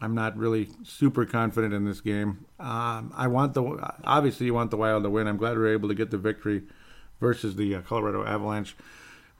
I'm 0.00 0.14
not 0.14 0.38
really 0.38 0.70
super 0.82 1.26
confident 1.26 1.74
in 1.74 1.84
this 1.84 2.00
game. 2.00 2.46
Um, 2.58 3.12
I 3.14 3.26
want 3.26 3.52
the 3.52 3.62
obviously 4.02 4.46
you 4.46 4.54
want 4.54 4.70
the 4.70 4.78
Wild 4.78 5.02
to 5.02 5.10
win. 5.10 5.26
I'm 5.26 5.36
glad 5.36 5.58
we 5.58 5.64
are 5.64 5.72
able 5.74 5.90
to 5.90 5.94
get 5.94 6.10
the 6.10 6.16
victory 6.16 6.62
versus 7.20 7.56
the 7.56 7.74
uh, 7.74 7.82
Colorado 7.82 8.24
Avalanche. 8.24 8.74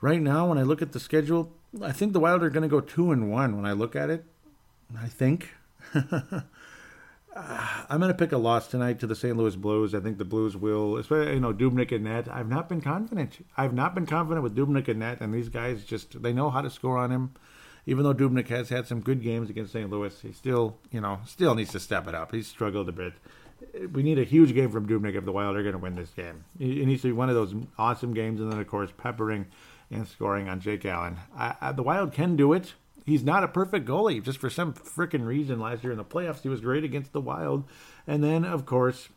Right 0.01 0.21
now, 0.21 0.49
when 0.49 0.59
I 0.59 0.63
look 0.63 0.83
at 0.83 0.91
the 0.91 0.99
schedule, 0.99 1.51
I 1.81 1.91
think 1.91 2.13
the 2.13 2.19
Wild 2.19 2.43
are 2.43 2.51
going 2.51 2.61
to 2.61 2.69
go 2.69 2.79
two 2.79 3.11
and 3.11 3.31
one. 3.31 3.55
When 3.55 3.65
I 3.65 3.71
look 3.71 3.95
at 3.95 4.11
it, 4.11 4.23
I 4.95 5.07
think. 5.07 5.49
I'm 7.33 7.99
going 7.99 8.11
to 8.11 8.17
pick 8.17 8.33
a 8.33 8.37
loss 8.37 8.67
tonight 8.67 8.99
to 8.99 9.07
the 9.07 9.15
St. 9.15 9.37
Louis 9.37 9.55
Blues. 9.55 9.95
I 9.95 10.01
think 10.01 10.17
the 10.17 10.25
Blues 10.25 10.57
will, 10.57 10.97
especially 10.97 11.33
you 11.33 11.39
know 11.39 11.53
Dubnyk 11.53 11.93
and 11.93 12.03
net. 12.03 12.27
I've 12.29 12.49
not 12.49 12.67
been 12.67 12.81
confident. 12.81 13.45
I've 13.55 13.73
not 13.73 13.95
been 13.95 14.05
confident 14.05 14.43
with 14.43 14.55
Dubnyk 14.55 14.89
and 14.89 14.99
net, 14.99 15.21
and 15.21 15.33
these 15.33 15.47
guys 15.47 15.85
just 15.85 16.21
they 16.21 16.33
know 16.33 16.49
how 16.49 16.61
to 16.61 16.69
score 16.69 16.97
on 16.97 17.11
him. 17.11 17.33
Even 17.85 18.03
though 18.03 18.13
Dubnyk 18.13 18.49
has 18.49 18.69
had 18.69 18.85
some 18.85 18.99
good 18.99 19.23
games 19.23 19.49
against 19.49 19.71
St. 19.71 19.89
Louis, 19.89 20.13
he 20.21 20.33
still 20.33 20.77
you 20.91 20.99
know 20.99 21.19
still 21.25 21.55
needs 21.55 21.71
to 21.71 21.79
step 21.79 22.07
it 22.07 22.15
up. 22.15 22.33
He's 22.33 22.47
struggled 22.47 22.89
a 22.89 22.91
bit. 22.91 23.13
We 23.93 24.03
need 24.03 24.19
a 24.19 24.23
huge 24.23 24.53
game 24.53 24.69
from 24.69 24.87
Dubnyk 24.87 25.15
if 25.15 25.23
the 25.23 25.31
Wild 25.31 25.55
are 25.55 25.61
going 25.63 25.73
to 25.73 25.79
win 25.79 25.95
this 25.95 26.09
game. 26.09 26.43
It 26.59 26.85
needs 26.85 27.03
to 27.03 27.09
be 27.09 27.13
one 27.13 27.29
of 27.29 27.35
those 27.35 27.55
awesome 27.77 28.13
games, 28.13 28.41
and 28.41 28.51
then 28.51 28.59
of 28.59 28.67
course 28.67 28.89
peppering 28.97 29.45
and 29.89 30.07
scoring 30.07 30.49
on 30.49 30.59
Jake 30.59 30.85
Allen. 30.85 31.17
I, 31.35 31.55
I, 31.61 31.71
the 31.71 31.83
Wild 31.83 32.11
can 32.11 32.35
do 32.35 32.51
it 32.53 32.73
he's 33.05 33.23
not 33.23 33.43
a 33.43 33.47
perfect 33.47 33.87
goalie. 33.87 34.23
Just 34.23 34.39
for 34.39 34.49
some 34.49 34.73
freaking 34.73 35.25
reason, 35.25 35.59
last 35.59 35.83
year 35.83 35.91
in 35.91 35.97
the 35.97 36.05
playoffs, 36.05 36.41
he 36.41 36.49
was 36.49 36.61
great 36.61 36.83
against 36.83 37.13
the 37.13 37.21
Wild, 37.21 37.63
and 38.07 38.23
then 38.23 38.45
of 38.45 38.65
course, 38.65 39.09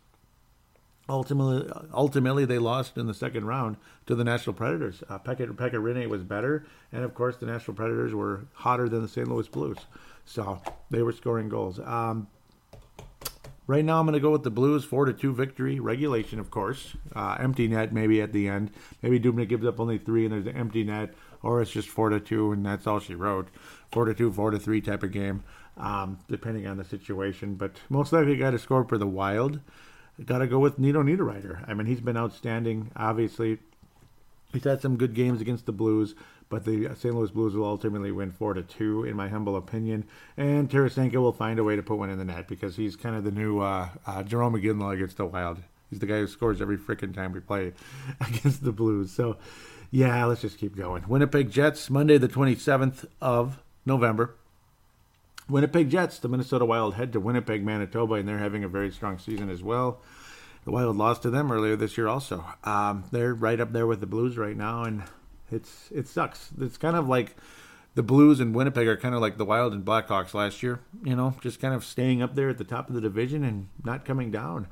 ultimately, 1.08 1.70
ultimately 1.92 2.44
they 2.44 2.58
lost 2.58 2.96
in 2.96 3.06
the 3.06 3.14
second 3.14 3.46
round 3.46 3.76
to 4.06 4.14
the 4.14 4.24
Nashville 4.24 4.54
Predators. 4.54 5.02
Uh, 5.08 5.18
Pekka, 5.18 5.46
Pekka 5.54 6.08
was 6.08 6.22
better, 6.22 6.66
and 6.92 7.04
of 7.04 7.14
course, 7.14 7.36
the 7.36 7.46
Nashville 7.46 7.74
Predators 7.74 8.14
were 8.14 8.46
hotter 8.54 8.88
than 8.88 9.02
the 9.02 9.08
St. 9.08 9.28
Louis 9.28 9.48
Blues, 9.48 9.78
so 10.24 10.60
they 10.90 11.02
were 11.02 11.12
scoring 11.12 11.48
goals. 11.48 11.78
Um, 11.80 12.28
Right 13.66 13.84
now, 13.84 13.98
I'm 13.98 14.04
going 14.04 14.12
to 14.12 14.20
go 14.20 14.30
with 14.30 14.42
the 14.42 14.50
Blues, 14.50 14.84
four 14.84 15.06
to 15.06 15.12
two 15.14 15.32
victory, 15.32 15.80
regulation, 15.80 16.38
of 16.38 16.50
course. 16.50 16.96
Uh, 17.16 17.36
empty 17.40 17.66
net, 17.66 17.94
maybe 17.94 18.20
at 18.20 18.32
the 18.32 18.46
end. 18.46 18.70
Maybe 19.00 19.18
Dubnyk 19.18 19.48
gives 19.48 19.64
up 19.64 19.80
only 19.80 19.96
three, 19.96 20.26
and 20.26 20.34
there's 20.34 20.46
an 20.46 20.56
empty 20.56 20.84
net, 20.84 21.14
or 21.42 21.62
it's 21.62 21.70
just 21.70 21.88
four 21.88 22.10
to 22.10 22.20
two, 22.20 22.52
and 22.52 22.64
that's 22.64 22.86
all 22.86 23.00
she 23.00 23.14
wrote. 23.14 23.48
Four 23.90 24.04
to 24.04 24.12
two, 24.12 24.30
four 24.30 24.50
to 24.50 24.58
three 24.58 24.82
type 24.82 25.02
of 25.02 25.12
game, 25.12 25.44
um, 25.78 26.18
depending 26.28 26.66
on 26.66 26.76
the 26.76 26.84
situation. 26.84 27.54
But 27.54 27.76
most 27.88 28.12
likely, 28.12 28.36
got 28.36 28.50
to 28.50 28.58
score 28.58 28.84
for 28.84 28.98
the 28.98 29.06
Wild. 29.06 29.60
Got 30.22 30.38
to 30.38 30.46
go 30.46 30.58
with 30.58 30.78
Nino 30.78 31.02
Niederreiter. 31.02 31.66
I 31.66 31.72
mean, 31.72 31.86
he's 31.86 32.02
been 32.02 32.18
outstanding. 32.18 32.90
Obviously, 32.94 33.60
he's 34.52 34.64
had 34.64 34.82
some 34.82 34.98
good 34.98 35.14
games 35.14 35.40
against 35.40 35.64
the 35.64 35.72
Blues 35.72 36.14
but 36.54 36.64
the 36.64 36.88
St. 36.94 37.12
Louis 37.12 37.32
Blues 37.32 37.56
will 37.56 37.64
ultimately 37.64 38.12
win 38.12 38.30
four 38.30 38.54
to 38.54 38.62
two, 38.62 39.02
in 39.02 39.16
my 39.16 39.26
humble 39.26 39.56
opinion. 39.56 40.04
And 40.36 40.70
Tarasenko 40.70 41.16
will 41.16 41.32
find 41.32 41.58
a 41.58 41.64
way 41.64 41.74
to 41.74 41.82
put 41.82 41.98
one 41.98 42.10
in 42.10 42.18
the 42.18 42.24
net 42.24 42.46
because 42.46 42.76
he's 42.76 42.94
kind 42.94 43.16
of 43.16 43.24
the 43.24 43.32
new 43.32 43.58
uh, 43.58 43.88
uh, 44.06 44.22
Jarome 44.22 44.62
Iginla 44.62 44.94
against 44.94 45.16
the 45.16 45.26
Wild. 45.26 45.58
He's 45.90 45.98
the 45.98 46.06
guy 46.06 46.20
who 46.20 46.28
scores 46.28 46.62
every 46.62 46.78
freaking 46.78 47.12
time 47.12 47.32
we 47.32 47.40
play 47.40 47.72
against 48.20 48.62
the 48.62 48.70
Blues. 48.70 49.10
So, 49.10 49.36
yeah, 49.90 50.24
let's 50.26 50.42
just 50.42 50.58
keep 50.58 50.76
going. 50.76 51.08
Winnipeg 51.08 51.50
Jets, 51.50 51.90
Monday 51.90 52.18
the 52.18 52.28
27th 52.28 53.04
of 53.20 53.60
November. 53.84 54.36
Winnipeg 55.48 55.90
Jets, 55.90 56.20
the 56.20 56.28
Minnesota 56.28 56.64
Wild 56.64 56.94
head 56.94 57.12
to 57.14 57.18
Winnipeg, 57.18 57.64
Manitoba, 57.64 58.14
and 58.14 58.28
they're 58.28 58.38
having 58.38 58.62
a 58.62 58.68
very 58.68 58.92
strong 58.92 59.18
season 59.18 59.50
as 59.50 59.60
well. 59.60 60.00
The 60.64 60.70
Wild 60.70 60.96
lost 60.96 61.22
to 61.22 61.30
them 61.30 61.50
earlier 61.50 61.74
this 61.74 61.98
year, 61.98 62.06
also. 62.06 62.44
Um, 62.62 63.02
they're 63.10 63.34
right 63.34 63.58
up 63.58 63.72
there 63.72 63.88
with 63.88 63.98
the 63.98 64.06
Blues 64.06 64.38
right 64.38 64.56
now, 64.56 64.84
and 64.84 65.02
it's 65.50 65.90
it 65.92 66.08
sucks. 66.08 66.50
It's 66.60 66.76
kind 66.76 66.96
of 66.96 67.08
like 67.08 67.36
the 67.94 68.02
Blues 68.02 68.40
and 68.40 68.54
Winnipeg 68.54 68.88
are 68.88 68.96
kind 68.96 69.14
of 69.14 69.20
like 69.20 69.36
the 69.36 69.44
Wild 69.44 69.72
and 69.72 69.84
Blackhawks 69.84 70.34
last 70.34 70.62
year. 70.62 70.80
You 71.02 71.16
know, 71.16 71.36
just 71.40 71.60
kind 71.60 71.74
of 71.74 71.84
staying 71.84 72.22
up 72.22 72.34
there 72.34 72.48
at 72.48 72.58
the 72.58 72.64
top 72.64 72.88
of 72.88 72.94
the 72.94 73.00
division 73.00 73.44
and 73.44 73.68
not 73.84 74.04
coming 74.04 74.30
down. 74.30 74.66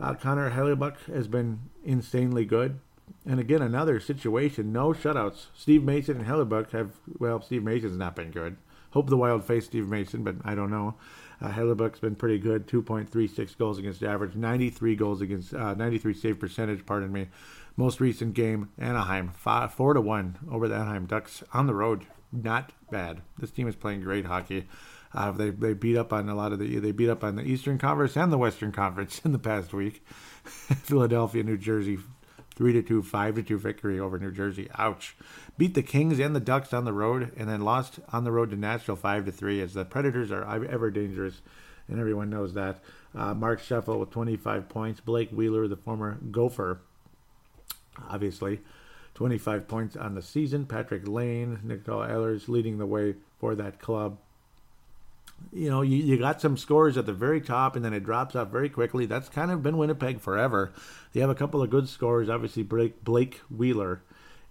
Uh, 0.00 0.14
Connor 0.14 0.50
Hellebuyck 0.50 1.12
has 1.12 1.26
been 1.26 1.60
insanely 1.84 2.44
good. 2.44 2.78
And 3.26 3.40
again, 3.40 3.62
another 3.62 4.00
situation, 4.00 4.72
no 4.72 4.92
shutouts. 4.92 5.46
Steve 5.54 5.82
Mason 5.82 6.18
and 6.18 6.26
Hellebuyck 6.26 6.70
have, 6.70 6.92
well, 7.18 7.40
Steve 7.40 7.64
Mason's 7.64 7.96
not 7.96 8.14
been 8.14 8.30
good. 8.30 8.56
Hope 8.90 9.08
the 9.08 9.16
Wild 9.16 9.44
face 9.44 9.66
Steve 9.66 9.88
Mason, 9.88 10.22
but 10.22 10.36
I 10.44 10.54
don't 10.54 10.70
know. 10.70 10.94
Uh, 11.40 11.50
Hellebuyck's 11.50 12.00
been 12.00 12.16
pretty 12.16 12.38
good, 12.38 12.66
2.36 12.66 13.56
goals 13.58 13.78
against 13.78 14.02
average, 14.02 14.34
93 14.34 14.96
goals 14.96 15.20
against, 15.20 15.54
uh, 15.54 15.74
93 15.74 16.14
save 16.14 16.38
percentage, 16.40 16.84
pardon 16.84 17.12
me, 17.12 17.28
most 17.78 18.00
recent 18.00 18.34
game, 18.34 18.70
Anaheim, 18.76 19.30
five, 19.30 19.72
four 19.72 19.94
to 19.94 20.00
one 20.00 20.36
over 20.50 20.66
the 20.66 20.74
Anaheim 20.74 21.06
Ducks 21.06 21.44
on 21.54 21.68
the 21.68 21.74
road. 21.74 22.04
Not 22.32 22.72
bad. 22.90 23.22
This 23.38 23.52
team 23.52 23.68
is 23.68 23.76
playing 23.76 24.02
great 24.02 24.26
hockey. 24.26 24.66
Uh, 25.14 25.30
they 25.30 25.50
they 25.50 25.72
beat 25.72 25.96
up 25.96 26.12
on 26.12 26.28
a 26.28 26.34
lot 26.34 26.52
of 26.52 26.58
the 26.58 26.80
they 26.80 26.90
beat 26.90 27.08
up 27.08 27.22
on 27.22 27.36
the 27.36 27.44
Eastern 27.44 27.78
Conference 27.78 28.16
and 28.16 28.32
the 28.32 28.36
Western 28.36 28.72
Conference 28.72 29.20
in 29.24 29.30
the 29.30 29.38
past 29.38 29.72
week. 29.72 30.04
Philadelphia, 30.44 31.44
New 31.44 31.56
Jersey, 31.56 31.98
three 32.56 32.72
to 32.72 32.82
two, 32.82 33.00
five 33.00 33.36
to 33.36 33.44
two 33.44 33.58
victory 33.58 33.98
over 34.00 34.18
New 34.18 34.32
Jersey. 34.32 34.68
Ouch! 34.76 35.16
Beat 35.56 35.74
the 35.74 35.82
Kings 35.82 36.18
and 36.18 36.34
the 36.34 36.40
Ducks 36.40 36.74
on 36.74 36.84
the 36.84 36.92
road, 36.92 37.32
and 37.36 37.48
then 37.48 37.62
lost 37.62 38.00
on 38.12 38.24
the 38.24 38.32
road 38.32 38.50
to 38.50 38.56
Nashville 38.56 38.96
five 38.96 39.24
to 39.24 39.32
three. 39.32 39.62
As 39.62 39.74
the 39.74 39.84
Predators 39.84 40.32
are 40.32 40.44
ever 40.44 40.90
dangerous, 40.90 41.40
and 41.86 42.00
everyone 42.00 42.28
knows 42.28 42.54
that. 42.54 42.82
Uh, 43.14 43.34
Mark 43.34 43.62
Scheifele 43.62 44.00
with 44.00 44.10
25 44.10 44.68
points. 44.68 45.00
Blake 45.00 45.30
Wheeler, 45.30 45.66
the 45.66 45.76
former 45.76 46.18
Gopher, 46.30 46.80
obviously. 48.08 48.60
25 49.14 49.66
points 49.66 49.96
on 49.96 50.14
the 50.14 50.22
season. 50.22 50.64
Patrik 50.64 51.08
Laine, 51.08 51.58
Nikolaj 51.66 52.10
Ehlers 52.10 52.48
leading 52.48 52.78
the 52.78 52.86
way 52.86 53.16
for 53.40 53.54
that 53.56 53.80
club. 53.80 54.18
You 55.52 55.70
know, 55.70 55.82
you, 55.82 55.96
you 55.96 56.16
got 56.16 56.40
some 56.40 56.56
scores 56.56 56.96
at 56.96 57.06
the 57.06 57.12
very 57.12 57.40
top 57.40 57.74
and 57.74 57.84
then 57.84 57.92
it 57.92 58.04
drops 58.04 58.36
off 58.36 58.48
very 58.48 58.68
quickly. 58.68 59.06
That's 59.06 59.28
kind 59.28 59.50
of 59.50 59.62
been 59.62 59.76
Winnipeg 59.76 60.20
forever. 60.20 60.72
You 61.12 61.20
have 61.20 61.30
a 61.30 61.34
couple 61.34 61.62
of 61.62 61.70
good 61.70 61.88
scores. 61.88 62.28
Obviously, 62.28 62.62
Blake, 62.62 63.02
Blake 63.04 63.40
Wheeler 63.50 64.02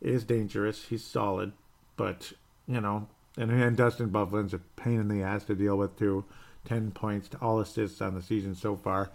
is 0.01 0.23
dangerous. 0.23 0.85
He's 0.85 1.03
solid. 1.03 1.53
But, 1.95 2.33
you 2.67 2.81
know, 2.81 3.07
and, 3.37 3.51
and 3.51 3.77
Dustin 3.77 4.09
Byfuglien's 4.09 4.53
a 4.53 4.59
pain 4.59 4.99
in 4.99 5.07
the 5.07 5.23
ass 5.23 5.45
to 5.45 5.55
deal 5.55 5.77
with, 5.77 5.97
too. 5.97 6.25
10 6.65 6.91
points, 6.91 7.29
to 7.29 7.37
all 7.37 7.59
assists 7.59 8.01
on 8.01 8.15
the 8.15 8.21
season 8.21 8.53
so 8.53 8.75
far. 8.75 9.09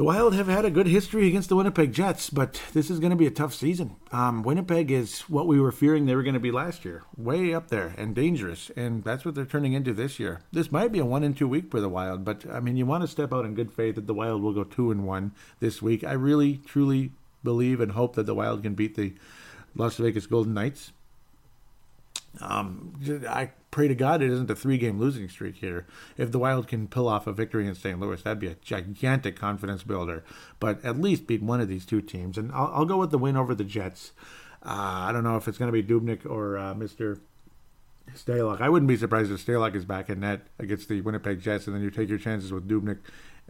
The 0.00 0.04
Wild 0.04 0.32
have 0.34 0.46
had 0.46 0.64
a 0.64 0.70
good 0.70 0.86
history 0.86 1.28
against 1.28 1.50
the 1.50 1.56
Winnipeg 1.56 1.92
Jets, 1.92 2.30
but 2.30 2.62
this 2.72 2.88
is 2.88 3.00
going 3.00 3.10
to 3.10 3.16
be 3.16 3.26
a 3.26 3.30
tough 3.30 3.52
season. 3.52 3.96
Um, 4.12 4.42
Winnipeg 4.42 4.90
is 4.90 5.20
what 5.28 5.46
we 5.46 5.60
were 5.60 5.72
fearing 5.72 6.06
they 6.06 6.16
were 6.16 6.22
going 6.22 6.32
to 6.32 6.40
be 6.40 6.50
last 6.50 6.86
year, 6.86 7.02
way 7.18 7.52
up 7.52 7.68
there 7.68 7.94
and 7.98 8.14
dangerous, 8.14 8.70
and 8.76 9.04
that's 9.04 9.26
what 9.26 9.34
they're 9.34 9.44
turning 9.44 9.74
into 9.74 9.92
this 9.92 10.18
year. 10.18 10.40
This 10.52 10.72
might 10.72 10.90
be 10.90 11.00
a 11.00 11.04
one 11.04 11.22
and 11.22 11.36
two 11.36 11.46
week 11.46 11.70
for 11.70 11.82
the 11.82 11.88
Wild, 11.90 12.24
but 12.24 12.50
I 12.50 12.60
mean, 12.60 12.78
you 12.78 12.86
want 12.86 13.02
to 13.02 13.08
step 13.08 13.30
out 13.30 13.44
in 13.44 13.54
good 13.54 13.74
faith 13.74 13.96
that 13.96 14.06
the 14.06 14.14
Wild 14.14 14.40
will 14.40 14.54
go 14.54 14.64
two 14.64 14.90
and 14.90 15.06
one 15.06 15.32
this 15.58 15.82
week. 15.82 16.02
I 16.02 16.12
really, 16.12 16.62
truly 16.64 17.12
believe 17.44 17.78
and 17.78 17.92
hope 17.92 18.16
that 18.16 18.24
the 18.24 18.34
Wild 18.34 18.62
can 18.62 18.72
beat 18.72 18.94
the 18.94 19.12
Las 19.74 19.98
Vegas 19.98 20.26
Golden 20.26 20.54
Knights. 20.54 20.92
Um, 22.40 22.94
I 23.28 23.50
pray 23.70 23.88
to 23.88 23.94
God 23.94 24.22
it 24.22 24.30
isn't 24.30 24.50
a 24.50 24.54
three 24.54 24.78
game 24.78 24.98
losing 24.98 25.28
streak 25.28 25.56
here. 25.56 25.86
If 26.16 26.30
the 26.30 26.38
Wild 26.38 26.68
can 26.68 26.86
pull 26.86 27.08
off 27.08 27.26
a 27.26 27.32
victory 27.32 27.66
in 27.66 27.74
St. 27.74 27.98
Louis, 27.98 28.22
that'd 28.22 28.38
be 28.38 28.46
a 28.46 28.54
gigantic 28.54 29.36
confidence 29.36 29.82
builder. 29.82 30.24
But 30.60 30.84
at 30.84 31.00
least 31.00 31.26
beat 31.26 31.42
one 31.42 31.60
of 31.60 31.68
these 31.68 31.84
two 31.84 32.00
teams. 32.00 32.38
And 32.38 32.52
I'll, 32.52 32.70
I'll 32.74 32.84
go 32.84 32.98
with 32.98 33.10
the 33.10 33.18
win 33.18 33.36
over 33.36 33.54
the 33.54 33.64
Jets. 33.64 34.12
Uh, 34.62 35.08
I 35.08 35.12
don't 35.12 35.24
know 35.24 35.36
if 35.36 35.48
it's 35.48 35.58
going 35.58 35.72
to 35.72 35.82
be 35.82 35.82
Dubnyk 35.82 36.24
or 36.26 36.56
uh, 36.58 36.74
Mr. 36.74 37.18
Stalock. 38.14 38.60
I 38.60 38.68
wouldn't 38.68 38.88
be 38.88 38.96
surprised 38.96 39.30
if 39.30 39.44
Stalock 39.44 39.74
is 39.74 39.84
back 39.84 40.10
in 40.10 40.20
net 40.20 40.42
against 40.58 40.88
the 40.88 41.00
Winnipeg 41.00 41.40
Jets, 41.40 41.66
and 41.66 41.74
then 41.74 41.82
you 41.82 41.90
take 41.90 42.08
your 42.08 42.18
chances 42.18 42.52
with 42.52 42.68
Dubnyk 42.68 42.98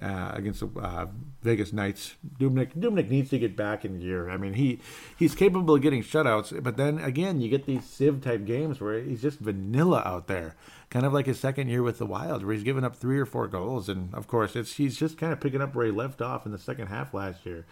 uh, 0.01 0.33
against 0.35 0.61
the 0.61 0.81
uh, 0.81 1.07
Vegas 1.43 1.73
Knights. 1.73 2.17
Dubnyk, 2.39 2.75
Dubnyk 2.75 3.09
needs 3.09 3.31
to 3.31 3.39
get 3.39 3.57
back 3.57 3.85
in 3.85 4.01
gear. 4.01 4.31
I 4.31 4.37
mean, 4.37 4.55
he 4.55 4.81
he's 5.17 5.35
capable 5.35 5.75
of 5.75 5.83
getting 5.83 6.03
shutouts, 6.03 6.63
but 6.63 6.77
then 6.77 6.99
again, 6.99 7.41
you 7.41 7.49
get 7.49 7.67
these 7.67 7.85
Civ 7.85 8.21
type 8.21 8.45
games 8.45 8.81
where 8.81 9.01
he's 9.01 9.23
just 9.23 9.39
vanilla 9.39 10.03
out 10.05 10.27
there, 10.27 10.57
kind 10.89 11.05
of 11.05 11.13
like 11.13 11.27
his 11.27 11.39
second 11.39 11.69
year 11.69 11.83
with 11.83 11.99
the 11.99 12.07
Wild, 12.07 12.45
where 12.45 12.55
he's 12.55 12.65
given 12.65 12.85
up 12.85 12.97
three 12.97 13.19
or 13.19 13.27
four 13.27 13.47
goals, 13.47 13.89
and 13.89 14.15
of 14.15 14.27
course, 14.27 14.57
it's 14.57 14.75
he's 14.75 14.97
just 14.97 15.19
kind 15.19 15.33
of 15.33 15.41
picking 15.41 15.61
up 15.61 15.75
where 15.75 15.87
he 15.87 15.93
left 15.93 16.23
off 16.23 16.47
in 16.47 16.53
the 16.53 16.59
second 16.59 16.89
half 16.89 17.15
last 17.15 17.45
year. 17.45 17.67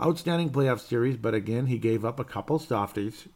Outstanding 0.00 0.50
playoff 0.50 0.80
series, 0.80 1.16
but 1.16 1.34
again, 1.34 1.66
he 1.66 1.78
gave 1.78 2.04
up 2.04 2.18
a 2.18 2.24
couple 2.24 2.58
softies 2.58 3.28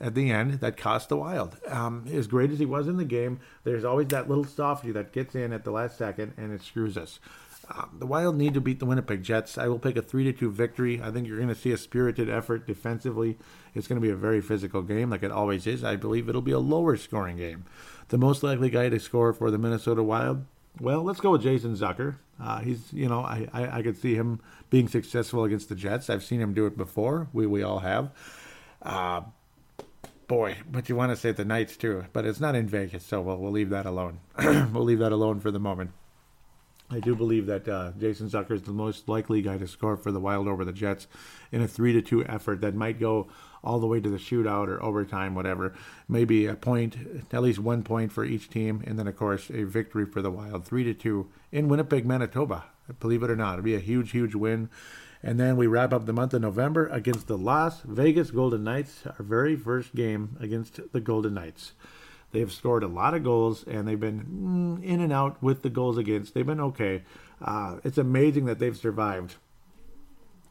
at 0.00 0.14
the 0.14 0.30
end 0.30 0.54
that 0.60 0.76
cost 0.76 1.08
the 1.08 1.16
Wild. 1.16 1.58
Um, 1.66 2.04
as 2.12 2.26
great 2.26 2.50
as 2.50 2.58
he 2.58 2.66
was 2.66 2.88
in 2.88 2.96
the 2.96 3.04
game, 3.04 3.40
there's 3.64 3.84
always 3.84 4.08
that 4.08 4.28
little 4.28 4.44
softy 4.44 4.92
that 4.92 5.12
gets 5.12 5.34
in 5.34 5.52
at 5.52 5.64
the 5.64 5.70
last 5.70 5.96
second 5.96 6.34
and 6.36 6.52
it 6.52 6.62
screws 6.62 6.96
us. 6.96 7.18
Um, 7.70 7.96
the 7.98 8.06
Wild 8.06 8.36
need 8.36 8.54
to 8.54 8.60
beat 8.60 8.78
the 8.78 8.86
Winnipeg 8.86 9.22
Jets. 9.22 9.58
I 9.58 9.68
will 9.68 9.78
pick 9.78 9.96
a 9.96 10.02
three 10.02 10.24
to 10.24 10.32
two 10.32 10.50
victory. 10.50 11.00
I 11.02 11.10
think 11.10 11.26
you're 11.26 11.36
going 11.36 11.48
to 11.50 11.54
see 11.54 11.70
a 11.70 11.76
spirited 11.76 12.30
effort 12.30 12.66
defensively. 12.66 13.36
It's 13.74 13.86
going 13.86 14.00
to 14.00 14.06
be 14.06 14.12
a 14.12 14.16
very 14.16 14.40
physical 14.40 14.82
game, 14.82 15.10
like 15.10 15.22
it 15.22 15.30
always 15.30 15.66
is. 15.66 15.84
I 15.84 15.96
believe 15.96 16.28
it'll 16.28 16.40
be 16.40 16.52
a 16.52 16.58
lower 16.58 16.96
scoring 16.96 17.36
game. 17.36 17.64
The 18.08 18.18
most 18.18 18.42
likely 18.42 18.70
guy 18.70 18.88
to 18.88 18.98
score 18.98 19.34
for 19.34 19.50
the 19.50 19.58
Minnesota 19.58 20.02
Wild. 20.02 20.46
Well, 20.80 21.02
let's 21.02 21.20
go 21.20 21.32
with 21.32 21.42
Jason 21.42 21.74
Zucker. 21.74 22.16
Uh, 22.40 22.60
he's, 22.60 22.92
you 22.92 23.08
know, 23.08 23.20
I, 23.20 23.48
I, 23.52 23.78
I 23.78 23.82
could 23.82 24.00
see 24.00 24.14
him 24.14 24.40
being 24.70 24.88
successful 24.88 25.44
against 25.44 25.68
the 25.68 25.74
Jets. 25.74 26.08
I've 26.08 26.24
seen 26.24 26.40
him 26.40 26.54
do 26.54 26.66
it 26.66 26.76
before. 26.76 27.28
We 27.32 27.46
we 27.46 27.62
all 27.62 27.80
have. 27.80 28.10
Uh, 28.80 29.22
boy, 30.28 30.56
but 30.70 30.88
you 30.88 30.94
want 30.94 31.10
to 31.10 31.16
say 31.16 31.32
the 31.32 31.44
Knights 31.44 31.76
too, 31.76 32.04
but 32.12 32.24
it's 32.24 32.40
not 32.40 32.54
in 32.54 32.68
Vegas, 32.68 33.04
so 33.04 33.20
we'll 33.20 33.38
we'll 33.38 33.50
leave 33.50 33.70
that 33.70 33.86
alone. 33.86 34.20
we'll 34.38 34.84
leave 34.84 35.00
that 35.00 35.12
alone 35.12 35.40
for 35.40 35.50
the 35.50 35.58
moment. 35.58 35.90
I 36.90 37.00
do 37.00 37.14
believe 37.14 37.46
that 37.46 37.68
uh, 37.68 37.92
Jason 37.98 38.30
Zucker 38.30 38.52
is 38.52 38.62
the 38.62 38.72
most 38.72 39.08
likely 39.08 39.42
guy 39.42 39.58
to 39.58 39.68
score 39.68 39.96
for 39.96 40.10
the 40.10 40.20
Wild 40.20 40.48
over 40.48 40.64
the 40.64 40.72
Jets 40.72 41.06
in 41.52 41.60
a 41.60 41.68
three 41.68 41.92
to 41.92 42.00
two 42.00 42.24
effort 42.24 42.62
that 42.62 42.74
might 42.74 42.98
go 42.98 43.28
all 43.62 43.78
the 43.78 43.86
way 43.86 44.00
to 44.00 44.08
the 44.08 44.16
shootout 44.16 44.68
or 44.68 44.82
overtime, 44.82 45.34
whatever. 45.34 45.74
Maybe 46.08 46.46
a 46.46 46.54
point, 46.54 46.96
at 47.30 47.42
least 47.42 47.58
one 47.58 47.82
point 47.82 48.10
for 48.10 48.24
each 48.24 48.48
team, 48.48 48.82
and 48.86 48.98
then 48.98 49.06
of 49.06 49.16
course 49.16 49.50
a 49.50 49.64
victory 49.64 50.06
for 50.06 50.22
the 50.22 50.30
Wild, 50.30 50.64
three 50.64 50.84
to 50.84 50.94
two 50.94 51.28
in 51.52 51.68
Winnipeg, 51.68 52.06
Manitoba. 52.06 52.64
Believe 53.00 53.22
it 53.22 53.30
or 53.30 53.36
not, 53.36 53.54
it'll 53.54 53.64
be 53.64 53.74
a 53.74 53.80
huge, 53.80 54.12
huge 54.12 54.34
win. 54.34 54.70
And 55.22 55.38
then 55.38 55.56
we 55.56 55.66
wrap 55.66 55.92
up 55.92 56.06
the 56.06 56.12
month 56.12 56.32
of 56.32 56.40
November 56.40 56.86
against 56.86 57.26
the 57.26 57.36
Las 57.36 57.82
Vegas 57.82 58.30
Golden 58.30 58.64
Knights, 58.64 59.02
our 59.04 59.24
very 59.24 59.56
first 59.56 59.94
game 59.94 60.36
against 60.40 60.80
the 60.92 61.00
Golden 61.00 61.34
Knights. 61.34 61.72
They've 62.32 62.52
scored 62.52 62.82
a 62.82 62.88
lot 62.88 63.14
of 63.14 63.24
goals 63.24 63.64
and 63.64 63.88
they've 63.88 63.98
been 63.98 64.78
mm, 64.80 64.84
in 64.84 65.00
and 65.00 65.12
out 65.12 65.42
with 65.42 65.62
the 65.62 65.70
goals 65.70 65.96
against. 65.96 66.34
They've 66.34 66.46
been 66.46 66.60
okay. 66.60 67.02
Uh, 67.42 67.78
it's 67.84 67.98
amazing 67.98 68.44
that 68.46 68.58
they've 68.58 68.76
survived 68.76 69.36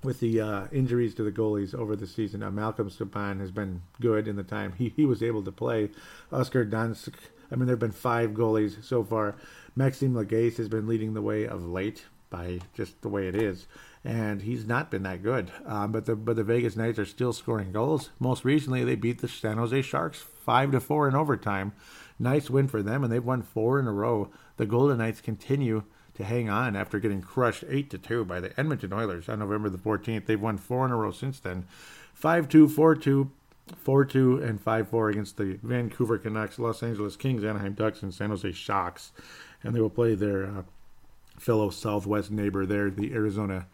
with 0.03 0.19
the 0.19 0.41
uh, 0.41 0.67
injuries 0.71 1.13
to 1.15 1.23
the 1.23 1.31
goalies 1.31 1.75
over 1.75 1.95
the 1.95 2.07
season. 2.07 2.41
Uh, 2.41 2.51
Malcolm 2.51 2.89
Subban 2.89 3.39
has 3.39 3.51
been 3.51 3.81
good 3.99 4.27
in 4.27 4.35
the 4.35 4.43
time 4.43 4.73
he, 4.77 4.89
he 4.95 5.05
was 5.05 5.21
able 5.21 5.43
to 5.43 5.51
play. 5.51 5.89
Oscar 6.31 6.65
Dansk, 6.65 7.13
I 7.51 7.55
mean, 7.55 7.67
there 7.67 7.73
have 7.73 7.79
been 7.79 7.91
five 7.91 8.31
goalies 8.31 8.83
so 8.83 9.03
far. 9.03 9.35
Maxime 9.75 10.13
Lagacé 10.13 10.57
has 10.57 10.69
been 10.69 10.87
leading 10.87 11.13
the 11.13 11.21
way 11.21 11.45
of 11.45 11.65
late 11.65 12.05
by 12.29 12.59
just 12.73 13.01
the 13.01 13.09
way 13.09 13.27
it 13.27 13.35
is 13.35 13.67
and 14.07 14.43
he's 14.43 14.65
not 14.65 14.89
been 14.89 15.03
that 15.03 15.21
good. 15.21 15.51
Um, 15.65 15.91
but 15.91 16.05
the 16.05 16.15
but 16.15 16.37
the 16.37 16.43
Vegas 16.43 16.77
Knights 16.77 16.97
are 16.97 17.05
still 17.05 17.33
scoring 17.33 17.73
goals. 17.73 18.09
Most 18.19 18.45
recently, 18.45 18.85
they 18.85 18.95
beat 18.95 19.19
the 19.19 19.27
San 19.27 19.57
Jose 19.57 19.81
Sharks 19.81 20.19
five 20.19 20.71
to 20.71 20.79
four 20.79 21.09
in 21.09 21.15
overtime. 21.15 21.73
Nice 22.17 22.49
win 22.49 22.69
for 22.69 22.81
them, 22.81 23.03
and 23.03 23.11
they've 23.11 23.23
won 23.23 23.41
four 23.41 23.79
in 23.79 23.85
a 23.85 23.91
row. 23.91 24.29
The 24.55 24.65
Golden 24.65 24.99
Knights 24.99 25.19
continue 25.19 25.83
to 26.13 26.23
hang 26.23 26.49
on 26.49 26.77
after 26.77 26.99
getting 26.99 27.21
crushed 27.21 27.65
eight 27.67 27.89
to 27.89 27.97
two 27.97 28.23
by 28.23 28.39
the 28.39 28.57
Edmonton 28.57 28.93
Oilers 28.93 29.27
on 29.27 29.39
November 29.39 29.69
the 29.69 29.77
14th. 29.77 30.25
They've 30.25 30.41
won 30.41 30.57
four 30.57 30.85
in 30.85 30.91
a 30.91 30.95
row 30.95 31.11
since 31.11 31.41
then, 31.41 31.65
five 32.13 32.47
two, 32.47 32.69
four 32.69 32.95
two. 32.95 33.31
4 33.75 34.05
2 34.05 34.41
and 34.41 34.61
5 34.61 34.87
4 34.87 35.09
against 35.09 35.35
the 35.35 35.59
Vancouver 35.61 36.17
Canucks, 36.17 36.57
Los 36.57 36.81
Angeles 36.81 37.17
Kings, 37.17 37.43
Anaheim 37.43 37.73
Ducks, 37.73 38.01
and 38.01 38.13
San 38.13 38.29
Jose 38.29 38.53
Sharks. 38.53 39.11
And 39.61 39.75
they 39.75 39.81
will 39.81 39.89
play 39.89 40.15
their 40.15 40.45
uh, 40.45 40.63
fellow 41.37 41.69
Southwest 41.69 42.31
neighbor 42.31 42.65
there, 42.65 42.89
the 42.89 43.13
Arizona 43.13 43.67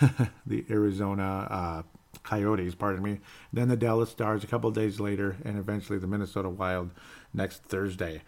the 0.46 0.64
Arizona 0.70 1.46
uh, 1.50 1.82
Coyotes, 2.22 2.74
pardon 2.74 3.02
me. 3.02 3.20
Then 3.52 3.68
the 3.68 3.76
Dallas 3.76 4.10
Stars 4.10 4.44
a 4.44 4.46
couple 4.46 4.70
days 4.70 5.00
later, 5.00 5.36
and 5.44 5.58
eventually 5.58 5.98
the 5.98 6.06
Minnesota 6.06 6.48
Wild 6.48 6.90
next 7.32 7.64
Thursday. 7.64 8.22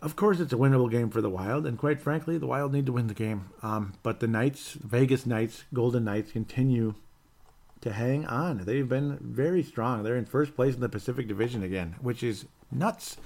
Of 0.00 0.16
course, 0.16 0.40
it's 0.40 0.52
a 0.52 0.56
winnable 0.56 0.90
game 0.90 1.10
for 1.10 1.20
the 1.20 1.30
Wild, 1.30 1.66
and 1.66 1.78
quite 1.78 2.00
frankly, 2.00 2.38
the 2.38 2.46
Wild 2.46 2.72
need 2.72 2.86
to 2.86 2.92
win 2.92 3.06
the 3.06 3.14
game. 3.14 3.50
Um, 3.62 3.94
but 4.02 4.20
the 4.20 4.28
Knights, 4.28 4.72
Vegas 4.72 5.26
Knights, 5.26 5.64
Golden 5.72 6.04
Knights, 6.04 6.32
continue 6.32 6.94
to 7.80 7.92
hang 7.92 8.26
on. 8.26 8.64
They've 8.64 8.88
been 8.88 9.18
very 9.20 9.62
strong. 9.62 10.02
They're 10.02 10.16
in 10.16 10.24
first 10.24 10.54
place 10.56 10.74
in 10.74 10.80
the 10.80 10.88
Pacific 10.88 11.28
Division 11.28 11.62
again, 11.62 11.96
which 12.00 12.22
is 12.22 12.46
nuts. 12.70 13.16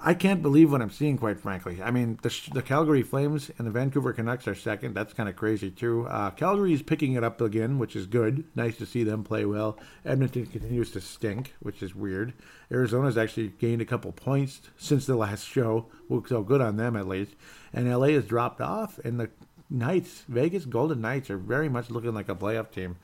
I 0.00 0.14
can't 0.14 0.42
believe 0.42 0.70
what 0.70 0.80
I'm 0.80 0.90
seeing, 0.90 1.18
quite 1.18 1.40
frankly. 1.40 1.82
I 1.82 1.90
mean, 1.90 2.20
the, 2.22 2.32
the 2.52 2.62
Calgary 2.62 3.02
Flames 3.02 3.50
and 3.58 3.66
the 3.66 3.72
Vancouver 3.72 4.12
Canucks 4.12 4.46
are 4.46 4.54
second. 4.54 4.94
That's 4.94 5.12
kind 5.12 5.28
of 5.28 5.34
crazy, 5.34 5.72
too. 5.72 6.06
Uh, 6.06 6.30
Calgary 6.30 6.72
is 6.72 6.82
picking 6.82 7.14
it 7.14 7.24
up 7.24 7.40
again, 7.40 7.80
which 7.80 7.96
is 7.96 8.06
good. 8.06 8.44
Nice 8.54 8.76
to 8.78 8.86
see 8.86 9.02
them 9.02 9.24
play 9.24 9.44
well. 9.44 9.76
Edmonton 10.04 10.46
continues 10.46 10.92
to 10.92 11.00
stink, 11.00 11.54
which 11.58 11.82
is 11.82 11.96
weird. 11.96 12.32
Arizona's 12.70 13.18
actually 13.18 13.48
gained 13.48 13.82
a 13.82 13.84
couple 13.84 14.12
points 14.12 14.60
since 14.76 15.04
the 15.04 15.16
last 15.16 15.44
show. 15.44 15.86
Looks 16.08 16.30
so 16.30 16.44
good 16.44 16.60
on 16.60 16.76
them, 16.76 16.94
at 16.94 17.08
least. 17.08 17.34
And 17.72 17.92
LA 17.92 18.08
has 18.08 18.24
dropped 18.24 18.60
off, 18.60 19.00
and 19.00 19.18
the 19.18 19.30
Knights, 19.68 20.22
Vegas 20.28 20.64
Golden 20.64 21.00
Knights, 21.00 21.28
are 21.28 21.38
very 21.38 21.68
much 21.68 21.90
looking 21.90 22.14
like 22.14 22.28
a 22.28 22.36
playoff 22.36 22.70
team. 22.70 22.98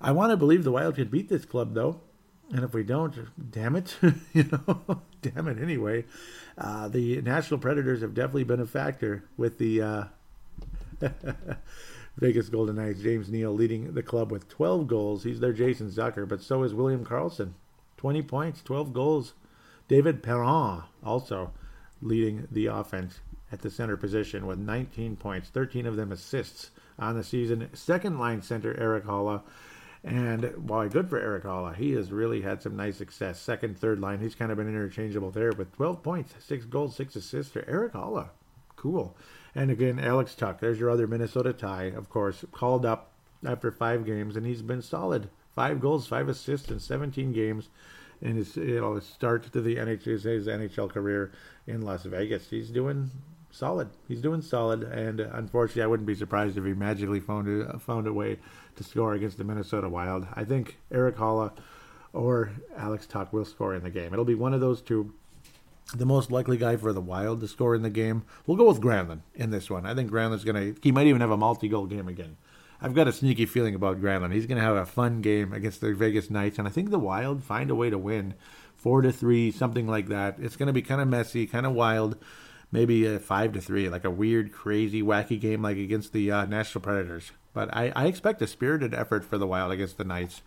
I 0.00 0.12
want 0.12 0.30
to 0.30 0.36
believe 0.36 0.62
the 0.62 0.72
Wild 0.72 0.94
could 0.94 1.10
beat 1.10 1.28
this 1.28 1.44
club, 1.44 1.74
though. 1.74 2.00
And 2.50 2.64
if 2.64 2.74
we 2.74 2.82
don't, 2.82 3.14
damn 3.50 3.76
it, 3.76 3.96
you 4.32 4.44
know, 4.44 5.00
damn 5.22 5.48
it 5.48 5.60
anyway. 5.60 6.04
Uh, 6.58 6.88
the 6.88 7.22
Nashville 7.22 7.58
Predators 7.58 8.02
have 8.02 8.14
definitely 8.14 8.44
been 8.44 8.60
a 8.60 8.66
factor 8.66 9.24
with 9.36 9.58
the 9.58 9.80
uh, 9.80 10.04
Vegas 12.16 12.48
Golden 12.48 12.76
Knights. 12.76 13.00
James 13.00 13.30
Neal 13.30 13.52
leading 13.52 13.94
the 13.94 14.02
club 14.02 14.30
with 14.30 14.48
12 14.48 14.86
goals. 14.86 15.24
He's 15.24 15.40
their 15.40 15.52
Jason 15.52 15.90
Zucker, 15.90 16.28
but 16.28 16.42
so 16.42 16.62
is 16.62 16.74
William 16.74 17.04
Karlsson, 17.04 17.52
20 17.96 18.22
points, 18.22 18.62
12 18.62 18.92
goals. 18.92 19.32
David 19.88 20.22
Perron 20.22 20.82
also 21.04 21.52
leading 22.00 22.48
the 22.50 22.66
offense 22.66 23.20
at 23.50 23.60
the 23.60 23.70
center 23.70 23.96
position 23.96 24.46
with 24.46 24.58
19 24.58 25.16
points, 25.16 25.48
13 25.50 25.86
of 25.86 25.96
them 25.96 26.10
assists 26.10 26.70
on 26.98 27.16
the 27.16 27.24
season. 27.24 27.68
Second 27.74 28.18
line 28.18 28.42
center 28.42 28.78
Erik 28.78 29.04
Haula 29.04 29.42
and 30.04 30.54
boy, 30.56 30.88
good 30.88 31.08
for 31.08 31.18
Erik 31.18 31.44
Haula. 31.44 31.76
He 31.76 31.92
has 31.92 32.10
really 32.10 32.42
had 32.42 32.60
some 32.60 32.76
nice 32.76 32.96
success. 32.96 33.40
Second, 33.40 33.78
third 33.78 34.00
line, 34.00 34.18
he's 34.18 34.34
kind 34.34 34.50
of 34.50 34.58
been 34.58 34.68
interchangeable 34.68 35.30
there 35.30 35.52
with 35.52 35.74
12 35.76 36.02
points, 36.02 36.34
six 36.40 36.64
goals, 36.64 36.96
six 36.96 37.14
assists 37.14 37.52
for 37.52 37.64
Erik 37.68 37.92
Haula. 37.92 38.30
Cool. 38.74 39.16
And 39.54 39.70
again, 39.70 40.00
Alex 40.00 40.34
Tuch. 40.34 40.58
there's 40.60 40.80
your 40.80 40.90
other 40.90 41.06
Minnesota 41.06 41.52
tie, 41.52 41.84
of 41.84 42.08
course, 42.10 42.44
called 42.50 42.84
up 42.84 43.12
after 43.46 43.70
five 43.70 44.04
games, 44.04 44.36
and 44.36 44.46
he's 44.46 44.62
been 44.62 44.82
solid. 44.82 45.28
Five 45.54 45.80
goals, 45.80 46.06
five 46.06 46.28
assists 46.28 46.70
in 46.70 46.80
17 46.80 47.32
games 47.32 47.68
in 48.22 48.36
his 48.36 48.56
you 48.56 48.80
know 48.80 48.98
start 49.00 49.52
to 49.52 49.60
the 49.60 49.76
NHL, 49.76 50.04
his 50.04 50.46
NHL 50.46 50.88
career 50.88 51.32
in 51.66 51.82
Las 51.82 52.04
Vegas. 52.04 52.48
He's 52.48 52.70
doing 52.70 53.10
solid. 53.52 53.90
He's 54.08 54.20
doing 54.20 54.42
solid, 54.42 54.82
and 54.82 55.20
uh, 55.20 55.28
unfortunately, 55.34 55.82
I 55.82 55.86
wouldn't 55.86 56.06
be 56.08 56.16
surprised 56.16 56.58
if 56.58 56.64
he 56.64 56.72
magically 56.72 57.20
found 57.20 57.46
a, 57.48 57.78
found 57.78 58.08
a 58.08 58.12
way 58.12 58.38
to 58.76 58.82
score 58.82 59.14
against 59.14 59.38
the 59.38 59.44
Minnesota 59.44 59.88
Wild. 59.88 60.26
I 60.34 60.42
think 60.44 60.78
Erik 60.90 61.16
Haula 61.16 61.52
or 62.12 62.50
Alex 62.76 63.06
Tuch 63.06 63.32
will 63.32 63.44
score 63.44 63.74
in 63.74 63.84
the 63.84 63.90
game. 63.90 64.12
It'll 64.12 64.24
be 64.24 64.34
one 64.34 64.54
of 64.54 64.60
those 64.60 64.82
two. 64.82 65.14
the 65.94 66.06
most 66.06 66.30
likely 66.30 66.56
guy 66.56 66.76
for 66.76 66.92
the 66.92 67.00
Wild 67.00 67.40
to 67.40 67.48
score 67.48 67.74
in 67.74 67.82
the 67.82 67.90
game. 67.90 68.24
We'll 68.46 68.56
go 68.56 68.68
with 68.68 68.80
Granlund 68.80 69.20
in 69.34 69.50
this 69.50 69.70
one. 69.70 69.86
I 69.86 69.94
think 69.94 70.10
Granlund's 70.10 70.44
going 70.44 70.74
to, 70.74 70.80
he 70.82 70.90
might 70.92 71.06
even 71.06 71.20
have 71.20 71.30
a 71.30 71.36
multi 71.36 71.68
goal 71.68 71.86
game 71.86 72.08
again. 72.08 72.36
I've 72.80 72.94
got 72.94 73.06
a 73.06 73.12
sneaky 73.12 73.46
feeling 73.46 73.74
about 73.76 74.00
Granlund. 74.00 74.32
He's 74.32 74.46
going 74.46 74.58
to 74.58 74.64
have 74.64 74.76
a 74.76 74.86
fun 74.86 75.20
game 75.20 75.52
against 75.52 75.80
the 75.80 75.94
Vegas 75.94 76.30
Knights, 76.30 76.58
and 76.58 76.66
I 76.66 76.70
think 76.70 76.90
the 76.90 76.98
Wild 76.98 77.44
find 77.44 77.70
a 77.70 77.76
way 77.76 77.90
to 77.90 77.98
win 77.98 78.34
four 78.74 79.02
to 79.02 79.12
three, 79.12 79.52
something 79.52 79.86
like 79.86 80.08
that. 80.08 80.36
It's 80.40 80.56
going 80.56 80.66
to 80.66 80.72
be 80.72 80.82
kind 80.82 81.00
of 81.00 81.06
messy, 81.06 81.46
kind 81.46 81.64
of 81.64 81.72
wild, 81.72 82.16
maybe 82.72 83.06
a 83.06 83.18
five 83.18 83.52
to 83.52 83.60
three, 83.60 83.88
like 83.88 84.04
a 84.04 84.10
weird, 84.10 84.52
crazy, 84.52 85.02
wacky 85.02 85.38
game 85.38 85.62
like 85.62 85.76
against 85.76 86.12
the 86.12 86.32
uh, 86.32 86.46
Nashville 86.46 86.82
Predators. 86.82 87.30
But 87.52 87.74
I, 87.76 87.92
I 87.94 88.06
expect 88.06 88.42
a 88.42 88.46
spirited 88.46 88.94
effort 88.94 89.24
for 89.24 89.38
the 89.38 89.46
Wild 89.46 89.70
against 89.70 89.98
the 89.98 90.04
Knights. 90.04 90.42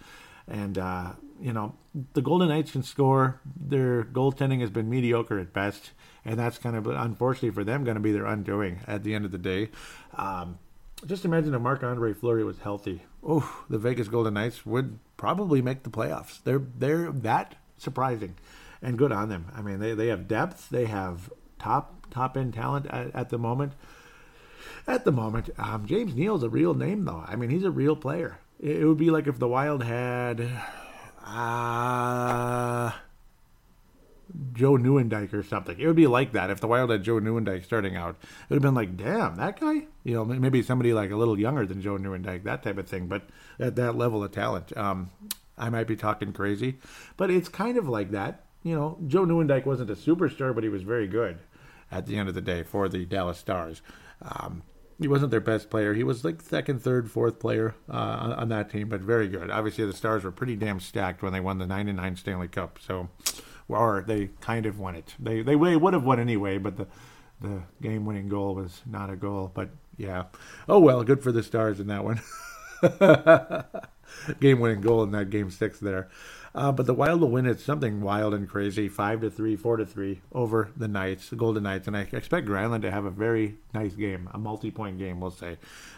And, 0.47 0.77
uh, 0.77 1.13
you 1.39 1.53
know, 1.53 1.75
the 2.13 2.21
Golden 2.21 2.49
Knights 2.49 2.71
can 2.71 2.83
score. 2.83 3.39
Their 3.55 4.03
goaltending 4.03 4.61
has 4.61 4.69
been 4.69 4.89
mediocre 4.89 5.39
at 5.39 5.53
best. 5.53 5.91
And 6.23 6.37
that's 6.37 6.57
kind 6.57 6.75
of, 6.75 6.87
unfortunately 6.87 7.51
for 7.51 7.63
them, 7.63 7.83
going 7.83 7.95
to 7.95 8.01
be 8.01 8.11
their 8.11 8.25
undoing 8.25 8.79
at 8.87 9.03
the 9.03 9.13
end 9.13 9.25
of 9.25 9.31
the 9.31 9.37
day. 9.37 9.69
Um, 10.15 10.57
just 11.05 11.25
imagine 11.25 11.53
if 11.53 11.61
Marc 11.61 11.83
Andre 11.83 12.13
Fleury 12.13 12.43
was 12.43 12.59
healthy. 12.59 13.03
Oh, 13.23 13.63
the 13.69 13.77
Vegas 13.77 14.07
Golden 14.07 14.33
Knights 14.33 14.65
would 14.65 14.97
probably 15.17 15.61
make 15.61 15.83
the 15.83 15.89
playoffs. 15.89 16.41
They're 16.43 16.61
they're 16.77 17.11
that 17.11 17.55
surprising, 17.77 18.35
and 18.81 18.97
good 18.97 19.11
on 19.11 19.29
them. 19.29 19.51
I 19.53 19.61
mean, 19.61 19.79
they, 19.79 19.93
they 19.93 20.07
have 20.07 20.27
depth. 20.27 20.69
They 20.69 20.85
have 20.85 21.29
top 21.59 22.11
top 22.11 22.37
end 22.37 22.53
talent 22.53 22.87
at, 22.87 23.13
at 23.15 23.29
the 23.29 23.37
moment. 23.37 23.73
At 24.87 25.03
the 25.03 25.11
moment, 25.11 25.49
um, 25.57 25.85
James 25.85 26.15
Neal's 26.15 26.43
a 26.43 26.49
real 26.49 26.73
name, 26.73 27.05
though. 27.05 27.23
I 27.27 27.35
mean, 27.35 27.49
he's 27.49 27.63
a 27.63 27.71
real 27.71 27.95
player. 27.95 28.39
It, 28.59 28.77
it 28.77 28.85
would 28.85 28.97
be 28.97 29.09
like 29.09 29.27
if 29.27 29.39
the 29.39 29.47
Wild 29.47 29.83
had. 29.83 30.47
Uh, 31.25 32.91
Joe 34.53 34.73
Nieuwendyk 34.73 35.33
or 35.33 35.43
something. 35.43 35.79
It 35.79 35.87
would 35.87 35.95
be 35.95 36.07
like 36.07 36.33
that 36.33 36.49
if 36.49 36.59
the 36.59 36.67
Wild 36.67 36.89
had 36.89 37.03
Joe 37.03 37.19
Nieuwendyk 37.19 37.63
starting 37.63 37.95
out. 37.95 38.15
It 38.21 38.49
would 38.49 38.55
have 38.55 38.61
been 38.61 38.75
like, 38.75 38.97
damn, 38.97 39.35
that 39.37 39.59
guy. 39.59 39.87
You 40.03 40.13
know, 40.13 40.25
maybe 40.25 40.61
somebody 40.61 40.93
like 40.93 41.11
a 41.11 41.15
little 41.15 41.39
younger 41.39 41.65
than 41.65 41.81
Joe 41.81 41.97
Nieuwendyk, 41.97 42.43
that 42.43 42.63
type 42.63 42.77
of 42.77 42.87
thing. 42.87 43.07
But 43.07 43.23
at 43.59 43.75
that 43.75 43.95
level 43.95 44.23
of 44.23 44.31
talent, 44.31 44.75
um, 44.77 45.11
I 45.57 45.69
might 45.69 45.87
be 45.87 45.95
talking 45.95 46.33
crazy, 46.33 46.75
but 47.17 47.31
it's 47.31 47.49
kind 47.49 47.77
of 47.77 47.87
like 47.87 48.11
that. 48.11 48.44
You 48.65 48.73
know, 48.73 48.97
Joe 49.05 49.27
Nieuwendyk 49.27 49.67
wasn't 49.67 49.91
a 49.91 49.95
superstar, 49.95 50.53
but 50.55 50.63
he 50.63 50.69
was 50.69 50.81
very 50.81 51.07
good 51.07 51.37
at 51.91 52.07
the 52.07 52.17
end 52.17 52.27
of 52.27 52.33
the 52.33 52.41
day 52.41 52.63
for 52.63 52.89
the 52.89 53.05
Dallas 53.05 53.37
Stars. 53.37 53.83
Um, 54.23 54.63
he 54.99 55.07
wasn't 55.07 55.29
their 55.29 55.39
best 55.39 55.69
player. 55.69 55.93
He 55.93 56.03
was 56.03 56.25
like 56.25 56.41
second, 56.41 56.81
third, 56.81 57.11
fourth 57.11 57.39
player 57.39 57.75
uh, 57.87 58.33
on 58.37 58.49
that 58.49 58.71
team, 58.71 58.89
but 58.89 59.01
very 59.01 59.27
good. 59.27 59.51
Obviously, 59.51 59.85
the 59.85 59.93
Stars 59.93 60.23
were 60.23 60.31
pretty 60.31 60.55
damn 60.55 60.79
stacked 60.79 61.21
when 61.21 61.31
they 61.31 61.39
won 61.39 61.59
the 61.59 61.67
'99 61.67 62.15
Stanley 62.15 62.47
Cup. 62.47 62.79
So, 62.81 63.09
or 63.67 64.03
they 64.07 64.29
kind 64.41 64.65
of 64.65 64.79
won 64.79 64.95
it. 64.95 65.13
They 65.19 65.43
they 65.43 65.55
would 65.55 65.93
have 65.93 66.03
won 66.03 66.19
anyway, 66.19 66.57
but 66.57 66.77
the 66.77 66.87
the 67.41 67.61
game 67.83 68.03
winning 68.03 68.29
goal 68.29 68.55
was 68.55 68.81
not 68.87 69.11
a 69.11 69.15
goal. 69.15 69.51
But 69.53 69.69
yeah, 69.95 70.23
oh 70.67 70.79
well, 70.79 71.03
good 71.03 71.21
for 71.21 71.31
the 71.31 71.43
Stars 71.43 71.79
in 71.79 71.85
that 71.87 72.03
one. 72.03 72.19
game 74.39 74.59
winning 74.59 74.81
goal 74.81 75.03
in 75.03 75.11
that 75.11 75.29
game 75.29 75.51
six 75.51 75.79
there. 75.79 76.09
Uh, 76.55 76.71
but 76.71 76.85
the 76.85 76.93
Wild 76.93 77.19
will 77.19 77.29
win 77.29 77.45
it 77.45 77.59
something 77.59 77.99
wild 77.99 78.33
and 78.33 78.47
crazy, 78.47 78.87
five 78.87 79.19
to 79.19 79.29
three, 79.29 79.57
four 79.57 79.75
to 79.75 79.85
three 79.85 80.21
over 80.31 80.69
the 80.77 80.87
Knights, 80.87 81.29
the 81.29 81.35
Golden 81.35 81.63
Knights, 81.63 81.85
and 81.85 81.97
I 81.97 82.07
expect 82.13 82.47
Granlund 82.47 82.81
to 82.83 82.91
have 82.91 83.03
a 83.03 83.11
very 83.11 83.57
nice 83.73 83.93
game, 83.93 84.29
a 84.33 84.37
multi-point 84.37 84.97
game, 84.97 85.19
we'll 85.19 85.31
say, 85.31 85.57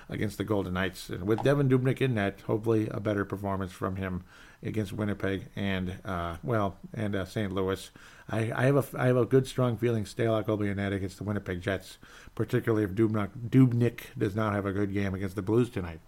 against 0.10 0.40
the 0.40 0.44
Golden 0.44 0.74
Knights, 0.74 1.10
and 1.10 1.28
with 1.28 1.40
Devan 1.40 1.70
Dubnyk 1.70 2.02
in 2.02 2.16
net, 2.16 2.42
hopefully 2.48 2.88
a 2.90 3.00
better 3.00 3.24
performance 3.24 3.72
from 3.72 3.98
him 3.98 4.24
against 4.64 4.94
Winnipeg 4.94 5.46
and 5.56 6.00
uh, 6.04 6.38
well 6.42 6.78
and 6.92 7.16
uh, 7.16 7.26
St. 7.26 7.54
Louis. 7.54 7.92
I, 8.28 8.52
I, 8.52 8.66
have 8.66 8.78
a 8.78 9.00
I 9.00 9.06
have 9.06 9.18
a 9.18 9.26
good 9.26 9.46
strong 9.46 9.78
feeling 9.78 10.06
Stalock 10.06 10.48
will 10.48 10.58
be 10.58 10.70
in 10.70 10.78
net 10.78 10.92
against 10.92 11.20
the 11.20 11.24
Winnipeg 11.24 11.62
Jets, 11.62 12.00
particularly 12.34 12.84
if 12.84 12.96
Dubnyk, 12.96 13.30
Dubnyk 13.50 14.00
does 14.18 14.36
not 14.36 14.54
have 14.54 14.66
a 14.66 14.74
good 14.74 14.92
game 14.92 15.14
against 15.14 15.36
the 15.36 15.44
Blues 15.44 15.70
tonight. 15.70 16.00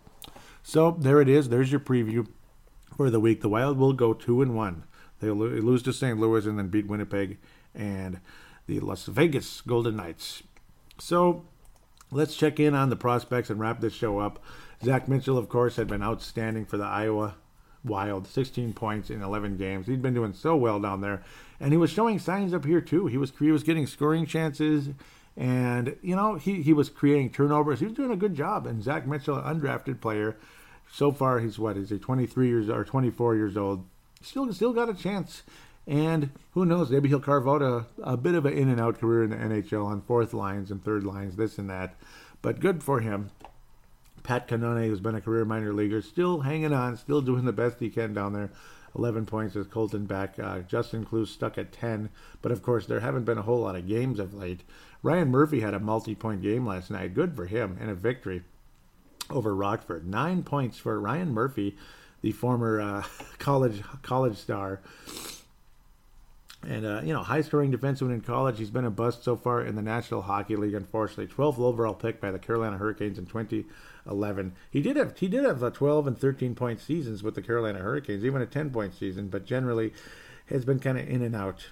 So 0.64 0.98
there 1.00 1.22
it 1.22 1.30
is. 1.30 1.50
There's 1.50 1.72
your 1.72 1.80
preview 1.80 2.28
for 2.96 3.10
the 3.10 3.20
week. 3.20 3.42
The 3.42 3.50
Wild 3.50 3.78
will 3.78 3.94
go 3.94 4.14
two 4.14 4.42
and 4.42 4.56
one. 4.56 4.84
They'll 5.20 5.36
lose 5.36 5.84
to 5.84 5.94
St. 5.94 6.20
Louis 6.20 6.46
and 6.46 6.58
then 6.58 6.70
beat 6.70 6.88
Winnipeg 6.88 7.38
and 7.76 8.20
the 8.68 8.80
Las 8.80 9.06
Vegas 9.06 9.62
Golden 9.62 9.98
Knights. 9.98 10.44
So 10.98 11.46
let's 12.12 12.36
check 12.36 12.60
in 12.60 12.74
on 12.74 12.90
the 12.90 12.96
prospects 12.96 13.50
and 13.50 13.60
wrap 13.60 13.82
this 13.82 13.94
show 13.94 14.20
up. 14.20 14.42
Zach 14.84 15.08
Mitchell, 15.08 15.38
of 15.38 15.50
course, 15.50 15.76
had 15.76 15.88
been 15.88 16.04
outstanding 16.04 16.66
for 16.66 16.78
the 16.78 16.86
Iowa 16.86 17.36
Wild, 17.84 18.28
16 18.28 18.74
points 18.74 19.10
in 19.10 19.22
11 19.22 19.58
games. 19.58 19.88
He'd 19.88 20.02
been 20.02 20.14
doing 20.14 20.34
so 20.34 20.56
well 20.56 20.80
down 20.80 21.02
there, 21.02 21.24
and 21.60 21.72
he 21.72 21.78
was 21.78 21.90
showing 21.90 22.20
signs 22.20 22.54
up 22.54 22.66
here 22.66 22.82
too. 22.82 23.08
He 23.08 23.18
was 23.18 23.32
he 23.40 23.52
was 23.52 23.64
getting 23.64 23.88
scoring 23.88 24.26
chances, 24.26 24.90
and 25.38 25.96
you 26.02 26.16
know 26.16 26.36
he 26.36 26.62
he 26.62 26.74
was 26.74 26.90
creating 26.90 27.32
turnovers. 27.32 27.80
He 27.80 27.86
was 27.86 27.96
doing 27.96 28.12
a 28.12 28.18
good 28.18 28.36
job. 28.36 28.68
And 28.68 28.84
Zach 28.84 29.08
Mitchell, 29.08 29.38
an 29.38 29.62
undrafted 29.62 30.02
player, 30.02 30.36
so 30.92 31.12
far 31.12 31.40
he's 31.40 31.60
what 31.60 31.78
is 31.78 31.90
he 31.90 32.00
23 32.00 32.48
years 32.48 32.70
or 32.70 32.84
24 32.84 33.36
years 33.36 33.58
old? 33.58 33.86
Still 34.22 34.52
still 34.54 34.74
got 34.74 34.90
a 34.90 34.94
chance. 34.94 35.44
And 35.88 36.32
who 36.52 36.66
knows 36.66 36.92
maybe 36.92 37.10
he'll 37.10 37.20
carve 37.20 37.48
out 37.48 37.62
a, 37.62 37.86
a 38.04 38.18
bit 38.18 38.36
of 38.36 38.46
an 38.46 38.54
in 38.54 38.70
and 38.70 38.80
out 38.80 39.00
career 39.00 39.24
in 39.24 39.32
the 39.32 39.38
nhl 39.38 39.86
on 39.86 40.02
fourth 40.02 40.34
lines 40.34 40.72
and 40.72 40.84
third 40.84 41.04
lines 41.04 41.36
this 41.36 41.58
and 41.58 41.70
that. 41.70 41.96
But 42.42 42.60
good 42.60 42.84
for 42.84 43.00
him. 43.00 43.32
Pat 44.24 44.48
Cannone 44.48 44.88
who's 44.88 45.00
been 45.00 45.16
a 45.16 45.22
career 45.22 45.46
minor 45.46 45.74
leaguer 45.74 46.02
still 46.02 46.42
hanging 46.42 46.74
on 46.74 46.98
still 46.98 47.22
doing 47.22 47.46
the 47.46 47.54
best 47.54 47.80
he 47.80 47.90
can 47.90 48.14
down 48.14 48.34
there. 48.34 48.52
11 48.96 49.28
points 49.28 49.54
with 49.54 49.70
Colton 49.70 50.06
Beck. 50.06 50.40
Uh, 50.40 50.60
Justin 50.62 51.06
Kloos 51.06 51.28
stuck 51.28 51.58
at 51.58 51.72
10 51.72 52.10
but 52.42 52.52
of 52.52 52.64
course 52.64 52.86
there 52.86 53.00
haven't 53.00 53.26
been 53.26 53.38
a 53.38 53.44
whole 53.44 53.62
lot 53.62 53.76
of 53.76 53.88
games 53.88 54.20
of 54.20 54.34
late. 54.34 54.62
Ryan 55.02 55.30
murphy 55.30 55.62
had 55.62 55.74
a 55.74 55.80
multi-point 55.80 56.42
game 56.42 56.66
last 56.66 56.92
night. 56.92 57.14
Good 57.14 57.36
for 57.36 57.46
him 57.46 57.78
and 57.80 57.90
a 57.90 57.96
victory 57.96 58.44
over 59.30 59.56
Rockford. 59.56 60.08
Nine 60.08 60.44
points 60.44 60.78
for 60.78 61.00
Ryan 61.00 61.34
Murphy, 61.34 61.76
the 62.22 62.32
former 62.32 62.82
uh, 62.82 63.04
college 63.40 63.82
college 64.02 64.38
star. 64.38 64.82
And, 66.68 66.86
uh, 66.86 67.02
you 67.06 67.14
know, 67.14 67.24
high 67.24 67.40
scoring 67.40 67.72
defenseman 67.72 68.14
in 68.14 68.20
college. 68.20 68.60
He's 68.60 68.70
been 68.70 68.84
a 68.84 68.92
bust 68.92 69.24
so 69.24 69.38
far 69.38 69.62
in 69.64 69.76
the 69.76 69.82
National 69.82 70.24
Hockey 70.24 70.58
League, 70.58 70.74
unfortunately. 70.74 71.28
12th 71.28 71.58
overall 71.58 71.94
pick 71.94 72.20
by 72.20 72.32
the 72.32 72.40
Carolina 72.40 72.78
Hurricanes 72.78 73.18
in 73.18 73.26
2011. 73.28 74.54
He 74.70 74.82
did 74.82 74.98
have 74.98 75.18
he 75.18 75.30
did 75.30 75.46
have 75.46 75.64
a 75.64 75.72
12 75.72 76.08
and 76.08 76.18
13 76.18 76.56
point 76.56 76.82
seasons 76.82 77.24
with 77.24 77.36
the 77.36 77.42
Carolina 77.42 77.80
Hurricanes, 77.80 78.26
even 78.26 78.42
a 78.42 78.46
10 78.46 78.72
point 78.72 78.94
season, 78.94 79.30
but 79.30 79.46
generally 79.46 79.94
has 80.48 80.66
been 80.66 80.80
kind 80.80 80.98
of 80.98 81.08
in 81.08 81.22
and 81.22 81.36
out 81.36 81.68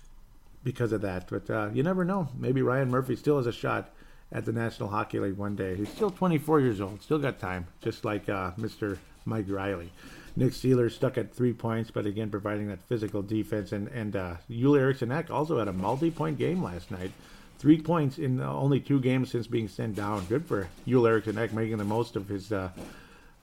because 0.64 0.94
of 0.94 1.02
that. 1.02 1.28
But 1.30 1.50
uh, 1.50 1.70
you 1.74 1.84
never 1.84 2.06
know. 2.06 2.30
Maybe 2.38 2.62
Ryan 2.62 2.90
Murphy 2.90 3.18
still 3.18 3.38
has 3.38 3.48
a 3.48 3.52
shot 3.52 3.94
at 4.32 4.46
the 4.46 4.52
National 4.52 4.90
Hockey 4.90 5.20
League 5.20 5.38
one 5.38 5.56
day. 5.56 5.76
He's 5.76 5.90
still 5.90 6.10
24 6.10 6.60
years 6.60 6.82
old, 6.82 7.02
still 7.02 7.20
got 7.20 7.40
time, 7.40 7.68
just 7.82 8.04
like 8.04 8.28
uh, 8.30 8.52
Mr. 8.60 8.98
Mike 9.26 9.46
Reilly. 9.48 9.92
Nick 10.36 10.54
Seeler 10.54 10.92
stuck 10.92 11.18
at 11.18 11.34
three 11.34 11.54
points, 11.54 11.90
but 11.90 12.06
again 12.06 12.30
providing 12.30 12.68
that 12.68 12.84
physical 12.84 13.22
defense. 13.22 13.72
And 13.72 13.88
and 13.88 14.16
uh, 14.16 14.36
Joel 14.50 14.76
Eriksson 14.76 15.12
Ek 15.12 15.32
also 15.32 15.58
had 15.58 15.68
a 15.68 15.74
multi-point 15.74 16.38
game 16.38 16.62
last 16.62 16.92
night, 16.92 17.12
three 17.58 17.82
points 17.82 18.20
in 18.20 18.40
only 18.40 18.80
two 18.80 19.00
games 19.00 19.32
since 19.32 19.48
being 19.48 19.68
sent 19.68 19.96
down. 19.96 20.26
Good 20.26 20.46
for 20.46 20.70
Joel 20.88 21.08
Eriksson 21.08 21.38
Ek 21.38 21.54
making 21.54 21.78
the 21.78 21.86
most 21.86 22.16
of 22.16 22.28
his, 22.28 22.52
uh, 22.52 22.70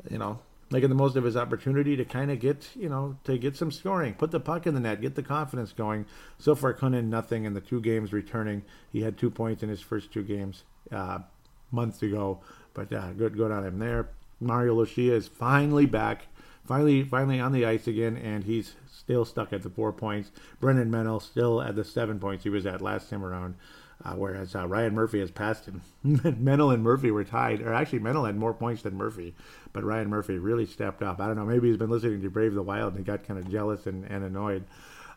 you 0.09 0.19
know, 0.19 0.39
making 0.71 0.89
the 0.89 0.95
most 0.95 1.17
of 1.17 1.25
his 1.25 1.37
opportunity 1.37 1.97
to 1.97 2.05
kind 2.05 2.31
of 2.31 2.39
get, 2.39 2.69
you 2.77 2.89
know, 2.89 3.17
to 3.25 3.39
get 3.39 3.57
some 3.57 3.73
scoring, 3.73 4.15
put 4.15 4.31
the 4.31 4.39
puck 4.39 4.65
in 4.65 4.75
the 4.75 4.81
net, 4.81 5.01
get 5.01 5.17
the 5.17 5.23
confidence 5.23 5.73
going. 5.73 6.07
So 6.39 6.55
far, 6.55 6.73
Kunin 6.75 7.07
nothing 7.07 7.45
in 7.45 7.55
the 7.55 7.61
two 7.61 7.81
games 7.81 8.13
returning. 8.13 8.63
He 8.93 9.03
had 9.03 9.19
two 9.19 9.31
points 9.31 9.65
in 9.65 9.69
his 9.69 9.81
first 9.81 10.13
two 10.13 10.23
games 10.23 10.63
uh, 10.93 11.19
months 11.71 12.03
ago. 12.03 12.41
But 12.73 12.93
uh, 12.93 13.13
good, 13.13 13.37
good 13.37 13.51
on 13.51 13.65
him 13.65 13.79
there. 13.79 14.09
Mario 14.41 14.75
Lucia 14.75 15.15
is 15.15 15.29
finally 15.29 15.87
back, 15.87 16.27
finally, 16.67 17.03
finally 17.03 17.41
on 17.41 17.53
the 17.53 17.65
ice 17.65 17.87
again, 17.87 18.17
and 18.17 18.45
he's 18.45 18.75
still 18.93 19.25
stuck 19.25 19.53
at 19.53 19.63
the 19.63 19.71
four 19.71 19.93
points. 19.93 20.31
Brennan 20.61 20.91
Menell 20.91 21.23
still 21.23 21.63
at 21.63 21.77
the 21.77 21.85
seven 21.85 22.19
points 22.19 22.45
he 22.45 22.51
was 22.51 22.67
at 22.67 22.81
last 22.81 23.11
time 23.11 23.25
around. 23.25 23.55
Uh, 24.05 24.15
whereas 24.15 24.55
uh, 24.55 24.67
Ryan 24.67 24.95
Murphy 24.95 25.21
has 25.21 25.31
passed 25.31 25.67
him. 25.67 25.81
Menell 26.05 26.75
and 26.75 26.83
Murphy 26.83 27.11
were 27.11 27.25
tied, 27.25 27.63
or 27.63 27.73
actually 27.73 28.01
Menell 28.01 28.27
had 28.27 28.37
more 28.37 28.53
points 28.53 28.83
than 28.83 28.97
Murphy, 28.97 29.35
but 29.73 29.85
Ryan 29.85 30.11
Murphy 30.11 30.37
really 30.37 30.67
stepped 30.67 31.03
up. 31.03 31.21
I 31.21 31.27
don't 31.27 31.37
know, 31.37 31.47
maybe 31.47 31.69
he's 31.69 31.77
been 31.77 31.91
listening 31.91 32.21
to 32.21 32.29
Brave 32.29 32.55
the 32.55 32.63
Wild 32.63 32.97
and 32.97 33.07
got 33.07 33.27
kind 33.27 33.39
of 33.39 33.49
jealous 33.49 33.87
and, 33.87 34.05
and 34.05 34.25
annoyed. 34.25 34.65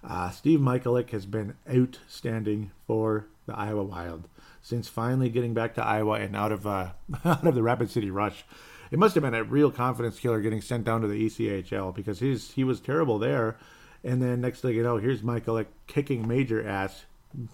Uh, 0.03 0.29
Steve 0.29 0.59
Michalek 0.59 1.09
has 1.09 1.25
been 1.25 1.55
outstanding 1.69 2.71
for 2.85 3.25
the 3.47 3.57
Iowa 3.57 3.83
Wild 3.83 4.27
since 4.67 4.89
finally 4.89 5.29
getting 5.29 5.53
back 5.53 5.75
to 5.75 5.83
Iowa 5.83 6.19
and 6.19 6.35
out 6.35 6.51
of 6.51 6.67
uh, 6.67 6.89
out 7.25 7.47
of 7.47 7.55
the 7.55 7.63
Rapid 7.63 7.89
City 7.89 8.11
Rush. 8.11 8.43
It 8.91 8.99
must 8.99 9.15
have 9.15 9.23
been 9.23 9.33
a 9.33 9.43
real 9.43 9.71
confidence 9.71 10.19
killer 10.19 10.41
getting 10.41 10.61
sent 10.61 10.83
down 10.83 11.01
to 11.01 11.07
the 11.07 11.25
ECHL 11.25 11.95
because 11.95 12.19
he's 12.19 12.51
he 12.51 12.65
was 12.65 12.81
terrible 12.81 13.17
there, 13.17 13.57
and 14.03 14.21
then 14.21 14.41
next 14.41 14.61
thing 14.61 14.75
you 14.75 14.83
know, 14.83 14.97
here's 14.97 15.23
Michael 15.23 15.63
kicking 15.87 16.27
major 16.27 16.65
ass, 16.67 17.05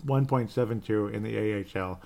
1.72 0.06 1.14
in 1.14 1.24
the 1.24 1.80
AHL, 1.80 2.02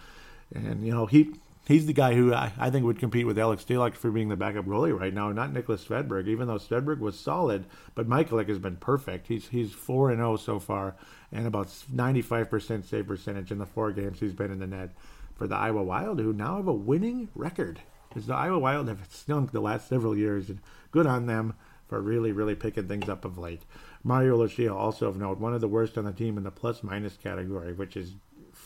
and 0.53 0.85
you 0.85 0.93
know 0.93 1.05
he 1.05 1.35
he's 1.67 1.85
the 1.85 1.93
guy 1.93 2.13
who 2.13 2.33
I, 2.33 2.51
I 2.57 2.69
think 2.69 2.85
would 2.85 2.99
compete 2.99 3.27
with 3.27 3.37
Alex 3.37 3.63
Stalock 3.63 3.95
for 3.95 4.11
being 4.11 4.29
the 4.29 4.35
backup 4.35 4.65
goalie 4.65 4.97
right 4.97 5.13
now, 5.13 5.31
not 5.31 5.53
Niklas 5.53 5.85
Svedberg, 5.85 6.27
even 6.27 6.47
though 6.47 6.57
Svedberg 6.57 6.99
was 6.99 7.19
solid, 7.19 7.65
but 7.95 8.09
Michalek 8.09 8.47
has 8.47 8.59
been 8.59 8.77
perfect. 8.77 9.27
He's 9.27 9.49
he's 9.49 9.73
4 9.73 10.11
and 10.11 10.19
0 10.19 10.37
so 10.37 10.59
far 10.59 10.95
and 11.31 11.45
about 11.45 11.67
95% 11.67 12.85
save 12.85 13.07
percentage 13.07 13.51
in 13.51 13.57
the 13.57 13.65
four 13.65 13.91
games 13.91 14.19
he's 14.19 14.33
been 14.33 14.51
in 14.51 14.59
the 14.59 14.67
net 14.67 14.91
for 15.35 15.47
the 15.47 15.55
Iowa 15.55 15.83
Wild, 15.83 16.19
who 16.19 16.33
now 16.33 16.57
have 16.57 16.67
a 16.67 16.73
winning 16.73 17.29
record. 17.35 17.79
Because 18.09 18.25
the 18.25 18.35
Iowa 18.35 18.59
Wild 18.59 18.87
have 18.87 19.07
stunk 19.09 19.51
the 19.51 19.59
last 19.59 19.87
several 19.87 20.17
years, 20.17 20.49
and 20.49 20.59
good 20.91 21.05
on 21.05 21.25
them 21.25 21.53
for 21.87 22.01
really, 22.01 22.31
really 22.31 22.55
picking 22.55 22.87
things 22.87 23.07
up 23.07 23.23
of 23.23 23.37
late. 23.37 23.63
Mario 24.03 24.37
Lucia, 24.37 24.73
also 24.73 25.07
of 25.07 25.17
note, 25.17 25.37
one 25.37 25.53
of 25.53 25.61
the 25.61 25.67
worst 25.67 25.97
on 25.97 26.05
the 26.05 26.11
team 26.11 26.37
in 26.37 26.43
the 26.43 26.51
plus 26.51 26.83
minus 26.83 27.17
category, 27.17 27.73
which 27.73 27.95
is 27.95 28.15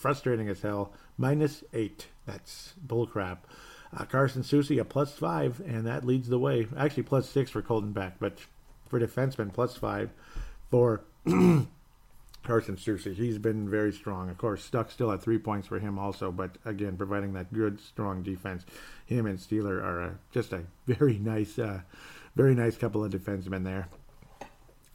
frustrating 0.02 0.48
as 0.48 0.60
hell. 0.60 0.92
Minus 1.16 1.64
eight. 1.72 2.08
That's 2.26 2.74
bullcrap. 2.84 3.38
Uh, 3.96 4.04
Carson 4.04 4.42
Soucy, 4.42 4.80
a 4.80 4.84
plus 4.84 5.14
five, 5.14 5.60
and 5.60 5.86
that 5.86 6.04
leads 6.04 6.28
the 6.28 6.38
way. 6.38 6.66
Actually, 6.76 7.04
plus 7.04 7.28
six 7.28 7.50
for 7.50 7.62
Colton 7.62 7.92
Beck, 7.92 8.16
but 8.18 8.38
for 8.88 8.98
defensemen, 8.98 9.52
plus 9.52 9.76
five 9.76 10.10
for 10.70 11.04
Carson 11.24 12.76
Soucy. 12.76 13.14
He's 13.14 13.38
been 13.38 13.68
very 13.68 13.92
strong. 13.92 14.30
Of 14.30 14.38
course, 14.38 14.64
Stuck 14.64 14.90
still 14.90 15.12
at 15.12 15.22
three 15.22 15.38
points 15.38 15.68
for 15.68 15.78
him 15.78 15.98
also, 15.98 16.32
but 16.32 16.56
again, 16.64 16.96
providing 16.96 17.34
that 17.34 17.52
good, 17.52 17.80
strong 17.80 18.22
defense. 18.22 18.64
Him 19.06 19.26
and 19.26 19.38
Seeler 19.38 19.82
are 19.82 20.00
a, 20.00 20.18
just 20.32 20.52
a 20.52 20.62
very 20.86 21.18
nice, 21.18 21.58
uh, 21.58 21.82
very 22.34 22.54
nice 22.54 22.76
couple 22.76 23.04
of 23.04 23.12
defensemen 23.12 23.64
there 23.64 23.88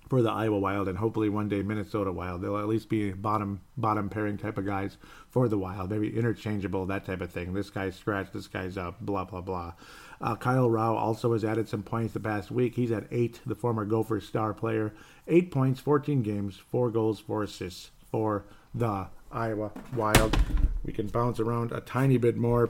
for 0.10 0.22
the 0.22 0.32
Iowa 0.32 0.58
Wild, 0.58 0.88
and 0.88 0.98
hopefully 0.98 1.30
one 1.30 1.50
day 1.50 1.62
Minnesota 1.62 2.12
Wild. 2.12 2.42
They'll 2.42 2.58
at 2.58 2.68
least 2.68 2.90
be 2.90 3.12
bottom 3.12 3.62
bottom 3.76 4.10
pairing 4.10 4.38
type 4.38 4.58
of 4.58 4.66
guys 4.66 4.98
for 5.30 5.48
the 5.48 5.58
Wild, 5.58 5.90
maybe 5.90 6.16
interchangeable, 6.16 6.86
that 6.86 7.06
type 7.06 7.22
of 7.22 7.32
thing. 7.32 7.54
This 7.54 7.70
guy's 7.70 7.96
scratch, 7.96 8.32
this 8.32 8.48
guy's 8.48 8.78
up, 8.78 9.02
blah 9.02 9.26
blah 9.26 9.42
blah. 9.42 9.74
Uh, 10.20 10.36
Kyle 10.36 10.70
Rau 10.70 10.96
also 10.96 11.34
has 11.34 11.46
added 11.46 11.70
some 11.70 11.84
points 11.84 12.14
the 12.14 12.20
past 12.20 12.50
week. 12.50 12.76
He's 12.76 12.92
at 12.92 13.08
eight, 13.12 13.40
the 13.46 13.56
former 13.56 13.86
Gopher 13.86 14.20
star 14.20 14.54
player. 14.54 14.94
Eight 15.28 15.52
points, 15.52 15.80
14 15.80 16.24
games, 16.24 16.56
four 16.58 16.90
goals, 16.90 17.20
four 17.20 17.44
assists 17.44 17.92
for 18.10 18.46
the 18.74 19.08
Iowa 19.32 19.72
Wild. 19.96 20.38
We 20.84 20.94
can 20.94 21.08
bounce 21.08 21.40
around 21.40 21.72
a 21.72 21.82
tiny 21.82 22.18
bit 22.18 22.38
more. 22.38 22.70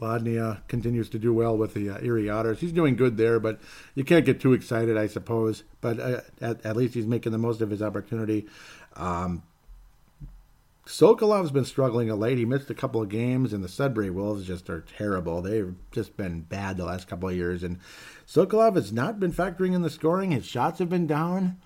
Ladnia 0.00 0.62
continues 0.68 1.08
to 1.10 1.18
do 1.18 1.32
well 1.32 1.56
with 1.56 1.74
the 1.74 1.90
uh, 1.90 1.98
Erie 2.02 2.28
Otters. 2.28 2.60
He's 2.60 2.72
doing 2.72 2.96
good 2.96 3.16
there, 3.16 3.38
but 3.38 3.60
you 3.94 4.04
can't 4.04 4.24
get 4.24 4.40
too 4.40 4.52
excited, 4.52 4.96
I 4.96 5.06
suppose. 5.06 5.64
But 5.80 6.00
uh, 6.00 6.20
at, 6.40 6.64
at, 6.64 6.76
least 6.76 6.94
he's 6.94 7.06
making 7.06 7.32
the 7.32 7.38
most 7.38 7.60
of 7.60 7.70
his 7.70 7.82
opportunity. 7.82 8.46
Um, 8.94 9.42
Sokolov's 10.86 11.50
been 11.50 11.64
struggling 11.64 12.10
a 12.10 12.14
late. 12.14 12.38
He 12.38 12.44
missed 12.44 12.70
a 12.70 12.74
couple 12.74 13.02
of 13.02 13.08
games, 13.08 13.52
and 13.52 13.62
the 13.62 13.68
Sudbury 13.68 14.10
Wolves 14.10 14.46
just 14.46 14.70
are 14.70 14.82
terrible. 14.82 15.42
They've 15.42 15.74
just 15.90 16.16
been 16.16 16.42
bad 16.42 16.76
the 16.76 16.84
last 16.84 17.08
couple 17.08 17.28
of 17.28 17.34
years. 17.34 17.64
And 17.64 17.78
Sokolov 18.26 18.76
has 18.76 18.92
not 18.92 19.18
been 19.18 19.32
factoring 19.32 19.74
in 19.74 19.82
the 19.82 19.90
scoring. 19.90 20.30
His 20.30 20.46
shots 20.46 20.78
have 20.78 20.88
been 20.88 21.06
down. 21.06 21.58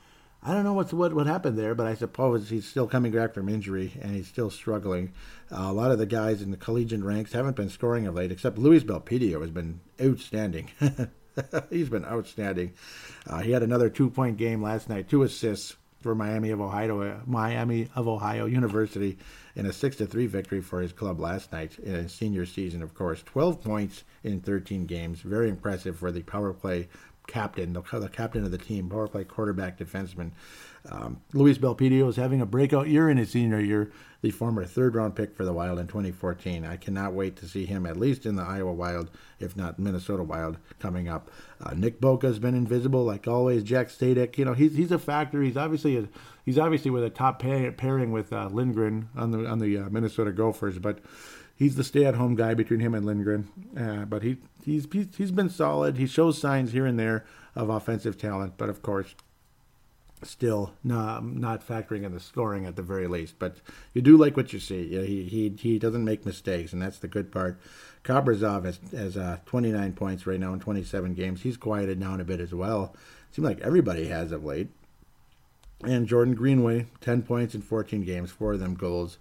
I 0.43 0.55
don't 0.55 0.65
know 0.65 0.73
what's 0.73 0.93
what 0.93 1.13
what 1.13 1.27
happened 1.27 1.59
there, 1.59 1.75
but 1.75 1.87
I 1.87 1.95
suppose 1.95 2.49
he's 2.49 2.67
still 2.67 2.87
coming 2.87 3.13
back 3.13 3.35
from 3.35 3.49
injury 3.49 3.93
and 4.01 4.15
he's 4.15 4.27
still 4.27 4.51
struggling. 4.51 5.13
Uh, 5.53 5.67
a 5.69 5.73
lot 5.73 5.91
of 5.91 5.99
the 5.99 6.07
guys 6.07 6.41
in 6.41 6.51
the 6.51 6.57
collegiate 6.57 7.03
ranks 7.03 7.33
haven't 7.33 7.57
been 7.57 7.69
scoring 7.69 8.07
of 8.07 8.15
late, 8.15 8.33
except 8.33 8.57
Luis 8.57 8.83
Belpedio 8.83 9.43
has 9.43 9.51
been 9.51 9.81
outstanding. 10.01 10.71
he's 11.71 11.91
been 11.91 12.07
outstanding. 12.07 12.73
Uh, 13.27 13.41
he 13.41 13.51
had 13.51 13.63
another 13.63 13.91
two 13.91 14.09
point 14.09 14.39
game 14.39 14.63
last 14.63 14.89
night, 14.89 15.11
two 15.11 15.23
assists 15.23 15.77
for 16.01 16.15
Miami 16.15 16.51
of 16.51 16.61
Ohio, 16.63 17.21
Miami 17.27 17.89
of 17.95 18.09
Ohio 18.09 18.47
University, 18.47 19.19
in 19.55 19.67
a 19.67 19.73
six 19.73 19.97
to 19.97 20.07
three 20.07 20.27
victory 20.27 20.63
for 20.63 20.81
his 20.81 20.93
club 20.93 21.21
last 21.21 21.53
night 21.53 21.79
in 21.79 21.95
his 21.95 22.13
senior 22.13 22.47
season. 22.47 22.83
Of 22.83 22.95
course, 22.95 23.23
12 23.25 23.63
points 23.63 24.05
in 24.25 24.41
13 24.41 24.87
games, 24.87 25.21
very 25.21 25.51
impressive 25.51 25.99
for 25.99 26.11
the 26.11 26.23
power 26.23 26.55
play 26.55 26.89
captain, 27.31 27.73
the, 27.73 27.83
the 27.83 28.09
captain 28.09 28.45
of 28.45 28.51
the 28.51 28.59
team, 28.59 28.91
power 28.91 29.09
play 29.09 29.25
quarterback 29.25 29.79
defenseman. 29.79 30.33
Um, 30.91 31.21
Luis 31.33 31.59
Belpedio 31.59 32.09
is 32.09 32.17
having 32.17 32.41
a 32.41 32.47
breakout 32.47 32.89
year 32.89 33.09
in 33.11 33.19
his 33.19 33.31
senior 33.31 33.61
year, 33.61 33.93
the 34.23 34.31
former 34.31 34.65
third 34.65 34.95
round 34.95 35.15
pick 35.15 35.35
for 35.35 35.45
the 35.45 35.53
Wild 35.53 35.79
in 35.79 35.87
2014. 35.87 36.65
I 36.65 36.77
cannot 36.77 37.13
wait 37.13 37.37
to 37.37 37.47
see 37.47 37.67
him 37.67 37.87
at 37.87 37.99
least 37.99 38.27
in 38.27 38.37
the 38.37 38.43
Iowa 38.43 38.73
Wild, 38.73 39.11
if 39.39 39.57
not 39.57 39.79
Minnesota 39.79 40.23
Wild, 40.23 40.57
coming 40.79 41.09
up. 41.09 41.31
Uh, 41.63 41.75
Nick 41.75 42.01
Boka 42.01 42.23
has 42.23 42.39
been 42.39 42.55
invisible, 42.55 43.05
like 43.05 43.29
always. 43.29 43.63
Jack 43.63 43.89
Sadek, 43.89 44.39
you 44.39 44.45
know, 44.45 44.55
he's 44.55 44.75
he's 44.75 44.93
a 44.93 44.99
factor. 44.99 45.43
He's 45.43 45.57
obviously 45.57 45.99
a, 45.99 46.09
he's 46.45 46.59
obviously 46.59 46.91
with 46.91 47.05
a 47.05 47.11
top 47.11 47.41
pair, 47.41 47.71
pairing 47.73 48.11
with 48.11 48.33
uh, 48.33 48.49
Lindgren 48.49 49.11
on 49.15 49.31
the 49.31 49.47
on 49.47 49.59
the 49.59 49.79
uh, 49.79 49.91
Minnesota 49.91 50.33
Gophers, 50.33 50.79
but 50.79 51.01
he's 51.61 51.77
the 51.77 51.85
stay-at-home 51.85 52.35
guy 52.35 52.55
between 52.55 52.81
him 52.81 52.95
and 52.95 53.07
Lindgren. 53.07 53.49
Uh, 53.79 54.05
but 54.07 54.25
he 54.25 54.39
he's, 54.65 54.89
he's 55.17 55.31
been 55.31 55.51
solid. 55.51 55.99
He 55.99 56.07
shows 56.07 56.39
signs 56.39 56.73
here 56.73 56.87
and 56.87 56.99
there 56.99 57.25
of 57.55 57.69
offensive 57.69 58.19
talent, 58.19 58.55
but 58.57 58.69
of 58.69 58.83
course, 58.83 59.15
still 60.23 60.73
not 60.83 61.25
not 61.25 61.67
factoring 61.67 62.05
in 62.05 62.13
the 62.13 62.21
scoring 62.21 62.67
at 62.67 62.77
the 62.77 62.83
very 62.83 63.07
least. 63.07 63.39
But 63.39 63.57
you 63.95 64.03
do 64.03 64.17
like 64.17 64.37
what 64.37 64.53
you 64.53 64.59
see. 64.59 64.89
He 64.89 65.25
he 65.25 65.55
he 65.57 65.79
doesn't 65.79 66.05
make 66.05 66.27
mistakes, 66.27 66.73
and 66.73 66.83
that's 66.83 66.99
the 66.99 67.09
good 67.09 67.31
part. 67.31 67.61
Kaprizov 68.03 68.65
has 68.65 68.81
has 68.93 69.17
uh, 69.17 69.39
29 69.47 69.93
points 69.93 70.27
right 70.27 70.41
now 70.41 70.53
in 70.55 70.61
27 70.61 71.15
games. 71.15 71.43
He's 71.43 71.57
quieted 71.57 72.01
down 72.01 72.21
a 72.21 72.25
bit 72.25 72.41
as 72.41 72.55
well. 72.55 72.97
Seems 73.31 73.47
like 73.47 73.61
everybody 73.61 74.09
has 74.09 74.33
of 74.33 74.45
late. 74.45 74.69
And 75.83 76.07
Jordan 76.07 76.35
Greenway, 76.35 76.89
10 77.01 77.23
points 77.23 77.55
in 77.55 77.63
14 77.63 78.05
games, 78.05 78.31
four 78.31 78.53
of 78.53 78.61
them 78.61 78.75
goals 78.75 79.17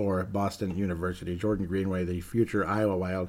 for 0.00 0.24
Boston 0.24 0.78
University. 0.78 1.36
Jordan 1.36 1.66
Greenway, 1.66 2.04
the 2.04 2.22
future 2.22 2.66
Iowa 2.66 2.96
Wild, 2.96 3.28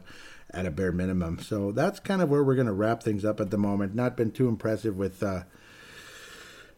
at 0.51 0.65
a 0.65 0.71
bare 0.71 0.93
minimum. 0.93 1.37
So 1.39 1.73
that's 1.73 1.99
kind 1.99 2.21
of 2.21 2.29
where 2.29 2.45
we're 2.45 2.55
going 2.55 2.67
to 2.67 2.71
wrap 2.71 3.03
things 3.03 3.25
up 3.25 3.41
at 3.41 3.49
the 3.49 3.57
moment. 3.57 3.93
Not 3.93 4.15
been 4.15 4.31
too 4.31 4.47
impressive 4.47 4.95
with 4.95 5.21
uh, 5.21 5.43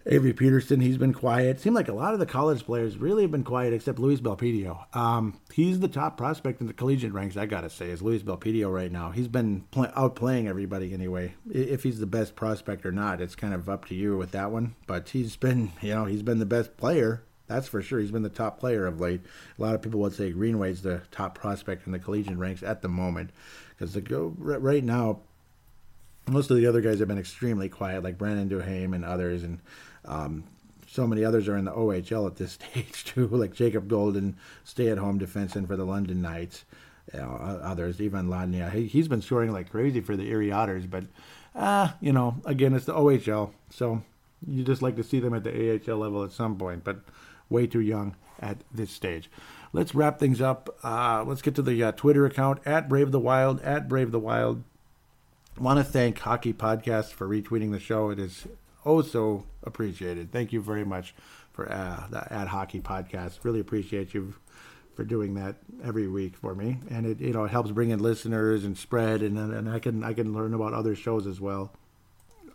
Avery 0.08 0.34
Peterson. 0.34 0.82
He's 0.82 0.98
been 0.98 1.14
quiet. 1.14 1.60
Seemed 1.60 1.76
like 1.76 1.90
a 1.90 1.94
lot 1.94 2.14
of 2.14 2.20
the 2.20 2.26
college 2.26 2.66
players 2.66 2.98
really 2.98 3.22
have 3.22 3.30
been 3.30 3.44
quiet, 3.44 3.72
except 3.72 4.00
Luis 4.00 4.20
Belpedio. 4.20 4.96
Um, 4.96 5.40
he's 5.54 5.80
the 5.80 5.88
top 5.88 6.18
prospect 6.18 6.60
in 6.60 6.66
the 6.66 6.74
collegiate 6.74 7.14
ranks. 7.14 7.38
I 7.38 7.46
gotta 7.46 7.70
say, 7.70 7.92
is 7.92 8.02
Luis 8.02 8.24
Belpedio 8.24 8.74
right 8.74 8.92
now. 8.92 9.12
He's 9.12 9.28
been 9.28 9.62
play- 9.70 9.92
outplaying 9.96 10.48
everybody 10.48 10.92
anyway. 10.92 11.36
If 11.52 11.84
he's 11.84 12.00
the 12.00 12.08
best 12.08 12.36
prospect 12.36 12.84
or 12.84 12.92
not, 12.92 13.22
it's 13.22 13.36
kind 13.36 13.54
of 13.54 13.70
up 13.70 13.86
to 13.90 13.96
you 13.96 14.18
with 14.18 14.32
that 14.32 14.50
one. 14.50 14.74
But 14.88 15.10
he's 15.10 15.36
been, 15.36 15.72
you 15.82 15.94
know, 15.94 16.06
he's 16.06 16.24
been 16.24 16.40
the 16.40 16.48
best 16.48 16.78
player 16.78 17.22
that's 17.48 17.68
for 17.68 17.82
sure. 17.82 18.00
He's 18.00 18.12
been 18.12 18.24
the 18.24 18.30
top 18.30 18.60
player 18.60 18.86
of 18.86 19.00
late. 19.00 19.22
A 19.58 19.62
lot 19.62 19.76
of 19.76 19.82
people 19.82 20.00
would 20.02 20.14
say 20.14 20.32
Greenway's 20.32 20.82
the 20.82 21.02
top 21.12 21.36
prospect 21.38 21.86
in 21.86 21.92
the 21.92 22.00
collegiate 22.00 22.38
ranks 22.38 22.64
at 22.64 22.82
the 22.82 22.88
moment, 22.88 23.32
because 23.70 23.94
the 23.94 24.02
right 24.38 24.84
now, 24.84 25.20
most 26.28 26.50
of 26.50 26.58
the 26.58 26.68
other 26.68 26.82
guys 26.82 27.00
have 27.00 27.08
been 27.08 27.18
extremely 27.18 27.70
quiet, 27.70 28.04
like 28.04 28.18
Brandon 28.18 28.50
Duhaime 28.50 28.96
and 28.96 29.04
others, 29.04 29.44
and 29.44 29.60
um, 30.06 30.46
so 30.88 31.06
many 31.06 31.26
others 31.26 31.48
are 31.48 31.58
in 31.58 31.66
the 31.66 31.72
OHL 31.72 32.28
at 32.28 32.38
this 32.38 32.52
stage 32.72 33.04
too, 33.04 33.28
like 33.28 33.54
Jacob 33.54 33.88
Golden, 33.88 34.38
stay-at-home 34.64 35.20
defenseman 35.20 35.68
for 35.68 35.76
the 35.76 35.86
London 35.86 36.22
Knights. 36.22 36.66
You 37.14 37.20
know, 37.20 37.60
others, 37.62 38.00
Ivan 38.00 38.30
Ladnia. 38.30 38.72
He, 38.72 38.88
he's 38.88 39.10
been 39.10 39.22
scoring 39.22 39.52
like 39.52 39.70
crazy 39.70 40.00
for 40.00 40.16
the 40.16 40.30
Erie 40.30 40.54
Otters, 40.54 40.86
but 40.86 41.04
uh, 41.54 41.90
you 42.00 42.14
know, 42.14 42.38
again, 42.46 42.74
it's 42.74 42.86
the 42.86 42.94
OHL, 42.94 43.52
so 43.70 44.02
you 44.48 44.64
just 44.64 44.82
like 44.82 44.96
to 44.96 45.04
see 45.04 45.20
them 45.20 45.34
at 45.34 45.44
the 45.44 45.82
AHL 45.86 45.98
level 45.98 46.24
at 46.24 46.32
some 46.32 46.58
point, 46.58 46.84
but 46.84 47.02
way 47.54 47.68
too 47.68 47.80
young 47.80 48.16
at 48.40 48.58
this 48.74 48.92
stage. 48.92 49.30
Let's 49.72 49.96
wrap 49.96 50.20
things 50.20 50.42
up. 50.42 50.78
Uh, 50.84 51.24
let's 51.26 51.42
get 51.42 51.56
to 51.56 51.62
the 51.62 51.82
uh, 51.84 51.92
Twitter 51.94 52.26
account 52.26 52.60
at 52.66 52.90
Brave 52.90 53.12
the 53.12 53.20
Wild 53.20 53.62
at 53.62 53.88
Brave 53.88 54.12
the 54.12 54.20
Wild. 54.20 54.64
Want 55.58 55.80
to 55.80 55.84
thank 55.84 56.20
Hockey 56.20 56.52
Podcast 56.52 57.14
for 57.14 57.28
retweeting 57.28 57.72
the 57.72 57.80
show. 57.80 58.10
It 58.10 58.20
is 58.20 58.48
oh 58.86 59.02
so 59.02 59.46
appreciated. 59.64 60.32
Thank 60.32 60.52
you 60.52 60.62
very 60.62 60.84
much 60.84 61.16
for 61.54 61.72
uh, 61.72 62.08
the 62.10 62.34
at 62.34 62.50
Hockey 62.50 62.82
Podcast. 62.82 63.40
Really 63.44 63.60
appreciate 63.60 64.14
you 64.14 64.34
for 64.96 65.04
doing 65.04 65.36
that 65.36 65.56
every 65.84 66.08
week 66.08 66.36
for 66.36 66.54
me, 66.54 66.78
and 66.90 67.06
it 67.06 67.20
you 67.20 67.34
know 67.34 67.46
it 67.46 67.52
helps 67.52 67.72
bring 67.72 67.92
in 67.92 68.00
listeners 68.00 68.64
and 68.64 68.78
spread, 68.78 69.22
and 69.22 69.38
and 69.38 69.70
I 69.70 69.80
can 69.80 70.04
I 70.04 70.14
can 70.14 70.34
learn 70.34 70.54
about 70.54 70.74
other 70.74 70.96
shows 70.96 71.26
as 71.28 71.40
well. 71.40 71.72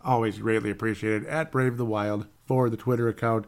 Always 0.03 0.37
greatly 0.37 0.69
appreciated 0.69 1.25
at 1.25 1.51
Brave 1.51 1.77
the 1.77 1.85
Wild 1.85 2.27
for 2.45 2.69
the 2.69 2.77
Twitter 2.77 3.09
account. 3.09 3.45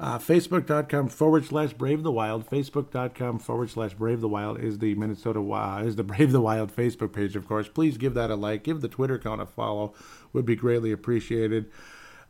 Uh, 0.00 0.18
Facebook.com 0.18 1.08
forward 1.08 1.44
slash 1.44 1.72
Brave 1.72 2.02
the 2.02 2.12
Wild. 2.12 2.48
Facebook.com 2.48 3.38
forward 3.38 3.70
slash 3.70 3.94
Brave 3.94 4.20
the 4.20 4.28
Wild 4.28 4.60
is 4.60 4.78
the 4.78 4.94
Minnesota 4.94 5.40
uh, 5.40 5.82
is 5.84 5.96
the 5.96 6.02
Brave 6.04 6.32
the 6.32 6.40
Wild 6.40 6.74
Facebook 6.74 7.12
page, 7.12 7.36
of 7.36 7.46
course. 7.46 7.68
Please 7.68 7.96
give 7.96 8.14
that 8.14 8.30
a 8.30 8.34
like. 8.34 8.64
Give 8.64 8.80
the 8.80 8.88
Twitter 8.88 9.14
account 9.14 9.40
a 9.40 9.46
follow. 9.46 9.94
Would 10.32 10.46
be 10.46 10.56
greatly 10.56 10.92
appreciated. 10.92 11.70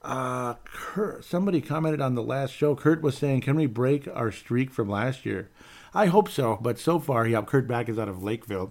Uh, 0.03 0.55
Kurt, 0.65 1.25
somebody 1.25 1.61
commented 1.61 2.01
on 2.01 2.15
the 2.15 2.23
last 2.23 2.53
show. 2.53 2.75
Kurt 2.75 3.03
was 3.03 3.17
saying, 3.17 3.43
"Can 3.43 3.55
we 3.55 3.67
break 3.67 4.09
our 4.13 4.33
streak 4.33 4.73
from 4.73 4.89
last 4.89 5.25
year?" 5.25 5.49
I 5.95 6.07
hope 6.07 6.29
so, 6.29 6.59
but 6.61 6.79
so 6.79 6.99
far, 6.99 7.27
yeah, 7.27 7.43
Kurt 7.43 7.69
Back 7.69 7.89
is 7.89 7.99
out 7.99 8.09
of 8.09 8.23
Lakeville. 8.23 8.71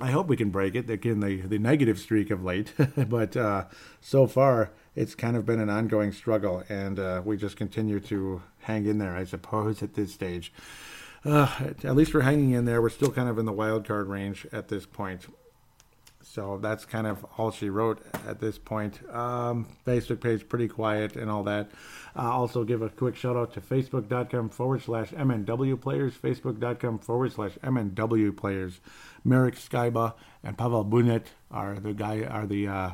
I 0.00 0.10
hope 0.10 0.26
we 0.26 0.36
can 0.36 0.50
break 0.50 0.74
it. 0.74 0.88
Again, 0.88 1.20
the 1.20 1.42
the 1.42 1.58
negative 1.58 1.98
streak 1.98 2.30
of 2.30 2.42
late, 2.42 2.72
but 2.96 3.36
uh, 3.36 3.66
so 4.00 4.26
far 4.26 4.70
it's 4.94 5.14
kind 5.14 5.36
of 5.36 5.44
been 5.44 5.60
an 5.60 5.70
ongoing 5.70 6.12
struggle, 6.12 6.62
and 6.68 6.98
uh, 6.98 7.22
we 7.24 7.36
just 7.36 7.56
continue 7.56 8.00
to 8.00 8.42
hang 8.60 8.86
in 8.86 8.98
there, 8.98 9.16
I 9.16 9.24
suppose, 9.24 9.82
at 9.82 9.94
this 9.94 10.12
stage. 10.12 10.52
uh, 11.24 11.48
at 11.82 11.96
least 11.96 12.14
we're 12.14 12.20
hanging 12.20 12.50
in 12.52 12.64
there. 12.64 12.80
We're 12.82 12.90
still 12.90 13.10
kind 13.10 13.28
of 13.28 13.38
in 13.38 13.46
the 13.46 13.52
wild 13.52 13.86
card 13.86 14.08
range 14.08 14.46
at 14.52 14.68
this 14.68 14.86
point. 14.86 15.26
So 16.22 16.58
that's 16.58 16.84
kind 16.84 17.06
of 17.06 17.24
all 17.38 17.50
she 17.50 17.68
wrote 17.70 18.00
at 18.26 18.40
this 18.40 18.58
point. 18.58 18.98
Um, 19.14 19.66
Facebook 19.86 20.20
page 20.20 20.48
pretty 20.48 20.68
quiet 20.68 21.16
and 21.16 21.30
all 21.30 21.44
that. 21.44 21.70
Uh, 22.16 22.30
also, 22.30 22.64
give 22.64 22.82
a 22.82 22.88
quick 22.88 23.14
shout 23.14 23.36
out 23.36 23.52
to 23.54 23.60
facebook.com 23.60 24.48
forward 24.48 24.82
slash 24.82 25.10
MNW 25.10 25.80
players, 25.80 26.14
facebook.com 26.14 26.98
forward 26.98 27.32
slash 27.32 27.52
MNW 27.62 28.36
players. 28.36 28.80
Merrick 29.22 29.56
Skyba 29.56 30.14
and 30.42 30.58
Pavel 30.58 30.82
Bunet 30.82 31.28
are 31.50 31.74
the 31.78 31.92
guy 31.92 32.22
are 32.24 32.46
the 32.46 32.68
uh, 32.68 32.90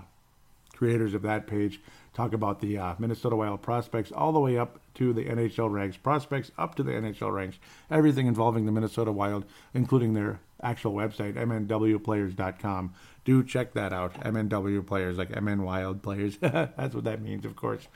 creators 0.81 1.13
of 1.13 1.21
that 1.21 1.47
page. 1.47 1.79
Talk 2.15 2.33
about 2.33 2.61
the 2.61 2.79
uh, 2.79 2.95
Minnesota 2.99 3.37
Wild 3.37 3.61
prospects 3.61 4.11
all 4.11 4.33
the 4.33 4.41
way 4.41 4.57
up 4.57 4.81
to 4.95 5.13
the 5.13 5.27
NHL 5.27 5.71
ranks, 5.71 5.99
prospects 5.99 6.51
up 6.57 6.75
to 6.77 6.83
the 6.83 6.93
NHL 6.93 7.33
ranks, 7.33 7.59
everything 7.91 8.27
involving 8.27 8.65
the 8.65 8.73
Minnesota 8.73 9.13
Wild, 9.13 9.45
including 9.75 10.15
their 10.15 10.41
actual 10.63 10.95
website, 10.95 11.35
mnwplayers.com. 11.35 12.95
Do 13.27 13.45
check 13.45 13.75
that 13.75 13.93
out. 13.93 14.15
MNW 14.15 14.87
players, 14.87 15.19
like 15.19 15.39
MN 15.39 15.63
Wild 15.63 16.03
players. 16.03 16.39
That's 16.41 16.95
what 16.95 17.05
that 17.05 17.21
means, 17.21 17.45
of 17.45 17.55
course. 17.57 17.87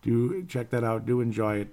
Do 0.00 0.42
check 0.46 0.70
that 0.70 0.82
out. 0.82 1.04
Do 1.04 1.20
enjoy 1.20 1.58
it. 1.58 1.68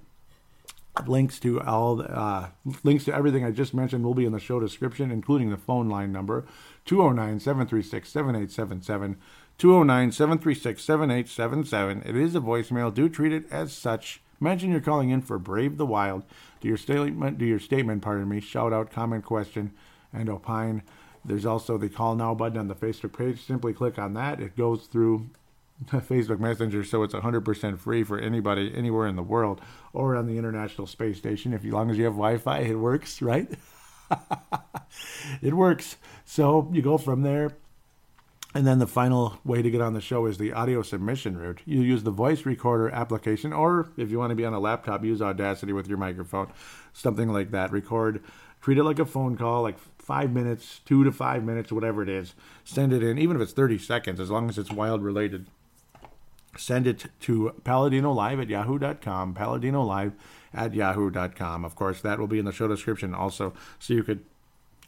Links 1.07 1.39
to 1.39 1.61
all 1.61 2.01
uh, 2.01 2.49
links 2.83 3.05
to 3.05 3.15
everything 3.15 3.45
I 3.45 3.51
just 3.51 3.73
mentioned 3.73 4.03
will 4.03 4.13
be 4.13 4.25
in 4.25 4.33
the 4.33 4.39
show 4.39 4.59
description, 4.59 5.11
including 5.11 5.49
the 5.49 5.55
phone 5.55 5.87
line 5.87 6.11
number 6.11 6.45
209 6.83 7.39
736 7.39 8.09
7877. 8.09 9.17
209 9.59 10.13
736 10.13 10.81
7877. 10.81 12.03
It 12.05 12.15
is 12.15 12.33
a 12.33 12.39
voicemail. 12.39 12.93
Do 12.93 13.09
treat 13.09 13.33
it 13.33 13.45
as 13.51 13.73
such. 13.73 14.21
Mention 14.39 14.71
you're 14.71 14.79
calling 14.79 15.09
in 15.09 15.21
for 15.21 15.37
Brave 15.37 15.75
the 15.75 15.85
Wild. 15.85 16.23
Do 16.61 16.69
your 16.69 16.77
statement, 16.77 17.37
do 17.37 17.45
your 17.45 17.59
statement, 17.59 18.01
pardon 18.01 18.29
me, 18.29 18.39
shout 18.39 18.71
out, 18.71 18.89
comment, 18.89 19.25
question, 19.25 19.73
and 20.13 20.29
opine. 20.29 20.81
There's 21.25 21.45
also 21.45 21.77
the 21.77 21.89
call 21.89 22.15
now 22.15 22.33
button 22.33 22.57
on 22.57 22.69
the 22.69 22.75
Facebook 22.75 23.17
page. 23.17 23.45
Simply 23.45 23.73
click 23.73 23.99
on 23.99 24.13
that. 24.13 24.39
It 24.39 24.55
goes 24.55 24.85
through 24.85 25.29
Facebook 25.87 26.39
Messenger, 26.39 26.85
so 26.85 27.03
it's 27.03 27.13
100% 27.13 27.77
free 27.77 28.03
for 28.03 28.17
anybody 28.17 28.71
anywhere 28.73 29.07
in 29.07 29.17
the 29.17 29.23
world 29.23 29.59
or 29.91 30.15
on 30.15 30.25
the 30.25 30.37
International 30.37 30.87
Space 30.87 31.17
Station. 31.17 31.51
If 31.53 31.65
as 31.65 31.73
long 31.73 31.91
as 31.91 31.97
you 31.97 32.05
have 32.05 32.13
Wi-Fi, 32.13 32.59
it 32.59 32.75
works, 32.75 33.21
right? 33.21 33.49
it 35.41 35.53
works. 35.53 35.97
So 36.23 36.69
you 36.71 36.81
go 36.81 36.97
from 36.97 37.23
there. 37.23 37.51
And 38.55 38.65
then 38.65 38.79
the 38.79 38.87
final 38.87 39.39
way 39.43 39.61
to 39.61 39.69
get 39.69 39.81
on 39.81 39.93
the 39.93 40.01
show 40.01 40.25
is 40.25 40.39
the 40.39 40.53
audio 40.53 40.81
submission 40.81 41.37
route. 41.37 41.61
You 41.65 41.81
use 41.81 42.03
the 42.03 42.11
voice 42.11 42.45
recorder 42.45 42.89
application, 42.89 43.53
or 43.53 43.89
if 43.95 44.09
you 44.09 44.17
want 44.17 44.31
to 44.31 44.35
be 44.35 44.45
on 44.45 44.55
a 44.55 44.59
laptop, 44.59 45.03
use 45.03 45.21
Audacity 45.21 45.71
with 45.71 45.87
your 45.87 45.99
microphone, 45.99 46.51
something 46.91 47.29
like 47.29 47.51
that. 47.51 47.71
Record, 47.71 48.23
treat 48.59 48.79
it 48.79 48.83
like 48.83 48.97
a 48.97 49.05
phone 49.05 49.37
call, 49.37 49.61
like 49.61 49.77
five 49.99 50.31
minutes, 50.31 50.81
two 50.83 51.03
to 51.03 51.11
five 51.11 51.43
minutes, 51.43 51.71
whatever 51.71 52.01
it 52.01 52.09
is. 52.09 52.33
Send 52.63 52.91
it 52.91 53.03
in, 53.03 53.19
even 53.19 53.35
if 53.35 53.41
it's 53.43 53.53
30 53.53 53.77
seconds, 53.77 54.19
as 54.19 54.31
long 54.31 54.49
as 54.49 54.57
it's 54.57 54.71
wild 54.71 55.03
related. 55.03 55.45
Send 56.57 56.87
it 56.87 57.05
to 57.21 57.53
Paladino 57.63 58.11
Live 58.11 58.39
at 58.39 58.49
yahoo.com, 58.49 59.35
Paladino 59.35 59.83
Live 59.83 60.13
at 60.55 60.73
yahoo.com. 60.73 61.63
Of 61.63 61.75
course, 61.75 62.01
that 62.01 62.17
will 62.17 62.25
be 62.25 62.39
in 62.39 62.45
the 62.45 62.51
show 62.51 62.67
description 62.67 63.13
also, 63.13 63.53
so 63.77 63.93
you 63.93 64.03
could 64.03 64.25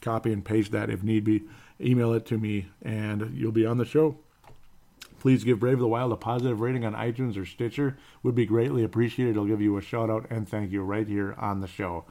copy 0.02 0.34
and 0.34 0.44
paste 0.44 0.72
that 0.72 0.90
if 0.90 1.04
need 1.04 1.24
be. 1.24 1.44
Email 1.82 2.14
it 2.14 2.26
to 2.28 2.38
me, 2.38 2.68
and 2.82 3.32
you'll 3.36 3.52
be 3.52 3.66
on 3.66 3.78
the 3.78 3.86
show. 3.86 4.18
Please 5.20 5.44
give 5.44 5.60
Brave 5.60 5.80
the 5.80 5.88
Wild 5.88 6.12
a 6.12 6.16
positive 6.16 6.62
rating 6.62 6.84
on 6.84 6.94
iTunes 6.94 7.38
or 7.38 7.46
Stitcher. 7.46 7.98
Would 8.24 8.34
be 8.34 8.46
greatly 8.46 8.84
appreciated. 8.84 9.38
I'll 9.38 9.46
give 9.46 9.62
you 9.62 9.78
a 9.78 9.82
shout 9.82 10.10
out 10.10 10.26
and 10.32 10.50
thank 10.50 10.72
you 10.72 10.82
right 10.82 11.08
here 11.08 11.36
on 11.38 11.62
the 11.62 11.68
show 11.68 12.06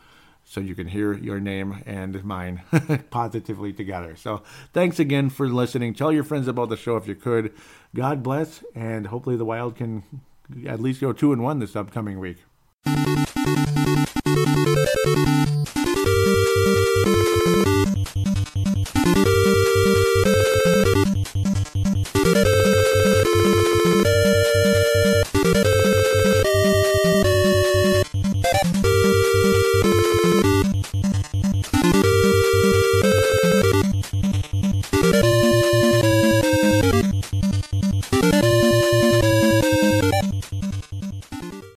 so 0.45 0.61
you 0.61 0.75
can 0.75 0.87
hear 0.87 1.13
your 1.13 1.41
name 1.41 1.83
and 1.87 2.23
mine 2.25 2.63
positively 3.11 3.73
together. 3.73 4.17
So 4.17 4.43
thanks 4.73 4.99
again 4.99 5.31
for 5.31 5.49
listening. 5.49 5.95
Tell 5.95 6.13
your 6.13 6.25
friends 6.25 6.49
about 6.49 6.69
the 6.69 6.77
show 6.77 6.97
if 6.97 7.09
you 7.09 7.15
could. 7.15 7.53
God 7.95 8.23
bless, 8.23 8.63
and 8.75 9.09
hopefully 9.09 9.37
the 9.37 9.45
Wild 9.45 9.77
can 9.77 10.03
at 10.67 10.81
least 10.81 11.01
go 11.01 11.13
two 11.13 11.33
and 11.33 11.43
one 11.43 11.59
this 11.59 11.77
upcoming 11.77 12.19
week. 12.19 12.39